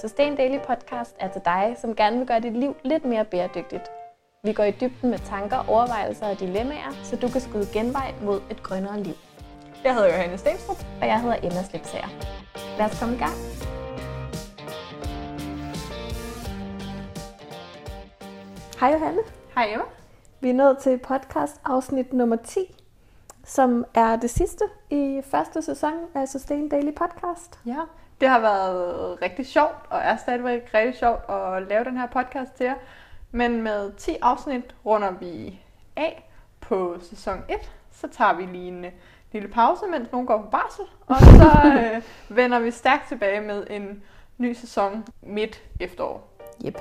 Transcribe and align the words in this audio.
Sustain 0.00 0.36
Daily 0.36 0.58
Podcast 0.58 1.16
er 1.18 1.28
til 1.28 1.42
dig, 1.44 1.76
som 1.80 1.94
gerne 1.94 2.18
vil 2.18 2.26
gøre 2.26 2.40
dit 2.40 2.56
liv 2.56 2.76
lidt 2.84 3.04
mere 3.04 3.24
bæredygtigt. 3.24 3.90
Vi 4.44 4.52
går 4.52 4.64
i 4.64 4.70
dybden 4.70 5.10
med 5.10 5.18
tanker, 5.18 5.64
overvejelser 5.68 6.26
og 6.26 6.40
dilemmaer, 6.40 6.90
så 7.02 7.16
du 7.16 7.28
kan 7.28 7.40
skyde 7.40 7.66
genvej 7.72 8.14
mod 8.22 8.40
et 8.50 8.62
grønnere 8.62 9.02
liv. 9.02 9.14
Jeg 9.84 9.94
hedder 9.94 10.08
Johanne 10.08 10.38
Stenstrup. 10.38 10.76
Og 11.00 11.06
jeg 11.06 11.20
hedder 11.20 11.36
Emma 11.36 11.62
Slipsager. 11.62 12.08
Lad 12.78 12.86
os 12.86 13.00
komme 13.00 13.14
i 13.14 13.18
gang. 13.18 13.32
Hej 18.80 18.92
Johanne. 18.92 19.22
Hej 19.54 19.72
Emma. 19.72 19.84
Vi 20.40 20.50
er 20.50 20.54
nået 20.54 20.78
til 20.78 20.98
podcast 20.98 21.60
afsnit 21.64 22.12
nummer 22.12 22.36
10, 22.36 22.60
som 23.44 23.84
er 23.94 24.16
det 24.16 24.30
sidste 24.30 24.64
i 24.90 25.22
første 25.24 25.62
sæson 25.62 25.92
af 26.14 26.28
Sustain 26.28 26.68
Daily 26.68 26.94
Podcast. 26.94 27.58
Ja, 27.66 27.80
det 28.20 28.28
har 28.28 28.40
været 28.40 29.18
rigtig 29.22 29.46
sjovt, 29.46 29.86
og 29.90 29.98
er 29.98 30.16
stadigvæk 30.16 30.70
rigtig 30.74 30.98
sjovt 30.98 31.30
at 31.30 31.62
lave 31.62 31.84
den 31.84 31.96
her 31.96 32.06
podcast 32.06 32.52
til 32.54 32.64
jer. 32.64 32.74
Men 33.30 33.62
med 33.62 33.92
10 33.92 34.16
afsnit 34.22 34.74
runder 34.86 35.10
vi 35.10 35.60
af 35.96 36.30
på 36.60 36.96
sæson 37.00 37.42
1. 37.48 37.72
Så 37.92 38.08
tager 38.08 38.32
vi 38.32 38.42
lige 38.42 38.68
en 38.68 38.84
øh, 38.84 38.90
lille 39.32 39.48
pause, 39.48 39.86
mens 39.86 40.12
nogen 40.12 40.26
går 40.26 40.42
på 40.42 40.50
barsel. 40.50 40.84
Og 41.06 41.16
så 41.40 41.68
øh, 41.78 42.02
vender 42.36 42.58
vi 42.58 42.70
stærkt 42.70 43.08
tilbage 43.08 43.40
med 43.40 43.66
en 43.70 44.02
ny 44.38 44.52
sæson 44.52 45.04
midt 45.22 45.62
efterår. 45.80 46.28
Yep. 46.66 46.78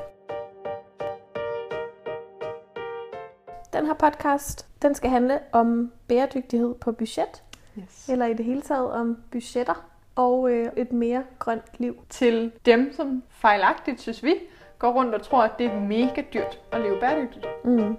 Den 3.73 3.85
her 3.85 3.93
podcast, 3.93 4.67
den 4.81 4.95
skal 4.95 5.09
handle 5.09 5.39
om 5.51 5.91
bæredygtighed 6.07 6.75
på 6.75 6.91
budget, 6.91 7.43
Yes. 7.79 8.09
eller 8.09 8.25
i 8.25 8.33
det 8.33 8.45
hele 8.45 8.61
taget 8.61 8.91
om 8.91 9.17
budgetter 9.31 9.88
og 10.19 10.51
øh, 10.51 10.67
et 10.77 10.93
mere 10.93 11.23
grønt 11.39 11.63
liv. 11.77 11.95
Til 12.09 12.51
dem, 12.65 12.93
som 12.93 13.23
fejlagtigt, 13.29 14.01
synes 14.01 14.23
vi, 14.23 14.33
går 14.79 14.91
rundt 14.91 15.15
og 15.15 15.21
tror, 15.21 15.43
at 15.43 15.51
det 15.59 15.65
er 15.65 15.79
mega 15.79 16.21
dyrt 16.33 16.59
at 16.71 16.81
leve 16.81 16.99
bæredygtigt. 16.99 17.45
Mm. 17.63 17.97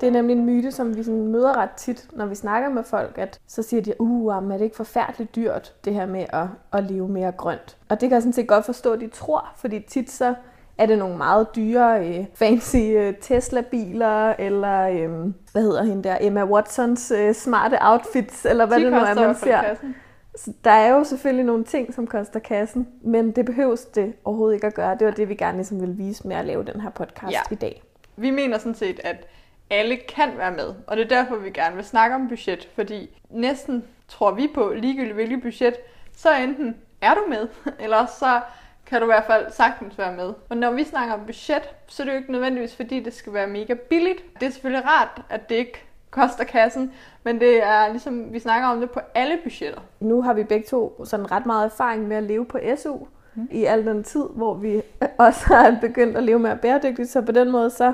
Det 0.00 0.06
er 0.06 0.12
nemlig 0.12 0.36
en 0.36 0.44
myte, 0.46 0.72
som 0.72 0.96
vi 0.96 1.02
sådan 1.02 1.26
møder 1.26 1.56
ret 1.56 1.70
tit, 1.70 2.08
når 2.12 2.26
vi 2.26 2.34
snakker 2.34 2.68
med 2.68 2.84
folk, 2.84 3.18
at 3.18 3.40
så 3.46 3.62
siger 3.62 3.82
de, 3.82 4.00
uh, 4.00 4.34
er 4.34 4.40
det 4.40 4.60
ikke 4.60 4.76
forfærdeligt 4.76 5.36
dyrt, 5.36 5.74
det 5.84 5.94
her 5.94 6.06
med 6.06 6.24
at, 6.28 6.46
at 6.72 6.84
leve 6.84 7.08
mere 7.08 7.32
grønt. 7.32 7.76
Og 7.88 8.00
det 8.00 8.08
kan 8.08 8.14
jeg 8.14 8.22
sådan 8.22 8.32
set 8.32 8.48
godt 8.48 8.64
forstå, 8.64 8.92
at 8.92 9.00
de 9.00 9.08
tror, 9.08 9.52
fordi 9.56 9.80
tit 9.80 10.10
så 10.10 10.34
er 10.78 10.86
det 10.86 10.98
nogle 10.98 11.16
meget 11.16 11.46
dyre, 11.56 12.08
øh, 12.08 12.24
fancy 12.34 12.76
øh, 12.76 13.14
Tesla-biler, 13.20 14.34
eller 14.38 14.88
øh, 14.88 15.10
hvad 15.52 15.62
hedder 15.62 15.82
hende 15.82 16.02
der, 16.02 16.16
Emma 16.20 16.44
Watsons 16.44 17.10
øh, 17.10 17.34
smarte 17.34 17.78
outfits, 17.80 18.44
eller 18.44 18.66
hvad 18.66 18.78
De 18.78 18.84
det 18.84 18.92
nu 18.92 18.98
er, 18.98 19.14
man 19.14 19.34
ser. 19.34 19.62
kassen. 19.62 19.94
Så 20.36 20.52
der 20.64 20.70
er 20.70 20.88
jo 20.92 21.04
selvfølgelig 21.04 21.44
nogle 21.44 21.64
ting, 21.64 21.94
som 21.94 22.06
koster 22.06 22.40
kassen, 22.40 22.88
men 23.02 23.32
det 23.32 23.44
behøves 23.46 23.84
det 23.84 24.14
overhovedet 24.24 24.54
ikke 24.54 24.66
at 24.66 24.74
gøre. 24.74 24.96
Det 24.98 25.06
var 25.06 25.12
det, 25.12 25.28
vi 25.28 25.34
gerne 25.34 25.56
ligesom 25.58 25.80
ville 25.80 25.94
vise 25.94 26.28
med 26.28 26.36
at 26.36 26.44
lave 26.44 26.64
den 26.64 26.80
her 26.80 26.90
podcast 26.90 27.32
Ja. 27.32 27.40
i 27.50 27.54
dag. 27.54 27.82
Vi 28.16 28.30
mener 28.30 28.58
sådan 28.58 28.74
set, 28.74 29.00
at 29.04 29.26
alle 29.70 29.96
kan 29.96 30.28
være 30.38 30.52
med, 30.52 30.74
og 30.86 30.96
det 30.96 31.04
er 31.04 31.08
derfor, 31.08 31.36
vi 31.36 31.50
gerne 31.50 31.76
vil 31.76 31.84
snakke 31.84 32.14
om 32.16 32.28
budget, 32.28 32.68
fordi 32.74 33.10
næsten 33.30 33.84
tror 34.08 34.30
vi 34.30 34.50
på, 34.54 34.72
ligegyldigt 34.76 35.14
hvilket 35.14 35.42
budget, 35.42 35.74
så 36.16 36.36
enten 36.36 36.76
er 37.00 37.14
du 37.14 37.20
med, 37.28 37.48
eller 37.84 38.06
så 38.06 38.40
kan 38.86 39.00
du 39.00 39.06
i 39.06 39.12
hvert 39.14 39.24
fald 39.26 39.46
sagtens 39.52 39.98
være 39.98 40.16
med. 40.16 40.32
Og 40.48 40.56
når 40.56 40.70
vi 40.70 40.84
snakker 40.84 41.14
om 41.14 41.20
budget, 41.26 41.62
så 41.86 42.02
er 42.02 42.04
det 42.04 42.12
jo 42.12 42.18
ikke 42.18 42.32
nødvendigvis, 42.32 42.76
fordi 42.76 43.00
det 43.00 43.14
skal 43.14 43.32
være 43.32 43.46
mega 43.46 43.74
billigt. 43.74 44.40
Det 44.40 44.46
er 44.46 44.50
selvfølgelig 44.50 44.86
rart, 44.88 45.22
at 45.30 45.48
det 45.48 45.54
ikke 45.54 45.84
koster 46.12 46.44
kassen, 46.44 46.92
men 47.24 47.40
det 47.40 47.62
er 47.62 47.88
ligesom, 47.88 48.32
vi 48.32 48.38
snakker 48.38 48.68
om 48.68 48.80
det 48.80 48.90
på 48.90 49.00
alle 49.14 49.38
budgetter. 49.42 49.80
Nu 50.00 50.22
har 50.22 50.34
vi 50.34 50.44
begge 50.44 50.66
to 50.66 51.04
sådan 51.04 51.32
ret 51.32 51.46
meget 51.46 51.64
erfaring 51.64 52.08
med 52.08 52.16
at 52.16 52.22
leve 52.22 52.44
på 52.44 52.58
SU 52.76 52.96
mm. 53.34 53.48
i 53.50 53.64
al 53.64 53.86
den 53.86 54.04
tid, 54.04 54.24
hvor 54.30 54.54
vi 54.54 54.82
også 55.18 55.46
har 55.46 55.78
begyndt 55.80 56.16
at 56.16 56.22
leve 56.22 56.38
mere 56.38 56.56
bæredygtigt. 56.56 57.08
Så 57.08 57.22
på 57.22 57.32
den 57.32 57.50
måde 57.50 57.70
så 57.70 57.92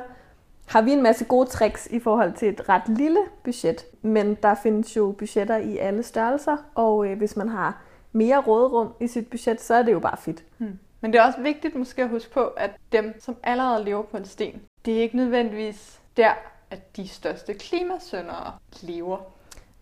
har 0.66 0.82
vi 0.82 0.92
en 0.92 1.02
masse 1.02 1.24
gode 1.24 1.48
tricks 1.48 1.86
i 1.86 1.98
forhold 1.98 2.32
til 2.32 2.48
et 2.48 2.68
ret 2.68 2.88
lille 2.88 3.20
budget. 3.44 3.86
Men 4.02 4.34
der 4.34 4.54
findes 4.54 4.96
jo 4.96 5.14
budgetter 5.18 5.56
i 5.56 5.78
alle 5.78 6.02
størrelser, 6.02 6.56
og 6.74 7.06
øh, 7.06 7.18
hvis 7.18 7.36
man 7.36 7.48
har 7.48 7.82
mere 8.12 8.38
råderum 8.40 8.88
i 9.00 9.06
sit 9.06 9.30
budget, 9.30 9.60
så 9.60 9.74
er 9.74 9.82
det 9.82 9.92
jo 9.92 9.98
bare 9.98 10.16
fedt. 10.16 10.44
Men 11.00 11.12
det 11.12 11.18
er 11.18 11.22
også 11.22 11.40
vigtigt 11.40 11.74
måske 11.74 12.02
at 12.02 12.08
huske 12.08 12.30
på, 12.30 12.44
at 12.44 12.70
dem, 12.92 13.20
som 13.20 13.36
allerede 13.42 13.84
lever 13.84 14.02
på 14.02 14.16
en 14.16 14.24
sten, 14.24 14.60
det 14.84 14.96
er 14.96 15.00
ikke 15.02 15.16
nødvendigvis 15.16 16.00
der, 16.16 16.30
at 16.70 16.96
de 16.96 17.08
største 17.08 17.54
klimasøndere 17.54 18.52
lever. 18.82 19.18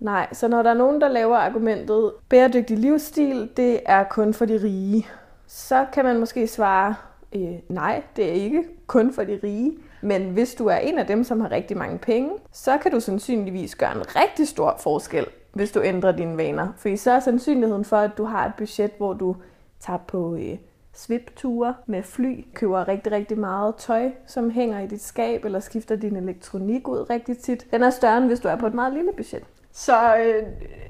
Nej, 0.00 0.28
så 0.32 0.48
når 0.48 0.62
der 0.62 0.70
er 0.70 0.74
nogen, 0.74 1.00
der 1.00 1.08
laver 1.08 1.36
argumentet, 1.36 2.12
bæredygtig 2.28 2.78
livsstil, 2.78 3.50
det 3.56 3.80
er 3.86 4.04
kun 4.04 4.34
for 4.34 4.44
de 4.44 4.62
rige, 4.62 5.06
så 5.46 5.86
kan 5.92 6.04
man 6.04 6.19
måske 6.19 6.46
svare, 6.46 6.94
øh, 7.32 7.54
nej, 7.69 8.02
det 8.16 8.28
er 8.28 8.32
ikke 8.32 8.64
kun 8.86 9.12
for 9.12 9.25
de 9.25 9.41
rige. 9.44 9.78
Men 10.00 10.30
hvis 10.30 10.54
du 10.54 10.66
er 10.66 10.76
en 10.76 10.98
af 10.98 11.06
dem, 11.06 11.25
som 11.25 11.41
har 11.41 11.50
rigtig 11.50 11.76
mange 11.76 11.98
penge, 11.98 12.30
så 12.52 12.78
kan 12.78 12.92
du 12.92 13.00
sandsynligvis 13.00 13.75
gøre 13.76 13.92
en 13.96 14.16
rigtig 14.16 14.48
stor 14.48 14.76
forskel, 14.80 15.26
hvis 15.52 15.72
du 15.72 15.82
ændrer 15.82 16.12
dine 16.12 16.36
vaner. 16.36 16.69
For 16.76 16.96
så 16.96 17.10
er 17.10 17.20
sandsynligheden 17.20 17.84
for, 17.84 17.96
at 17.96 18.10
du 18.19 18.25
har 18.25 18.46
et 18.46 18.52
budget, 18.58 18.91
hvor 18.98 19.12
du 19.12 19.36
tager 19.80 19.98
på 19.98 20.34
øh, 20.36 20.58
svipture 20.98 21.74
med 21.86 22.02
fly, 22.02 22.44
køber 22.54 22.88
rigtig, 22.88 23.12
rigtig 23.12 23.38
meget 23.38 23.74
tøj, 23.76 24.10
som 24.26 24.50
hænger 24.50 24.80
i 24.80 24.86
dit 24.86 25.02
skab, 25.02 25.44
eller 25.44 25.60
skifter 25.60 25.96
din 25.96 26.16
elektronik 26.16 26.88
ud 26.88 27.10
rigtig 27.10 27.38
tit. 27.38 27.66
Den 27.70 27.82
er 27.82 27.90
større, 27.90 28.18
end 28.18 28.26
hvis 28.26 28.40
du 28.40 28.48
er 28.48 28.56
på 28.56 28.66
et 28.66 28.74
meget 28.74 28.92
lille 28.92 29.12
budget. 29.16 29.42
Så 29.72 30.16
øh, 30.16 30.42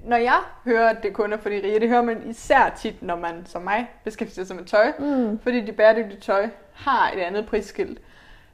når 0.04 0.16
jeg 0.16 0.38
hører, 0.64 0.88
at 0.88 1.02
det 1.02 1.12
kun 1.12 1.32
er 1.32 1.36
for 1.36 1.48
de 1.48 1.56
rige, 1.64 1.80
det 1.80 1.88
hører 1.88 2.02
man 2.02 2.30
især 2.30 2.74
tit, 2.76 3.02
når 3.02 3.16
man 3.16 3.34
som 3.46 3.62
mig 3.62 3.90
beskæftiger 4.04 4.44
sig 4.44 4.56
med 4.56 4.64
tøj, 4.64 4.92
Mm. 4.98 5.38
fordi 5.42 5.60
de 5.60 5.72
bæredygtige 5.72 6.20
tøj 6.20 6.48
har 6.72 7.10
et 7.16 7.20
andet 7.20 7.46
prisskilt. 7.46 7.98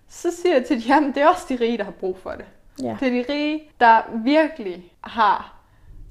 Så 0.09 0.31
siger 0.31 0.55
jeg 0.57 0.65
til 0.65 0.89
dem, 0.89 1.13
det 1.13 1.23
er 1.23 1.29
også 1.29 1.47
de 1.49 1.57
rige, 1.61 1.79
der 1.79 1.85
har 1.85 1.91
brug 1.93 2.19
for 2.19 2.31
det. 2.31 2.45
Ja. 2.83 2.97
Det 3.01 3.09
er 3.09 3.25
de 3.25 3.33
rige, 3.33 3.63
der 3.81 4.01
virkelig 4.25 4.93
har 5.01 5.62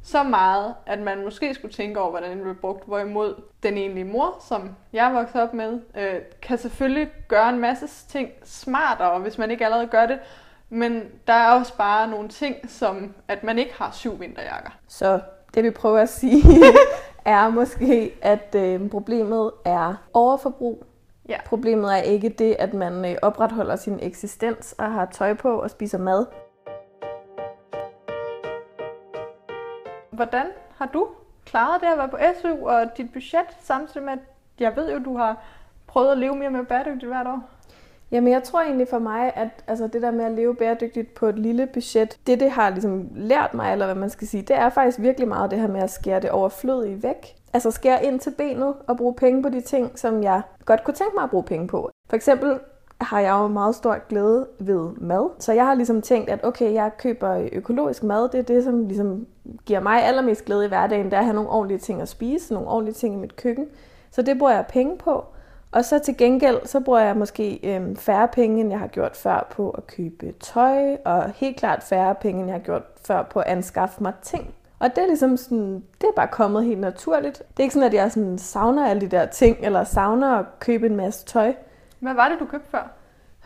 så 0.04 0.24
meget, 0.24 0.76
at 0.86 1.00
man 1.00 1.24
måske 1.24 1.54
skulle 1.54 1.74
tænke 1.74 2.00
over, 2.00 2.10
hvordan 2.10 2.32
det 2.32 2.42
bliver 2.42 2.56
brugt. 2.62 2.88
Hvorimod 2.88 3.36
den 3.64 3.78
egentlige 3.78 4.06
mor, 4.06 4.38
som 4.48 4.76
jeg 4.94 5.14
voksede 5.14 5.44
op 5.44 5.54
med, 5.54 5.80
øh, 5.98 6.16
kan 6.42 6.58
selvfølgelig 6.58 7.10
gøre 7.28 7.50
en 7.50 7.60
masse 7.60 7.88
ting 8.10 8.30
smartere, 8.44 9.20
hvis 9.20 9.38
man 9.38 9.52
ikke 9.52 9.66
allerede 9.66 9.88
gør 9.88 10.06
det. 10.06 10.20
Men 10.70 11.04
der 11.28 11.34
er 11.34 11.52
også 11.52 11.78
bare 11.78 12.08
nogle 12.08 12.30
ting, 12.30 12.56
som 12.70 13.14
at 13.28 13.44
man 13.44 13.60
ikke 13.60 13.74
har 13.74 13.92
syv 13.92 14.20
vinterjakker. 14.20 14.70
Så 14.88 15.20
det 15.54 15.64
vi 15.64 15.70
prøver 15.70 16.00
at 16.00 16.10
sige, 16.10 16.44
er 17.26 17.50
måske, 17.50 18.14
at 18.22 18.56
øh, 18.56 18.90
problemet 18.90 19.52
er 19.66 19.94
overforbrug. 20.14 20.84
Ja. 21.30 21.38
Problemet 21.46 21.98
er 21.98 22.02
ikke 22.02 22.30
det, 22.30 22.56
at 22.60 22.74
man 22.74 23.06
øh, 23.06 23.16
opretholder 23.22 23.76
sin 23.76 24.00
eksistens 24.02 24.76
og 24.78 24.92
har 24.92 25.06
tøj 25.06 25.34
på 25.34 25.50
og 25.50 25.70
spiser 25.70 25.98
mad. 25.98 26.26
Hvordan 30.22 30.46
har 30.78 30.86
du 30.86 31.08
klaret 31.46 31.82
det 31.82 31.88
at 31.88 31.98
være 31.98 32.09
på 32.09 32.18
SU 32.42 32.68
og 32.68 32.98
dit 32.98 33.14
budget, 33.14 33.46
samtidig 33.59 34.06
med, 34.06 34.14
at 34.14 34.20
jeg 34.59 34.76
ved 34.76 34.92
jo, 34.92 35.00
du 35.00 35.18
har 35.18 35.44
prøvet 35.88 36.12
at 36.12 36.18
leve 36.18 36.36
mere 36.36 36.50
med 36.50 36.66
bæredygtigt 36.66 37.12
hvert 37.12 37.28
år? 37.28 37.50
Jamen 38.12 38.34
jeg 38.34 38.44
tror 38.44 38.62
egentlig 38.62 38.88
for 38.88 39.00
mig, 39.00 39.32
at 39.36 39.50
altså, 39.68 39.88
det 39.88 40.02
der 40.02 40.12
med 40.12 40.26
at 40.26 40.32
leve 40.32 40.56
bæredygtigt 40.56 41.14
på 41.14 41.26
et 41.26 41.40
lille 41.40 41.68
budget, 41.68 42.20
det 42.28 42.40
det 42.40 42.52
har 42.52 42.70
ligesom 42.70 43.09
lært 43.16 43.54
mig, 43.54 43.72
eller 43.72 43.86
hvad 43.86 43.96
man 43.96 44.09
skal 44.09 44.28
sige, 44.28 44.44
det 44.44 44.56
er 44.56 44.70
faktisk 44.70 45.00
virkelig 45.00 45.28
meget 45.28 45.52
det 45.52 45.59
her 45.59 45.68
med 45.68 45.82
at 45.82 45.92
skære 45.92 46.20
det 46.20 46.32
overflødige 46.32 47.03
væk. 47.03 47.36
Altså 47.53 47.72
skære 47.72 48.06
ind 48.06 48.20
til 48.20 48.34
benet 48.38 48.74
og 48.88 48.98
bruge 48.98 49.16
penge 49.16 49.44
på 49.44 49.50
de 49.50 49.62
ting, 49.62 50.00
som 50.00 50.24
jeg 50.24 50.42
godt 50.66 50.84
kunne 50.84 50.94
tænke 50.94 51.16
mig 51.16 51.24
at 51.24 51.30
bruge 51.30 51.44
penge 51.44 51.68
på. 51.68 51.90
For 52.09 52.16
eksempel 52.16 52.59
har 53.02 53.20
jeg 53.20 53.32
jo 53.32 53.48
meget 53.48 53.76
stor 53.76 54.08
glæde 54.10 54.48
ved 54.60 54.90
mad. 54.98 55.30
Så 55.40 55.54
jeg 55.54 55.66
har 55.66 55.74
ligesom 55.74 56.02
tænkt, 56.02 56.30
at 56.30 56.46
okay, 56.46 56.74
jeg 56.74 56.92
køber 56.98 57.48
økologisk 57.52 58.04
mad. 58.04 58.30
Det 58.30 58.40
er 58.40 58.44
det, 58.44 58.64
som 58.64 58.88
ligesom 58.88 59.26
giver 59.66 59.80
mig 59.80 60.04
allermest 60.04 60.46
glæde 60.46 60.66
i 60.66 60.68
hverdagen, 60.68 61.06
det 61.06 61.14
er 61.14 61.18
at 61.18 61.26
have 61.26 61.36
nogle 61.36 61.50
ordentlige 61.50 61.80
ting 61.80 62.02
at 62.02 62.08
spise, 62.09 62.53
nogle 62.53 62.70
ordentlige 62.70 62.96
ting 62.96 63.14
i 63.14 63.18
mit 63.18 63.36
køkken. 63.36 63.66
Så 64.12 64.22
det 64.22 64.38
bruger 64.38 64.53
jeg 64.53 64.66
penge 64.70 64.98
på. 64.98 65.26
Og 65.72 65.86
så 65.86 66.00
til 66.00 66.18
gengæld, 66.18 66.58
så 66.66 66.80
bruger 66.80 67.00
jeg 67.00 67.18
måske 67.18 67.76
øhm, 67.76 67.96
færre 67.96 68.28
penge, 68.28 68.62
end 68.62 68.70
jeg 68.70 68.80
har 68.80 68.88
gjort 68.88 69.18
før 69.18 69.47
på 69.52 69.70
at 69.70 69.88
købe 69.88 70.34
tøj, 70.40 70.97
og 71.06 71.30
helt 71.36 71.58
klart 71.58 71.84
færre 71.84 72.16
penge, 72.16 72.42
end 72.42 72.50
jeg 72.50 72.59
har 72.59 72.64
gjort 72.66 72.84
før 73.06 73.24
på 73.24 73.40
at 73.40 73.47
anskaffe 73.47 74.04
mig 74.04 74.14
ting. 74.22 74.54
Og 74.80 74.90
det 74.96 74.97
er 74.97 75.08
ligesom 75.08 75.38
sådan, 75.38 75.84
det 76.02 76.08
er 76.08 76.16
bare 76.16 76.28
kommet 76.28 76.66
helt 76.66 76.80
naturligt. 76.80 77.38
Det 77.38 77.59
er 77.59 77.64
ikke 77.64 77.74
sådan, 77.74 77.88
at 77.88 77.94
jeg 77.94 78.12
sådan 78.12 78.38
savner 78.38 78.88
alle 78.88 79.02
de 79.02 79.08
der 79.08 79.26
ting, 79.26 79.58
eller 79.62 79.84
savner 79.84 80.36
at 80.36 80.46
købe 80.59 80.86
en 80.86 80.96
masse 80.96 81.26
tøj. 81.26 81.54
Hvad 82.02 82.14
var 82.14 82.30
det, 82.30 82.40
du 82.40 82.46
købte 82.46 82.70
før? 82.70 82.92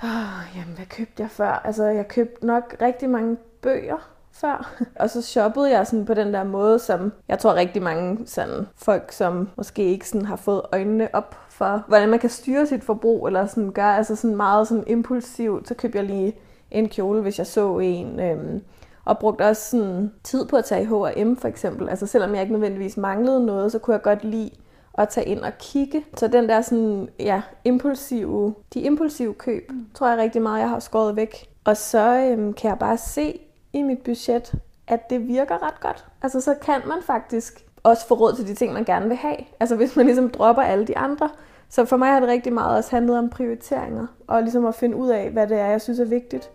Oh, 0.04 0.58
jamen, 0.58 0.76
hvad 0.76 0.86
købte 0.86 1.24
jeg 1.24 1.30
før? 1.30 1.62
Altså, 1.66 1.84
jeg 1.84 2.08
købte 2.08 2.46
nok 2.46 2.76
rigtig 2.82 3.10
mange 3.10 3.38
bøger 3.62 4.10
før. 4.32 4.76
Og 5.00 5.10
så 5.10 5.22
shoppede 5.22 5.72
jeg 5.72 5.88
sådan 5.88 6.06
på 6.06 6.14
den 6.14 6.34
der 6.34 6.44
måde, 6.44 6.80
som 6.80 7.14
jeg 7.28 7.40
tror 7.40 7.54
rigtig 7.54 7.82
mange 7.82 8.28
sådan, 8.28 8.68
folk, 8.76 9.12
som 9.12 9.50
måske 9.56 9.84
ikke 9.84 10.10
sådan 10.10 10.26
har 10.26 10.36
fået 10.36 10.62
øjnene 10.72 11.16
op 11.16 11.36
for, 11.50 11.84
hvordan 11.88 12.10
man 12.10 12.20
kan 12.20 12.30
styre 12.30 12.66
sit 12.66 12.84
forbrug, 12.84 13.28
eller 13.28 13.46
sådan 13.46 13.72
gøre 13.72 13.98
altså 13.98 14.16
sådan 14.16 14.38
meget 14.38 14.68
sådan 14.68 14.84
impulsivt. 14.88 15.68
Så 15.68 15.74
købte 15.74 15.98
jeg 15.98 16.06
lige 16.06 16.36
en 16.72 16.90
kjole, 16.90 17.22
hvis 17.22 17.38
jeg 17.38 17.48
så 17.48 17.80
en. 17.80 18.20
Øhm, 18.20 18.62
og 19.06 19.20
brugte 19.20 19.42
også 19.42 19.70
sådan 19.70 20.12
tid 20.24 20.46
på 20.46 20.56
at 20.56 20.66
tage 20.66 20.82
i 20.82 20.86
H&M 20.86 21.36
for 21.36 21.48
eksempel. 21.48 21.90
Altså 21.90 22.08
selvom 22.08 22.34
jeg 22.34 22.42
ikke 22.42 22.54
nødvendigvis 22.54 22.98
manglede 22.98 23.46
noget, 23.46 23.72
så 23.72 23.80
kunne 23.80 23.94
jeg 23.94 24.02
godt 24.02 24.24
lide 24.24 24.50
at 24.98 25.10
tage 25.10 25.28
ind 25.28 25.40
og 25.40 25.52
kigge. 25.60 26.06
Så 26.18 26.28
den 26.28 26.50
der 26.50 26.62
sådan, 26.62 27.10
ja, 27.20 27.42
impulsive, 27.64 28.56
de 28.74 28.80
impulsive 28.80 29.34
køb, 29.34 29.72
mm. 29.72 29.86
tror 29.94 30.10
jeg 30.10 30.18
rigtig 30.18 30.42
meget, 30.42 30.60
jeg 30.60 30.70
har 30.70 30.80
skåret 30.80 31.16
væk. 31.16 31.50
Og 31.66 31.78
så 31.78 32.28
øhm, 32.32 32.54
kan 32.54 32.70
jeg 32.70 32.80
bare 32.80 32.98
se 32.98 33.40
i 33.74 33.82
mit 33.82 34.00
budget, 34.00 34.54
at 34.88 35.10
det 35.10 35.28
virker 35.28 35.68
ret 35.68 35.80
godt. 35.80 36.06
Altså 36.22 36.42
så 36.42 36.56
kan 36.62 36.82
man 36.88 36.98
faktisk 37.02 37.66
også 37.84 38.08
få 38.08 38.14
råd 38.16 38.36
til 38.36 38.48
de 38.48 38.54
ting, 38.54 38.74
man 38.74 38.84
gerne 38.84 39.08
vil 39.08 39.18
have. 39.18 39.38
Altså 39.60 39.76
hvis 39.76 39.96
man 39.96 40.06
ligesom 40.06 40.30
dropper 40.30 40.62
alle 40.62 40.88
de 40.88 40.98
andre. 40.98 41.30
Så 41.70 41.86
for 41.86 41.98
mig 41.98 42.10
har 42.10 42.20
det 42.20 42.30
rigtig 42.30 42.54
meget 42.54 42.78
også 42.78 42.92
handlet 42.92 43.18
om 43.18 43.30
prioriteringer, 43.30 44.08
og 44.28 44.42
ligesom 44.42 44.66
at 44.66 44.76
finde 44.76 44.98
ud 44.98 45.10
af, 45.10 45.30
hvad 45.32 45.48
det 45.48 45.60
er, 45.60 45.66
jeg 45.66 45.82
synes 45.82 46.00
er 46.00 46.06
vigtigt. 46.06 46.52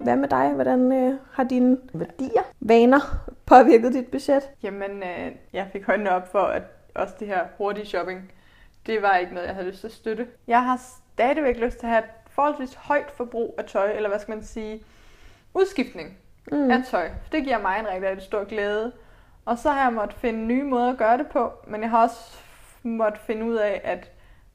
Hvad 0.00 0.16
med 0.16 0.28
dig? 0.28 0.52
Hvordan 0.54 0.92
øh, 0.92 1.18
har 1.32 1.44
dine 1.44 1.78
værdier, 1.92 2.42
vaner 2.60 3.28
påvirket 3.46 3.92
dit 3.92 4.06
budget? 4.06 4.50
Jamen, 4.62 5.02
øh, 5.02 5.32
jeg 5.52 5.68
fik 5.72 5.86
højne 5.86 6.10
op 6.10 6.32
for, 6.32 6.42
at 6.42 6.62
også 6.94 7.14
det 7.20 7.28
her 7.28 7.44
hurtige 7.58 7.86
shopping, 7.86 8.32
det 8.86 9.02
var 9.02 9.16
ikke 9.16 9.34
noget, 9.34 9.46
jeg 9.46 9.54
havde 9.54 9.68
lyst 9.68 9.80
til 9.80 9.86
at 9.86 9.92
støtte. 9.92 10.26
Jeg 10.46 10.64
har 10.64 10.80
stadigvæk 11.14 11.56
lyst 11.56 11.78
til 11.78 11.86
at 11.86 11.92
have 11.92 12.04
et 12.04 12.10
forholdsvis 12.30 12.74
højt 12.74 13.10
forbrug 13.10 13.54
af 13.58 13.64
tøj, 13.64 13.92
eller 13.92 14.08
hvad 14.08 14.18
skal 14.18 14.34
man 14.34 14.44
sige, 14.44 14.82
udskiftning 15.54 16.18
mm. 16.52 16.70
af 16.70 16.82
tøj. 16.90 17.10
For 17.22 17.30
det 17.32 17.44
giver 17.44 17.58
mig 17.58 17.80
en 17.80 17.86
rigtig 17.88 18.22
stor 18.22 18.44
glæde. 18.44 18.92
Og 19.44 19.58
så 19.58 19.70
har 19.70 19.82
jeg 19.82 19.92
måttet 19.92 20.18
finde 20.18 20.46
nye 20.46 20.64
måder 20.64 20.92
at 20.92 20.98
gøre 20.98 21.18
det 21.18 21.26
på, 21.26 21.52
men 21.66 21.82
jeg 21.82 21.90
har 21.90 22.02
også 22.02 22.38
måttet 22.82 23.20
finde 23.20 23.44
ud 23.44 23.54
af, 23.54 23.80
at 23.84 24.10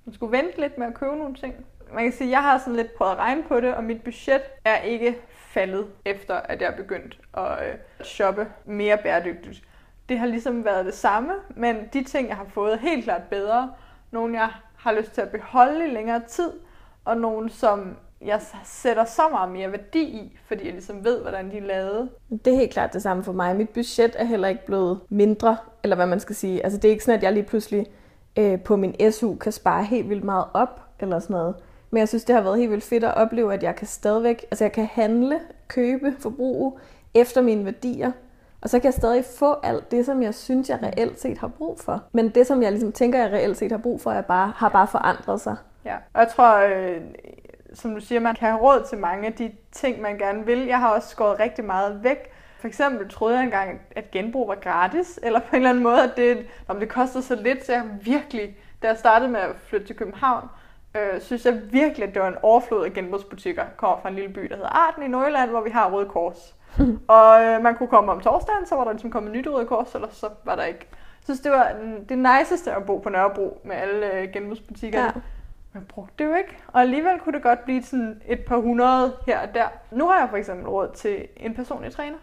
man 0.05 0.13
skulle 0.13 0.37
vente 0.37 0.61
lidt 0.61 0.77
med 0.77 0.87
at 0.87 0.93
købe 0.93 1.15
nogle 1.15 1.35
ting. 1.35 1.65
Man 1.93 2.03
kan 2.03 2.13
sige, 2.13 2.27
at 2.27 2.31
jeg 2.31 2.41
har 2.41 2.57
sådan 2.57 2.75
lidt 2.75 2.93
prøvet 2.93 3.11
at 3.11 3.17
regne 3.17 3.43
på 3.43 3.61
det, 3.61 3.73
og 3.73 3.83
mit 3.83 4.03
budget 4.03 4.41
er 4.65 4.77
ikke 4.77 5.17
faldet, 5.55 5.85
efter 6.05 6.35
at 6.35 6.61
jeg 6.61 6.71
er 6.71 6.75
begyndt 6.77 7.19
at 7.37 7.67
øh, 7.67 7.75
shoppe 8.03 8.47
mere 8.65 8.97
bæredygtigt. 8.97 9.61
Det 10.09 10.19
har 10.19 10.25
ligesom 10.25 10.65
været 10.65 10.85
det 10.85 10.93
samme, 10.93 11.33
men 11.55 11.75
de 11.93 12.03
ting, 12.03 12.27
jeg 12.27 12.35
har 12.35 12.45
fået, 12.49 12.73
er 12.73 12.77
helt 12.77 13.03
klart 13.03 13.21
bedre. 13.29 13.71
Nogle, 14.11 14.39
jeg 14.39 14.49
har 14.75 14.91
lyst 14.91 15.11
til 15.11 15.21
at 15.21 15.29
beholde 15.29 15.87
i 15.87 15.91
længere 15.91 16.21
tid, 16.27 16.51
og 17.05 17.17
nogle, 17.17 17.49
som 17.49 17.95
jeg 18.21 18.41
sætter 18.63 19.05
så 19.05 19.21
meget 19.31 19.51
mere 19.51 19.71
værdi 19.71 20.01
i, 20.01 20.37
fordi 20.47 20.65
jeg 20.65 20.73
ligesom 20.73 21.03
ved, 21.03 21.21
hvordan 21.21 21.51
de 21.51 21.57
er 21.57 21.61
lavet. 21.61 22.09
Det 22.45 22.53
er 22.53 22.57
helt 22.57 22.71
klart 22.71 22.93
det 22.93 23.01
samme 23.01 23.23
for 23.23 23.33
mig. 23.33 23.55
Mit 23.55 23.69
budget 23.69 24.15
er 24.15 24.23
heller 24.23 24.47
ikke 24.47 24.65
blevet 24.65 24.99
mindre, 25.09 25.57
eller 25.83 25.95
hvad 25.95 26.07
man 26.07 26.19
skal 26.19 26.35
sige. 26.35 26.63
Altså 26.63 26.79
det 26.79 26.87
er 26.87 26.91
ikke 26.91 27.03
sådan, 27.03 27.17
at 27.17 27.23
jeg 27.23 27.33
lige 27.33 27.43
pludselig 27.43 27.85
øh, 28.37 28.61
på 28.61 28.75
min 28.75 29.11
SU 29.11 29.35
kan 29.35 29.51
spare 29.51 29.83
helt 29.83 30.09
vildt 30.09 30.23
meget 30.23 30.45
op, 30.53 30.81
eller 30.99 31.19
sådan 31.19 31.33
noget. 31.33 31.55
Men 31.95 31.99
jeg 31.99 32.07
synes, 32.07 32.23
det 32.23 32.35
har 32.35 32.41
været 32.41 32.57
helt 32.59 32.71
vildt 32.71 32.83
fedt 32.83 33.03
at 33.03 33.13
opleve, 33.13 33.53
at 33.53 33.63
jeg 33.63 33.75
kan 33.75 33.87
stadigvæk, 33.87 34.45
altså 34.51 34.63
jeg 34.63 34.71
kan 34.71 34.89
handle, 34.93 35.39
købe, 35.67 36.15
forbruge 36.19 36.73
efter 37.13 37.41
mine 37.41 37.65
værdier. 37.65 38.11
Og 38.61 38.69
så 38.69 38.79
kan 38.79 38.85
jeg 38.85 38.93
stadig 38.93 39.25
få 39.39 39.55
alt 39.63 39.91
det, 39.91 40.05
som 40.05 40.23
jeg 40.23 40.35
synes, 40.35 40.69
jeg 40.69 40.79
reelt 40.83 41.19
set 41.19 41.37
har 41.37 41.47
brug 41.47 41.79
for. 41.79 42.03
Men 42.11 42.29
det, 42.29 42.47
som 42.47 42.63
jeg 42.63 42.71
ligesom 42.71 42.91
tænker, 42.91 43.19
jeg 43.19 43.31
reelt 43.31 43.57
set 43.57 43.71
har 43.71 43.77
brug 43.77 44.01
for, 44.01 44.11
er 44.11 44.21
bare, 44.21 44.53
har 44.55 44.69
bare 44.69 44.87
forandret 44.87 45.41
sig. 45.41 45.55
Ja, 45.85 45.95
og 46.13 46.21
jeg 46.21 46.27
tror, 46.27 46.57
øh, 46.57 47.01
som 47.73 47.93
du 47.93 48.01
siger, 48.01 48.19
man 48.19 48.35
kan 48.35 48.49
have 48.49 48.61
råd 48.61 48.85
til 48.89 48.97
mange 48.97 49.27
af 49.27 49.33
de 49.33 49.51
ting, 49.71 50.01
man 50.01 50.17
gerne 50.17 50.45
vil. 50.45 50.65
Jeg 50.65 50.79
har 50.79 50.89
også 50.89 51.09
skåret 51.09 51.39
rigtig 51.39 51.65
meget 51.65 52.03
væk. 52.03 52.31
For 52.59 52.67
eksempel 52.67 53.09
troede 53.09 53.35
jeg 53.35 53.43
engang, 53.43 53.81
at 53.95 54.11
genbrug 54.11 54.47
var 54.47 54.55
gratis, 54.55 55.19
eller 55.23 55.39
på 55.39 55.47
en 55.51 55.55
eller 55.55 55.69
anden 55.69 55.83
måde, 55.83 56.03
at 56.03 56.11
det, 56.17 56.45
om 56.67 56.79
det 56.79 56.89
kostede 56.89 57.23
så 57.23 57.35
lidt, 57.35 57.65
så 57.65 57.71
jeg 57.71 57.83
virkelig, 58.01 58.57
da 58.81 58.87
jeg 58.87 58.97
startede 58.97 59.31
med 59.31 59.39
at 59.39 59.55
flytte 59.67 59.87
til 59.87 59.95
København, 59.95 60.49
øh, 60.95 61.21
synes 61.21 61.45
jeg 61.45 61.61
virkelig, 61.71 62.07
at 62.07 62.13
det 62.13 62.21
var 62.21 62.27
en 62.27 62.37
overflod 62.41 62.85
af 62.85 62.93
genbrugsbutikker. 62.93 63.61
Jeg 63.61 63.71
kommer 63.77 63.97
fra 64.01 64.09
en 64.09 64.15
lille 64.15 64.33
by, 64.33 64.41
der 64.41 64.55
hedder 64.55 64.69
Arden 64.69 65.03
i 65.03 65.07
Nordjylland, 65.07 65.49
hvor 65.49 65.61
vi 65.61 65.69
har 65.69 65.91
Røde 65.91 66.09
Kors. 66.09 66.55
og 67.07 67.43
øh, 67.43 67.63
man 67.63 67.75
kunne 67.75 67.89
komme 67.89 68.11
om 68.11 68.19
torsdagen, 68.19 68.65
så 68.65 68.75
var 68.75 68.83
der 68.83 68.91
ligesom 68.91 69.11
kommet 69.11 69.31
nyt 69.31 69.47
Røde 69.47 69.65
Kors, 69.65 69.95
eller 69.95 70.07
så 70.11 70.29
var 70.43 70.55
der 70.55 70.63
ikke. 70.63 70.87
Jeg 70.89 71.23
synes, 71.23 71.39
det 71.39 71.51
var 71.51 71.71
det 72.09 72.17
niceste 72.17 72.73
at 72.73 72.85
bo 72.85 72.97
på 72.97 73.09
Nørrebro 73.09 73.61
med 73.63 73.75
alle 73.75 74.13
øh, 74.13 74.31
genbrugsbutikkerne. 74.33 75.05
Ja. 75.05 75.21
Men 75.73 75.85
brugte 75.85 76.13
det 76.19 76.25
jo 76.29 76.35
ikke. 76.35 76.57
Og 76.67 76.81
alligevel 76.81 77.19
kunne 77.19 77.33
det 77.33 77.43
godt 77.43 77.65
blive 77.65 77.83
sådan 77.83 78.21
et 78.27 78.45
par 78.45 78.57
hundrede 78.57 79.13
her 79.27 79.39
og 79.39 79.53
der. 79.53 79.67
Nu 79.91 80.07
har 80.07 80.19
jeg 80.19 80.29
for 80.29 80.37
eksempel 80.37 80.67
råd 80.67 80.89
til 80.95 81.27
en 81.37 81.53
personlig 81.53 81.91
træner. 81.91 82.17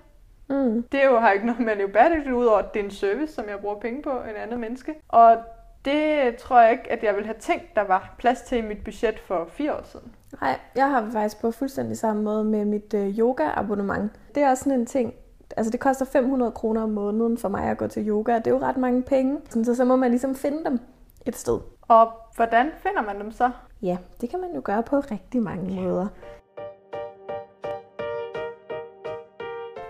Mm. 0.49 0.83
Det 0.83 1.03
er 1.03 1.09
jo, 1.09 1.19
har 1.19 1.31
ikke 1.31 1.47
noget 1.47 1.61
med 1.61 1.73
at 1.73 1.79
leve 1.79 1.89
bæredygtigt 1.89 2.35
ud 2.35 2.45
over, 2.45 2.59
at 2.59 2.75
det 2.75 2.81
er 2.81 2.85
en 2.85 2.91
service, 2.91 3.35
som 3.35 3.49
jeg 3.49 3.59
bruger 3.59 3.81
penge 3.81 4.03
på 4.03 4.11
en 4.11 4.37
anden 4.37 4.61
menneske. 4.61 4.95
Og 5.09 5.37
det 5.85 6.37
tror 6.37 6.61
jeg 6.61 6.73
ikke, 6.73 6.93
at 6.93 7.03
jeg 7.03 7.15
ville 7.15 7.27
have 7.27 7.39
tænkt, 7.41 7.77
der 7.77 7.83
var 7.83 8.15
plads 8.19 8.43
til 8.43 8.59
i 8.59 8.61
mit 8.61 8.85
budget 8.85 9.19
for 9.19 9.49
fire 9.49 9.75
år 9.75 9.83
siden. 9.85 10.15
Nej, 10.41 10.59
jeg 10.75 10.91
har 10.91 11.11
faktisk 11.13 11.41
på 11.41 11.51
fuldstændig 11.51 11.99
samme 11.99 12.23
måde 12.23 12.45
med 12.45 12.65
mit 12.65 12.95
øh, 12.95 13.19
yoga-abonnement. 13.19 14.13
Det 14.35 14.43
er 14.43 14.51
også 14.51 14.65
sådan 14.65 14.81
en 14.81 14.87
ting, 14.87 15.15
altså 15.57 15.71
det 15.71 15.81
koster 15.81 16.05
500 16.05 16.53
kroner 16.53 16.83
om 16.83 16.91
måneden 16.91 17.39
for 17.39 17.49
mig 17.49 17.65
at 17.65 17.79
gå 17.79 17.87
til 17.87 18.09
yoga, 18.09 18.39
det 18.39 18.47
er 18.47 18.51
jo 18.51 18.59
ret 18.59 18.77
mange 18.77 19.03
penge. 19.03 19.41
Så 19.65 19.75
så 19.75 19.85
må 19.85 19.97
man 19.97 20.11
ligesom 20.11 20.35
finde 20.35 20.65
dem 20.65 20.81
et 21.27 21.37
sted. 21.37 21.61
Og 21.83 22.13
hvordan 22.37 22.71
finder 22.79 23.03
man 23.03 23.21
dem 23.21 23.33
så? 23.33 23.51
Ja, 23.83 23.99
det 24.21 24.31
kan 24.31 24.41
man 24.41 24.55
jo 24.55 24.61
gøre 24.65 24.83
på 24.83 25.01
rigtig 25.01 25.43
mange 25.43 25.81
måder. 25.81 26.07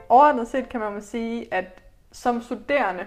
Overordnet 0.09 0.49
set 0.49 0.69
kan 0.69 0.81
man 0.81 1.03
sige, 1.03 1.55
at 1.55 1.83
som 2.13 2.43
studerende 2.43 3.05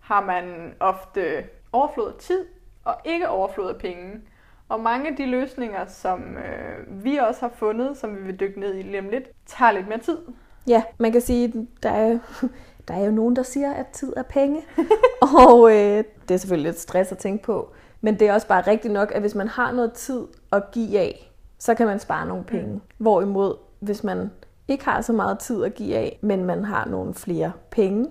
har 0.00 0.20
man 0.20 0.74
ofte 0.80 1.44
overflod 1.74 2.08
af 2.08 2.14
tid 2.18 2.44
og 2.84 2.94
ikke 3.04 3.28
overflod 3.28 3.68
af 3.68 3.76
penge. 3.76 4.20
Og 4.68 4.80
mange 4.80 5.10
af 5.10 5.16
de 5.16 5.26
løsninger, 5.26 5.86
som 5.86 6.36
øh, 6.36 7.04
vi 7.04 7.16
også 7.16 7.40
har 7.40 7.52
fundet, 7.56 7.96
som 7.96 8.16
vi 8.16 8.22
vil 8.22 8.40
dykke 8.40 8.60
ned 8.60 8.74
i 8.74 8.82
lige 8.82 8.98
om 8.98 9.08
lidt, 9.08 9.24
tager 9.46 9.72
lidt 9.72 9.88
mere 9.88 9.98
tid. 9.98 10.18
Ja, 10.66 10.82
man 10.98 11.12
kan 11.12 11.20
sige, 11.20 11.68
der 11.82 11.90
er, 11.90 12.18
der 12.88 12.94
er 12.94 13.04
jo 13.04 13.10
nogen, 13.10 13.36
der 13.36 13.42
siger, 13.42 13.72
at 13.72 13.86
tid 13.86 14.12
er 14.16 14.22
penge. 14.22 14.62
og 15.46 15.70
øh, 15.70 16.04
det 16.28 16.34
er 16.34 16.36
selvfølgelig 16.36 16.72
lidt 16.72 16.80
stress 16.80 17.12
at 17.12 17.18
tænke 17.18 17.44
på. 17.44 17.72
Men 18.00 18.18
det 18.18 18.28
er 18.28 18.34
også 18.34 18.46
bare 18.46 18.66
rigtigt 18.66 18.94
nok, 18.94 19.12
at 19.14 19.20
hvis 19.20 19.34
man 19.34 19.48
har 19.48 19.72
noget 19.72 19.92
tid 19.92 20.20
at 20.52 20.70
give 20.72 20.98
af, 20.98 21.30
så 21.58 21.74
kan 21.74 21.86
man 21.86 21.98
spare 21.98 22.26
nogle 22.26 22.44
penge. 22.44 22.72
Mm. 22.72 22.80
Hvorimod, 22.98 23.56
hvis 23.80 24.04
man 24.04 24.30
ikke 24.68 24.84
har 24.84 25.00
så 25.00 25.12
meget 25.12 25.38
tid 25.38 25.64
at 25.64 25.74
give 25.74 25.96
af, 25.96 26.18
men 26.20 26.44
man 26.44 26.64
har 26.64 26.88
nogle 26.88 27.14
flere 27.14 27.52
penge, 27.70 28.06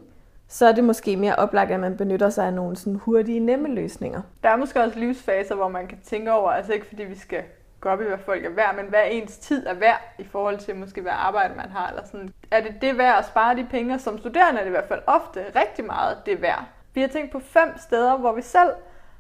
så 0.53 0.65
er 0.65 0.71
det 0.71 0.83
måske 0.83 1.17
mere 1.17 1.35
oplagt, 1.35 1.71
at 1.71 1.79
man 1.79 1.97
benytter 1.97 2.29
sig 2.29 2.45
af 2.45 2.53
nogle 2.53 2.75
sådan 2.75 2.95
hurtige, 2.95 3.39
nemme 3.39 3.67
løsninger. 3.67 4.21
Der 4.44 4.50
er 4.50 4.55
måske 4.55 4.81
også 4.81 5.00
livsfaser, 5.00 5.55
hvor 5.55 5.67
man 5.67 5.88
kan 5.88 5.97
tænke 6.03 6.31
over, 6.31 6.51
altså 6.51 6.73
ikke 6.73 6.85
fordi 6.85 7.03
vi 7.03 7.15
skal 7.15 7.44
gå 7.81 7.89
op 7.89 8.01
i, 8.01 8.03
hvad 8.03 8.17
folk 8.17 8.45
er 8.45 8.50
værd, 8.50 8.75
men 8.75 8.85
hvad 8.85 9.01
ens 9.11 9.38
tid 9.38 9.67
er 9.67 9.73
værd 9.73 10.15
i 10.19 10.23
forhold 10.23 10.57
til 10.57 10.75
måske, 10.75 11.01
hvad 11.01 11.11
arbejde 11.15 11.53
man 11.55 11.69
har. 11.69 11.89
Eller 11.89 12.05
sådan. 12.05 12.33
Er 12.51 12.61
det 12.61 12.75
det 12.81 12.97
værd 12.97 13.17
at 13.17 13.25
spare 13.25 13.55
de 13.55 13.67
penge? 13.71 14.00
Som 14.00 14.17
studerende 14.17 14.59
er 14.59 14.63
det 14.63 14.69
i 14.69 14.71
hvert 14.71 14.88
fald 14.88 15.01
ofte 15.07 15.45
rigtig 15.55 15.86
meget 15.86 16.17
det 16.25 16.41
værd. 16.41 16.63
Vi 16.93 17.01
har 17.01 17.07
tænkt 17.07 17.31
på 17.31 17.39
fem 17.39 17.69
steder, 17.77 18.17
hvor 18.17 18.33
vi 18.33 18.41
selv 18.41 18.72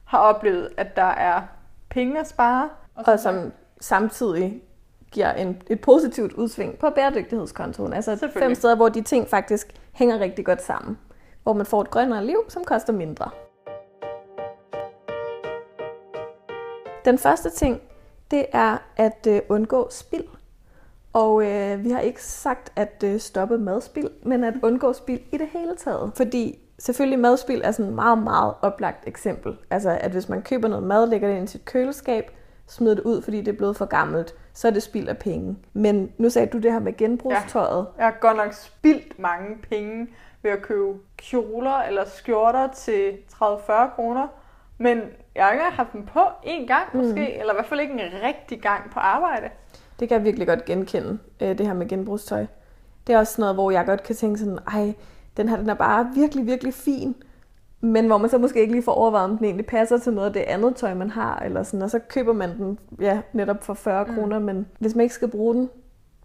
har 0.05 0.19
oplevet, 0.19 0.69
at 0.77 0.95
der 0.95 1.11
er 1.11 1.41
penge 1.89 2.19
at 2.19 2.27
spare. 2.27 2.69
Og, 2.95 3.03
og 3.07 3.19
som 3.19 3.51
samtidig 3.81 4.61
giver 5.11 5.31
en, 5.31 5.61
et 5.67 5.81
positivt 5.81 6.33
udsving 6.33 6.77
på 6.77 6.89
bæredygtighedskontoen. 6.89 7.93
Altså 7.93 8.29
fem 8.33 8.55
steder, 8.55 8.75
hvor 8.75 8.89
de 8.89 9.01
ting 9.01 9.27
faktisk 9.29 9.73
hænger 9.93 10.19
rigtig 10.19 10.45
godt 10.45 10.61
sammen 10.61 10.97
hvor 11.43 11.53
man 11.53 11.65
får 11.65 11.81
et 11.81 11.89
grønnere 11.89 12.25
liv, 12.25 12.39
som 12.49 12.63
koster 12.63 12.93
mindre. 12.93 13.29
Den 17.05 17.17
første 17.17 17.49
ting, 17.49 17.81
det 18.31 18.45
er 18.51 18.77
at 18.97 19.27
øh, 19.27 19.41
undgå 19.49 19.87
spild. 19.91 20.27
Og 21.13 21.45
øh, 21.45 21.83
vi 21.83 21.89
har 21.89 21.99
ikke 21.99 22.23
sagt 22.23 22.71
at 22.75 23.03
øh, 23.05 23.19
stoppe 23.19 23.57
madspild, 23.57 24.09
men 24.23 24.43
at 24.43 24.53
undgå 24.63 24.93
spild 24.93 25.21
i 25.31 25.37
det 25.37 25.47
hele 25.53 25.75
taget. 25.75 26.11
Fordi 26.15 26.59
selvfølgelig 26.79 27.19
madspild 27.19 27.61
er 27.63 27.71
sådan 27.71 27.89
et 27.89 27.95
meget, 27.95 28.17
meget 28.17 28.53
oplagt 28.61 29.07
eksempel. 29.07 29.57
Altså 29.69 29.97
at 30.01 30.11
hvis 30.11 30.29
man 30.29 30.41
køber 30.41 30.67
noget 30.67 30.83
mad, 30.83 31.09
lægger 31.09 31.27
det 31.27 31.35
ind 31.35 31.43
i 31.43 31.51
sit 31.51 31.65
køleskab, 31.65 32.31
smider 32.67 32.95
det 32.95 33.03
ud, 33.03 33.21
fordi 33.21 33.37
det 33.37 33.47
er 33.47 33.57
blevet 33.57 33.77
for 33.77 33.85
gammelt, 33.85 34.35
så 34.53 34.67
er 34.67 34.71
det 34.71 34.83
spild 34.83 35.07
af 35.07 35.17
penge. 35.17 35.57
Men 35.73 36.11
nu 36.17 36.29
sagde 36.29 36.47
du 36.47 36.57
det 36.57 36.71
her 36.71 36.79
med 36.79 36.97
genbrugstøjet. 36.97 37.87
Ja, 37.97 38.03
jeg 38.03 38.05
har 38.05 38.17
godt 38.21 38.37
nok 38.37 38.53
spildt 38.53 39.19
mange 39.19 39.57
penge 39.69 40.07
ved 40.43 40.51
at 40.51 40.61
købe 40.61 40.99
kjoler 41.17 41.77
eller 41.77 42.05
skjorter 42.05 42.67
til 42.73 43.17
30-40 43.33 43.95
kroner. 43.95 44.27
Men 44.77 45.01
jeg 45.35 45.45
har 45.45 45.51
ikke 45.51 45.63
haft 45.63 45.93
dem 45.93 46.05
på 46.05 46.21
en 46.43 46.67
gang 46.67 46.83
mm. 46.93 46.99
måske, 46.99 47.13
mm. 47.13 47.39
eller 47.39 47.53
i 47.53 47.55
hvert 47.55 47.65
fald 47.65 47.79
ikke 47.79 47.93
en 47.93 47.99
rigtig 48.23 48.61
gang 48.61 48.91
på 48.91 48.99
arbejde. 48.99 49.49
Det 49.99 50.07
kan 50.07 50.17
jeg 50.17 50.23
virkelig 50.23 50.47
godt 50.47 50.65
genkende, 50.65 51.19
øh, 51.41 51.57
det 51.57 51.67
her 51.67 51.73
med 51.73 51.87
genbrugstøj. 51.87 52.45
Det 53.07 53.15
er 53.15 53.19
også 53.19 53.41
noget, 53.41 53.55
hvor 53.55 53.71
jeg 53.71 53.85
godt 53.85 54.03
kan 54.03 54.15
tænke 54.15 54.39
sådan, 54.39 54.59
ej, 54.67 54.93
den 55.37 55.49
her 55.49 55.57
den 55.57 55.69
er 55.69 55.73
bare 55.73 56.11
virkelig, 56.15 56.45
virkelig 56.45 56.73
fin. 56.73 57.15
Men 57.81 58.07
hvor 58.07 58.17
man 58.17 58.29
så 58.29 58.37
måske 58.37 58.61
ikke 58.61 58.73
lige 58.73 58.83
får 58.83 58.91
overvejet, 58.91 59.29
om 59.29 59.37
den 59.37 59.45
egentlig 59.45 59.65
passer 59.65 59.97
til 59.97 60.13
noget 60.13 60.27
af 60.27 60.33
det 60.33 60.39
andet 60.41 60.75
tøj, 60.75 60.93
man 60.93 61.09
har. 61.09 61.39
Eller 61.39 61.63
sådan, 61.63 61.81
og 61.81 61.89
så 61.89 61.99
køber 61.99 62.33
man 62.33 62.57
den 62.57 62.79
ja, 62.99 63.21
netop 63.33 63.63
for 63.63 63.73
40 63.73 64.05
mm. 64.05 64.15
kroner. 64.15 64.39
Men 64.39 64.67
hvis 64.79 64.95
man 64.95 65.03
ikke 65.03 65.15
skal 65.15 65.27
bruge 65.27 65.55
den, 65.55 65.69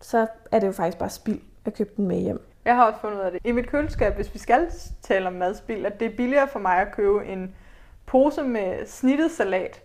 så 0.01 0.27
er 0.53 0.59
det 0.59 0.67
jo 0.67 0.73
faktisk 0.73 0.99
bare 0.99 1.11
spild 1.11 1.41
at 1.65 1.75
købe 1.75 1.91
den 1.97 2.09
med 2.09 2.21
hjem. 2.21 2.41
Jeg 2.69 2.77
har 2.77 2.85
også 2.85 3.01
fundet 3.01 3.19
ud 3.19 3.23
af 3.23 3.31
det. 3.31 3.41
I 3.45 3.53
mit 3.53 3.71
køleskab, 3.71 4.15
hvis 4.15 4.35
vi 4.35 4.39
skal 4.39 4.71
tale 5.03 5.27
om 5.27 5.33
madspil, 5.33 5.87
at 5.87 6.01
det 6.01 6.07
er 6.07 6.17
billigere 6.17 6.49
for 6.49 6.59
mig 6.59 6.77
at 6.79 6.93
købe 6.93 7.27
en 7.27 7.55
pose 8.07 8.43
med 8.43 8.87
snittet 8.87 9.31
salat, 9.31 9.83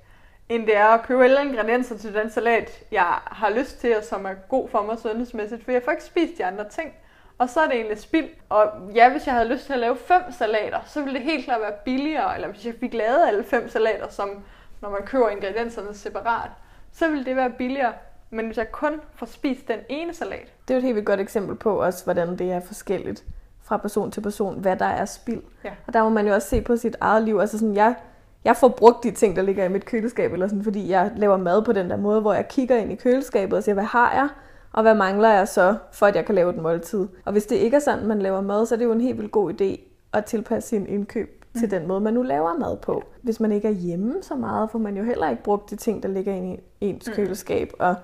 end 0.49 0.65
det 0.65 0.77
er 0.77 0.85
at 0.85 1.03
købe 1.03 1.23
alle 1.23 1.41
ingredienser 1.41 1.97
til 1.97 2.13
den 2.13 2.29
salat, 2.29 2.83
jeg 2.91 3.05
har 3.25 3.49
lyst 3.49 3.79
til, 3.79 3.97
og 3.97 4.03
som 4.03 4.25
er 4.25 4.33
god 4.33 4.69
for 4.69 4.81
mig 4.81 4.99
sundhedsmæssigt, 4.99 5.63
for 5.63 5.71
jeg 5.71 5.81
får 5.85 5.91
ikke 5.91 6.03
spist 6.03 6.37
de 6.37 6.45
andre 6.45 6.69
ting. 6.69 6.93
og 7.37 7.49
så 7.49 7.59
er 7.59 7.65
det 7.65 7.75
egentlig 7.75 7.99
spild. 7.99 8.29
Og 8.49 8.71
ja, 8.95 9.11
hvis 9.11 9.25
jeg 9.25 9.35
havde 9.35 9.49
lyst 9.49 9.65
til 9.65 9.73
at 9.73 9.79
lave 9.79 9.97
fem 9.97 10.21
salater, 10.31 10.79
så 10.85 11.01
ville 11.01 11.19
det 11.19 11.25
helt 11.25 11.45
klart 11.45 11.61
være 11.61 11.73
billigere, 11.85 12.35
eller 12.35 12.47
hvis 12.47 12.65
jeg 12.65 12.73
fik 12.79 12.93
lavet 12.93 13.27
alle 13.27 13.43
fem 13.43 13.69
salater, 13.69 14.09
som 14.09 14.43
når 14.81 14.89
man 14.89 15.01
køber 15.05 15.29
ingredienserne 15.29 15.93
separat, 15.93 16.49
så 16.91 17.07
ville 17.09 17.25
det 17.25 17.35
være 17.35 17.49
billigere. 17.49 17.93
Men 18.33 18.45
hvis 18.45 18.57
jeg 18.57 18.71
kun 18.71 18.91
får 19.15 19.25
spist 19.25 19.67
den 19.67 19.79
ene 19.89 20.13
salat. 20.13 20.53
Det 20.67 20.73
er 20.73 20.75
jo 20.75 20.77
et 20.77 20.83
helt 20.83 20.95
vildt 20.95 21.07
godt 21.07 21.19
eksempel 21.19 21.55
på 21.55 21.81
også, 21.83 22.03
hvordan 22.03 22.37
det 22.37 22.51
er 22.51 22.59
forskelligt 22.59 23.23
fra 23.63 23.77
person 23.77 24.11
til 24.11 24.21
person, 24.21 24.59
hvad 24.59 24.75
der 24.75 24.85
er 24.85 25.05
spild. 25.05 25.41
Ja. 25.63 25.71
Og 25.87 25.93
der 25.93 26.03
må 26.03 26.09
man 26.09 26.27
jo 26.27 26.33
også 26.33 26.49
se 26.49 26.61
på 26.61 26.77
sit 26.77 26.95
eget 27.01 27.23
liv. 27.23 27.39
Altså 27.39 27.59
sådan, 27.59 27.75
jeg, 27.75 27.95
jeg 28.43 28.57
får 28.57 28.67
brugt 28.67 29.03
de 29.03 29.11
ting, 29.11 29.35
der 29.35 29.41
ligger 29.41 29.65
i 29.65 29.69
mit 29.69 29.85
køleskab, 29.85 30.33
eller 30.33 30.47
sådan, 30.47 30.63
fordi 30.63 30.89
jeg 30.89 31.11
laver 31.15 31.37
mad 31.37 31.65
på 31.65 31.73
den 31.73 31.89
der 31.89 31.97
måde, 31.97 32.21
hvor 32.21 32.33
jeg 32.33 32.47
kigger 32.47 32.77
ind 32.77 32.91
i 32.91 32.95
køleskabet 32.95 33.57
og 33.57 33.63
siger, 33.63 33.73
hvad 33.73 33.83
har 33.83 34.13
jeg? 34.13 34.29
Og 34.71 34.81
hvad 34.81 34.95
mangler 34.95 35.29
jeg 35.29 35.47
så, 35.47 35.75
for 35.91 36.05
at 36.05 36.15
jeg 36.15 36.25
kan 36.25 36.35
lave 36.35 36.49
et 36.49 36.61
måltid? 36.61 37.07
Og 37.25 37.31
hvis 37.31 37.45
det 37.45 37.55
ikke 37.55 37.75
er 37.75 37.81
sådan, 37.81 38.07
man 38.07 38.21
laver 38.21 38.41
mad, 38.41 38.65
så 38.65 38.75
er 38.75 38.77
det 38.77 38.85
jo 38.85 38.91
en 38.91 39.01
helt 39.01 39.17
vildt 39.17 39.31
god 39.31 39.61
idé 39.61 39.79
at 40.13 40.25
tilpasse 40.25 40.69
sin 40.69 40.87
indkøb 40.87 41.42
til 41.59 41.71
den 41.71 41.87
måde, 41.87 42.01
man 42.01 42.13
nu 42.13 42.21
laver 42.21 42.57
mad 42.57 42.77
på. 42.77 43.03
Hvis 43.21 43.39
man 43.39 43.51
ikke 43.51 43.67
er 43.67 43.71
hjemme 43.71 44.13
så 44.21 44.35
meget, 44.35 44.71
får 44.71 44.79
man 44.79 44.97
jo 44.97 45.03
heller 45.03 45.29
ikke 45.29 45.43
brugt 45.43 45.69
de 45.69 45.75
ting, 45.75 46.03
der 46.03 46.09
ligger 46.09 46.33
i 46.33 46.59
ens 46.81 47.09
køleskab. 47.15 47.71
Og 47.79 47.95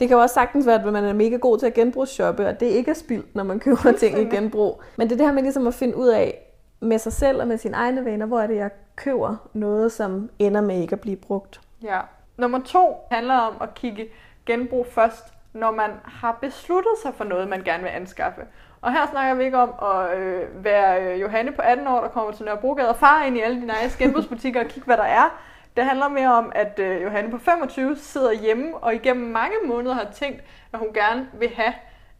det 0.00 0.08
kan 0.08 0.16
jo 0.16 0.22
også 0.22 0.34
sagtens 0.34 0.66
være, 0.66 0.86
at 0.86 0.92
man 0.92 1.04
er 1.04 1.12
mega 1.12 1.36
god 1.36 1.58
til 1.58 1.66
at 1.66 1.74
genbrugsshoppe, 1.74 2.46
og 2.46 2.60
det 2.60 2.66
ikke 2.66 2.90
er 2.90 2.94
spildt, 2.94 3.34
når 3.34 3.44
man 3.44 3.60
køber 3.60 3.92
ting 3.98 4.18
i 4.18 4.24
genbrug. 4.24 4.82
Men 4.96 5.08
det 5.08 5.12
er 5.12 5.16
det 5.16 5.26
her 5.26 5.32
med 5.32 5.42
ligesom 5.42 5.66
at 5.66 5.74
finde 5.74 5.96
ud 5.96 6.08
af 6.08 6.44
med 6.80 6.98
sig 6.98 7.12
selv 7.12 7.40
og 7.40 7.48
med 7.48 7.58
sine 7.58 7.76
egne 7.76 8.04
vaner, 8.04 8.26
hvor 8.26 8.40
er 8.40 8.46
det, 8.46 8.56
jeg 8.56 8.70
køber 8.96 9.36
noget, 9.52 9.92
som 9.92 10.30
ender 10.38 10.60
med 10.60 10.80
ikke 10.80 10.92
at 10.92 11.00
blive 11.00 11.16
brugt. 11.16 11.60
Ja. 11.82 12.00
Nummer 12.36 12.60
to 12.64 12.96
handler 13.10 13.34
om 13.34 13.54
at 13.60 13.74
kigge 13.74 14.08
genbrug 14.46 14.86
først, 14.86 15.24
når 15.52 15.70
man 15.70 15.90
har 16.04 16.38
besluttet 16.40 16.92
sig 17.02 17.14
for 17.14 17.24
noget, 17.24 17.48
man 17.48 17.62
gerne 17.62 17.82
vil 17.82 17.90
anskaffe. 17.90 18.40
Og 18.80 18.92
her 18.92 19.06
snakker 19.10 19.34
vi 19.34 19.44
ikke 19.44 19.58
om 19.58 19.74
at 19.82 20.18
øh, 20.18 20.64
være 20.64 21.02
øh, 21.02 21.20
Johanne 21.20 21.52
på 21.52 21.62
18 21.62 21.86
år, 21.86 22.00
der 22.00 22.08
kommer 22.08 22.32
til 22.32 22.44
Nørrebrogade 22.44 22.88
og 22.88 22.96
far 22.96 23.24
ind 23.24 23.36
i 23.36 23.40
alle 23.40 23.56
de 23.60 23.66
nice 23.66 23.98
genbrugsbutikker 23.98 24.60
og 24.60 24.66
kigge, 24.66 24.86
hvad 24.86 24.96
der 24.96 25.02
er. 25.04 25.38
Det 25.76 25.84
handler 25.84 26.08
mere 26.08 26.34
om, 26.34 26.52
at 26.54 26.78
øh, 26.78 27.02
Johanne 27.02 27.30
på 27.30 27.38
25 27.38 27.96
sidder 27.96 28.32
hjemme 28.32 28.76
og 28.76 28.94
igennem 28.94 29.30
mange 29.30 29.56
måneder 29.66 29.94
har 29.94 30.08
tænkt, 30.14 30.44
at 30.72 30.78
hun 30.78 30.88
gerne 30.94 31.28
vil 31.32 31.48
have 31.54 31.74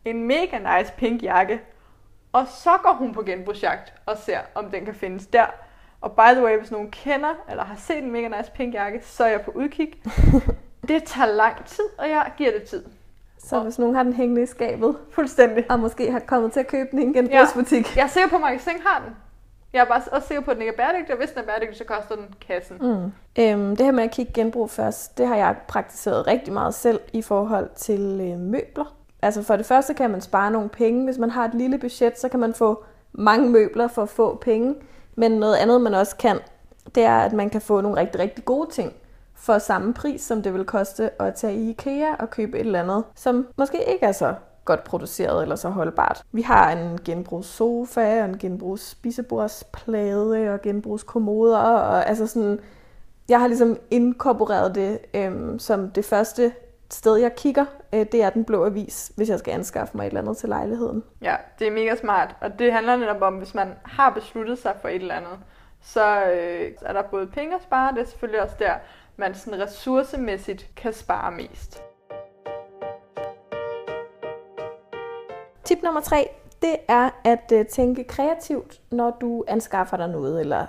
en 0.04 0.26
mega 0.26 0.78
nice 0.78 0.92
pink 0.96 1.22
jakke. 1.22 1.60
Og 2.32 2.46
så 2.46 2.70
går 2.82 2.92
hun 2.92 3.14
på 3.14 3.22
genbrugsjagt 3.22 3.92
og 4.06 4.16
ser, 4.16 4.38
om 4.54 4.70
den 4.70 4.84
kan 4.84 4.94
findes 4.94 5.26
der. 5.26 5.46
Og 6.00 6.12
by 6.12 6.34
the 6.34 6.44
way, 6.44 6.58
hvis 6.58 6.70
nogen 6.70 6.90
kender 6.90 7.34
eller 7.50 7.64
har 7.64 7.76
set 7.76 7.98
en 7.98 8.10
mega 8.10 8.28
nice 8.28 8.52
pink 8.52 8.74
jakke, 8.74 9.00
så 9.02 9.24
er 9.24 9.28
jeg 9.28 9.40
på 9.40 9.50
udkig. 9.50 9.92
Det 10.88 11.04
tager 11.04 11.26
lang 11.26 11.64
tid, 11.64 11.84
og 11.98 12.08
jeg 12.08 12.32
giver 12.36 12.50
det 12.50 12.62
tid. 12.62 12.84
Så 13.48 13.60
hvis 13.60 13.78
nogen 13.78 13.94
har 13.94 14.02
den 14.02 14.12
hængende 14.12 14.42
i 14.42 14.46
skabet, 14.46 14.96
Fuldstændig. 15.14 15.64
og 15.70 15.80
måske 15.80 16.10
har 16.12 16.18
kommet 16.18 16.52
til 16.52 16.60
at 16.60 16.66
købe 16.66 16.88
den 16.90 16.98
i 16.98 17.02
en 17.02 17.12
genbrugsbutik. 17.12 17.96
Jeg 17.96 18.02
er 18.02 18.08
sikker 18.08 18.28
på, 18.28 18.36
at 18.36 18.42
Magasin 18.42 18.80
har 18.86 19.02
den. 19.06 19.16
Jeg 19.72 19.80
er 19.80 19.84
bare 19.84 20.02
også 20.12 20.28
sikker 20.28 20.42
på, 20.44 20.50
at 20.50 20.56
den 20.56 20.62
ikke 20.62 20.72
er 20.72 20.76
bæredygtig, 20.76 21.14
og 21.14 21.18
hvis 21.18 21.30
den 21.30 21.38
er 21.38 21.44
bæredygtig, 21.46 21.76
så 21.76 21.84
koster 21.84 22.14
den 22.14 22.24
kassen. 22.48 22.76
Mm. 22.80 23.12
Øhm, 23.42 23.76
det 23.76 23.86
her 23.86 23.92
med 23.92 24.04
at 24.04 24.10
kigge 24.10 24.32
genbrug 24.32 24.70
først, 24.70 25.18
det 25.18 25.26
har 25.26 25.36
jeg 25.36 25.56
praktiseret 25.68 26.26
rigtig 26.26 26.52
meget 26.52 26.74
selv 26.74 27.00
i 27.12 27.22
forhold 27.22 27.70
til 27.76 28.20
øh, 28.32 28.38
møbler. 28.38 28.94
Altså 29.22 29.42
for 29.42 29.56
det 29.56 29.66
første 29.66 29.94
kan 29.94 30.10
man 30.10 30.20
spare 30.20 30.50
nogle 30.50 30.68
penge. 30.68 31.04
Hvis 31.04 31.18
man 31.18 31.30
har 31.30 31.44
et 31.44 31.54
lille 31.54 31.78
budget, 31.78 32.18
så 32.20 32.28
kan 32.28 32.40
man 32.40 32.54
få 32.54 32.84
mange 33.12 33.50
møbler 33.50 33.88
for 33.88 34.04
få 34.04 34.36
penge. 34.36 34.74
Men 35.14 35.32
noget 35.32 35.56
andet, 35.56 35.80
man 35.80 35.94
også 35.94 36.16
kan, 36.16 36.38
det 36.94 37.04
er, 37.04 37.18
at 37.18 37.32
man 37.32 37.50
kan 37.50 37.60
få 37.60 37.80
nogle 37.80 38.00
rigtig, 38.00 38.20
rigtig 38.20 38.44
gode 38.44 38.70
ting 38.70 38.92
for 39.38 39.58
samme 39.58 39.94
pris, 39.94 40.20
som 40.20 40.42
det 40.42 40.54
vil 40.54 40.64
koste 40.64 41.22
at 41.22 41.34
tage 41.34 41.54
i 41.54 41.70
IKEA 41.70 42.14
og 42.18 42.30
købe 42.30 42.58
et 42.58 42.66
eller 42.66 42.82
andet, 42.82 43.04
som 43.14 43.46
måske 43.56 43.92
ikke 43.92 44.06
er 44.06 44.12
så 44.12 44.34
godt 44.64 44.84
produceret 44.84 45.42
eller 45.42 45.56
så 45.56 45.68
holdbart. 45.68 46.22
Vi 46.32 46.42
har 46.42 46.70
en 46.70 46.98
genbrugssofa, 47.04 48.22
og 48.22 48.28
en 48.28 48.38
genbrugsspisebordsplade 48.38 50.54
og 50.54 50.62
genbrugskommoder, 50.62 51.58
og 51.58 52.08
altså 52.08 52.26
sådan, 52.26 52.60
jeg 53.28 53.40
har 53.40 53.46
ligesom 53.46 53.76
inkorporeret 53.90 54.74
det 54.74 54.98
øhm, 55.14 55.58
som 55.58 55.90
det 55.90 56.04
første 56.04 56.52
sted, 56.90 57.16
jeg 57.16 57.36
kigger, 57.36 57.64
øh, 57.92 58.06
det 58.12 58.22
er 58.22 58.30
den 58.30 58.44
blå 58.44 58.66
avis, 58.66 59.12
hvis 59.16 59.28
jeg 59.28 59.38
skal 59.38 59.52
anskaffe 59.52 59.96
mig 59.96 60.04
et 60.04 60.06
eller 60.06 60.20
andet 60.20 60.36
til 60.36 60.48
lejligheden. 60.48 61.04
Ja, 61.22 61.36
det 61.58 61.66
er 61.66 61.72
mega 61.72 61.96
smart. 61.96 62.36
Og 62.40 62.58
det 62.58 62.72
handler 62.72 62.96
netop 62.96 63.22
om, 63.22 63.34
hvis 63.34 63.54
man 63.54 63.68
har 63.84 64.10
besluttet 64.10 64.58
sig 64.58 64.74
for 64.80 64.88
et 64.88 64.94
eller 64.94 65.14
andet, 65.14 65.38
så 65.80 66.24
øh, 66.24 66.72
er 66.82 66.92
der 66.92 67.02
både 67.02 67.26
penge 67.26 67.54
at 67.54 67.62
spare, 67.62 67.94
det 67.94 68.00
er 68.00 68.06
selvfølgelig 68.06 68.42
også 68.42 68.56
der, 68.58 68.74
man 69.18 69.34
sådan 69.34 69.60
ressourcemæssigt 69.60 70.70
kan 70.76 70.92
spare 70.92 71.32
mest. 71.32 71.82
Tip 75.64 75.82
nummer 75.82 76.00
tre, 76.00 76.30
det 76.62 76.76
er 76.88 77.10
at 77.24 77.52
øh, 77.52 77.66
tænke 77.66 78.04
kreativt, 78.04 78.80
når 78.90 79.16
du 79.20 79.44
anskaffer 79.48 79.96
dig 79.96 80.08
noget, 80.08 80.40
eller 80.40 80.66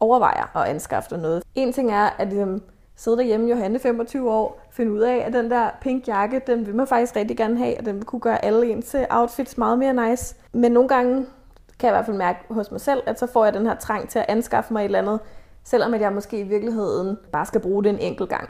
overvejer 0.00 0.56
at 0.56 0.68
anskaffe 0.70 1.10
dig 1.10 1.18
noget. 1.18 1.42
En 1.54 1.72
ting 1.72 1.92
er 1.92 2.10
at 2.18 2.28
ligesom, 2.28 2.62
sidde 2.96 3.16
derhjemme, 3.16 3.50
Johanne 3.50 3.78
25 3.78 4.30
år, 4.30 4.60
finde 4.70 4.92
ud 4.92 5.00
af, 5.00 5.16
at 5.16 5.32
den 5.32 5.50
der 5.50 5.70
pink 5.80 6.08
jakke, 6.08 6.40
den 6.46 6.66
vil 6.66 6.74
man 6.74 6.86
faktisk 6.86 7.16
rigtig 7.16 7.36
gerne 7.36 7.58
have, 7.58 7.78
og 7.78 7.84
den 7.84 7.96
vil 7.96 8.04
kunne 8.04 8.20
gøre 8.20 8.44
alle 8.44 8.70
ens 8.72 8.94
øh, 8.94 9.04
outfits 9.10 9.58
meget 9.58 9.78
mere 9.78 10.08
nice. 10.08 10.36
Men 10.52 10.72
nogle 10.72 10.88
gange 10.88 11.26
kan 11.78 11.86
jeg 11.86 11.90
i 11.90 11.96
hvert 11.96 12.06
fald 12.06 12.16
mærke 12.16 12.38
hos 12.50 12.70
mig 12.70 12.80
selv, 12.80 13.02
at 13.06 13.18
så 13.18 13.26
får 13.26 13.44
jeg 13.44 13.54
den 13.54 13.66
her 13.66 13.74
trang 13.74 14.08
til 14.08 14.18
at 14.18 14.24
anskaffe 14.28 14.72
mig 14.72 14.80
et 14.80 14.84
eller 14.84 14.98
andet, 14.98 15.20
selvom 15.70 15.94
at 15.94 16.00
jeg 16.00 16.12
måske 16.12 16.40
i 16.40 16.42
virkeligheden 16.42 17.18
bare 17.32 17.46
skal 17.46 17.60
bruge 17.60 17.84
det 17.84 17.90
en 17.90 17.98
enkelt 17.98 18.28
gang. 18.28 18.48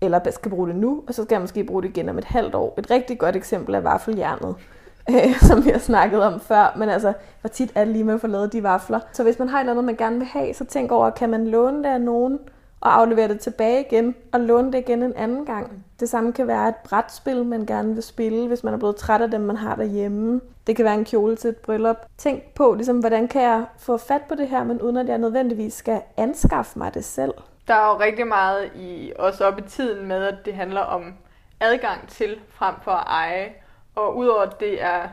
Eller 0.00 0.20
skal 0.30 0.50
bruge 0.50 0.68
det 0.68 0.76
nu, 0.76 1.02
og 1.08 1.14
så 1.14 1.22
skal 1.22 1.34
jeg 1.34 1.40
måske 1.40 1.64
bruge 1.64 1.82
det 1.82 1.88
igen 1.88 2.08
om 2.08 2.18
et 2.18 2.24
halvt 2.24 2.54
år. 2.54 2.74
Et 2.78 2.90
rigtig 2.90 3.18
godt 3.18 3.36
eksempel 3.36 3.74
er 3.74 3.80
vaffeljernet 3.80 4.54
øh, 5.10 5.36
som 5.40 5.64
vi 5.64 5.70
har 5.70 5.78
snakket 5.78 6.22
om 6.22 6.40
før. 6.40 6.74
Men 6.78 6.88
altså, 6.88 7.12
hvor 7.40 7.48
tit 7.48 7.72
er 7.74 7.84
det 7.84 7.92
lige 7.92 8.04
med 8.04 8.14
at 8.14 8.20
få 8.20 8.26
lavet 8.26 8.52
de 8.52 8.62
vafler? 8.62 9.00
Så 9.12 9.22
hvis 9.22 9.38
man 9.38 9.48
har 9.48 9.58
et 9.58 9.60
eller 9.60 9.72
andet, 9.72 9.84
man 9.84 9.96
gerne 9.96 10.18
vil 10.18 10.26
have, 10.26 10.54
så 10.54 10.64
tænk 10.64 10.92
over, 10.92 11.10
kan 11.10 11.30
man 11.30 11.46
låne 11.46 11.78
det 11.78 11.86
af 11.86 12.00
nogen 12.00 12.38
og 12.80 12.98
aflevere 13.00 13.28
det 13.28 13.40
tilbage 13.40 13.80
igen, 13.80 14.14
og 14.32 14.40
låne 14.40 14.72
det 14.72 14.78
igen 14.78 15.02
en 15.02 15.16
anden 15.16 15.46
gang. 15.46 15.84
Det 16.00 16.08
samme 16.08 16.32
kan 16.32 16.46
være 16.46 16.68
et 16.68 16.74
brætspil, 16.84 17.44
man 17.44 17.66
gerne 17.66 17.94
vil 17.94 18.02
spille, 18.02 18.48
hvis 18.48 18.64
man 18.64 18.74
er 18.74 18.78
blevet 18.78 18.96
træt 18.96 19.20
af 19.20 19.30
dem, 19.30 19.40
man 19.40 19.56
har 19.56 19.74
derhjemme. 19.76 20.40
Det 20.66 20.76
kan 20.76 20.84
være 20.84 20.94
en 20.94 21.04
kjole 21.04 21.36
til 21.36 21.50
et 21.50 21.56
bryllup. 21.56 21.96
Tænk 22.18 22.42
på, 22.54 22.74
ligesom, 22.74 22.98
hvordan 22.98 23.28
kan 23.28 23.42
jeg 23.42 23.64
få 23.78 23.96
fat 23.96 24.22
på 24.28 24.34
det 24.34 24.48
her, 24.48 24.64
men 24.64 24.82
uden 24.82 24.96
at 24.96 25.08
jeg 25.08 25.18
nødvendigvis 25.18 25.74
skal 25.74 26.02
anskaffe 26.16 26.78
mig 26.78 26.94
det 26.94 27.04
selv. 27.04 27.34
Der 27.68 27.74
er 27.74 27.92
jo 27.92 28.00
rigtig 28.00 28.26
meget 28.26 28.70
i 28.74 29.12
også 29.18 29.44
op 29.44 29.58
i 29.58 29.62
tiden 29.62 30.06
med, 30.06 30.24
at 30.24 30.36
det 30.44 30.54
handler 30.54 30.80
om 30.80 31.14
adgang 31.60 32.08
til 32.08 32.40
frem 32.48 32.74
for 32.82 32.90
at 32.90 33.04
eje. 33.06 33.52
Og 33.94 34.16
udover 34.16 34.42
at 34.42 34.60
det 34.60 34.82
er 34.82 35.08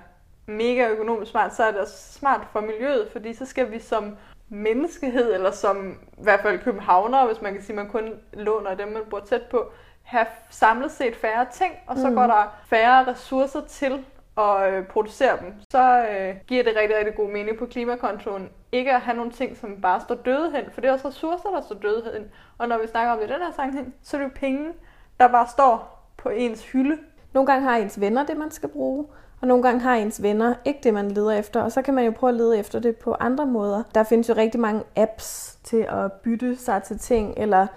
mega 0.45 0.88
økonomisk 0.88 1.31
smart, 1.31 1.55
så 1.55 1.63
er 1.63 1.71
det 1.71 1.79
også 1.79 2.13
smart 2.13 2.47
for 2.51 2.62
miljøet, 2.62 3.07
fordi 3.12 3.33
så 3.33 3.45
skal 3.45 3.71
vi 3.71 3.79
som 3.79 4.15
menneskehed, 4.49 5.33
eller 5.33 5.51
som 5.51 5.91
i 5.91 6.23
hvert 6.23 6.39
fald 6.41 6.59
københavner, 6.59 7.27
hvis 7.27 7.41
man 7.41 7.53
kan 7.53 7.61
sige, 7.61 7.79
at 7.79 7.85
man 7.85 7.91
kun 7.91 8.13
låner 8.33 8.75
dem, 8.75 8.87
man 8.87 9.01
bor 9.09 9.19
tæt 9.19 9.41
på, 9.51 9.71
have 10.03 10.25
samlet 10.49 10.91
set 10.91 11.15
færre 11.15 11.45
ting, 11.51 11.73
og 11.87 11.97
så 11.97 12.09
mm. 12.09 12.15
går 12.15 12.27
der 12.27 12.57
færre 12.69 13.07
ressourcer 13.07 13.61
til 13.61 14.05
at 14.37 14.73
øh, 14.73 14.87
producere 14.87 15.37
dem. 15.39 15.53
Så 15.71 16.07
øh, 16.09 16.35
giver 16.47 16.63
det 16.63 16.75
rigtig, 16.75 16.97
rigtig 16.97 17.15
god 17.15 17.29
mening 17.29 17.57
på 17.57 17.65
klimakontoen 17.65 18.49
ikke 18.71 18.93
at 18.93 19.01
have 19.01 19.17
nogle 19.17 19.31
ting, 19.31 19.57
som 19.57 19.81
bare 19.81 20.01
står 20.01 20.15
døde 20.15 20.51
hen, 20.51 20.63
for 20.71 20.81
det 20.81 20.87
er 20.87 20.93
også 20.93 21.07
ressourcer, 21.07 21.49
der 21.49 21.61
står 21.61 21.75
døde 21.75 22.11
hen. 22.13 22.25
Og 22.57 22.67
når 22.67 22.77
vi 22.77 22.87
snakker 22.87 23.11
om 23.11 23.19
det 23.19 23.29
i 23.29 23.33
den 23.33 23.41
her 23.41 23.51
sammenhæng, 23.51 23.95
så 24.01 24.17
er 24.17 24.21
det 24.21 24.29
jo 24.29 24.33
penge, 24.35 24.73
der 25.19 25.27
bare 25.27 25.47
står 25.47 26.03
på 26.17 26.29
ens 26.29 26.71
hylde. 26.71 26.97
Nogle 27.33 27.47
gange 27.47 27.69
har 27.69 27.77
ens 27.77 28.01
venner 28.01 28.25
det, 28.25 28.37
man 28.37 28.51
skal 28.51 28.69
bruge, 28.69 29.05
og 29.41 29.48
nogle 29.48 29.63
gange 29.63 29.82
har 29.82 29.96
ens 29.96 30.24
venner 30.24 30.53
ikke 30.65 30.79
det, 30.84 30.94
man 30.94 31.12
leder 31.12 31.32
efter, 31.32 31.62
og 31.62 31.72
så 31.72 31.82
kan 31.82 31.94
man 31.94 32.06
jo 32.06 32.12
prøve 32.12 32.29
at 32.29 32.36
lede 32.36 32.60
efter 32.60 32.79
det 32.79 32.96
på 32.96 33.15
andre 33.20 33.46
måder. 33.46 33.84
Der 33.96 34.03
findes 34.03 34.29
jo 34.29 34.34
rigtig 34.34 34.60
mange 34.60 34.84
apps 34.96 35.58
til 35.63 35.86
at 35.89 36.12
bytte 36.12 36.56
sig 36.56 36.84
til 36.84 37.00
ting, 37.00 37.34
eller 37.38 37.67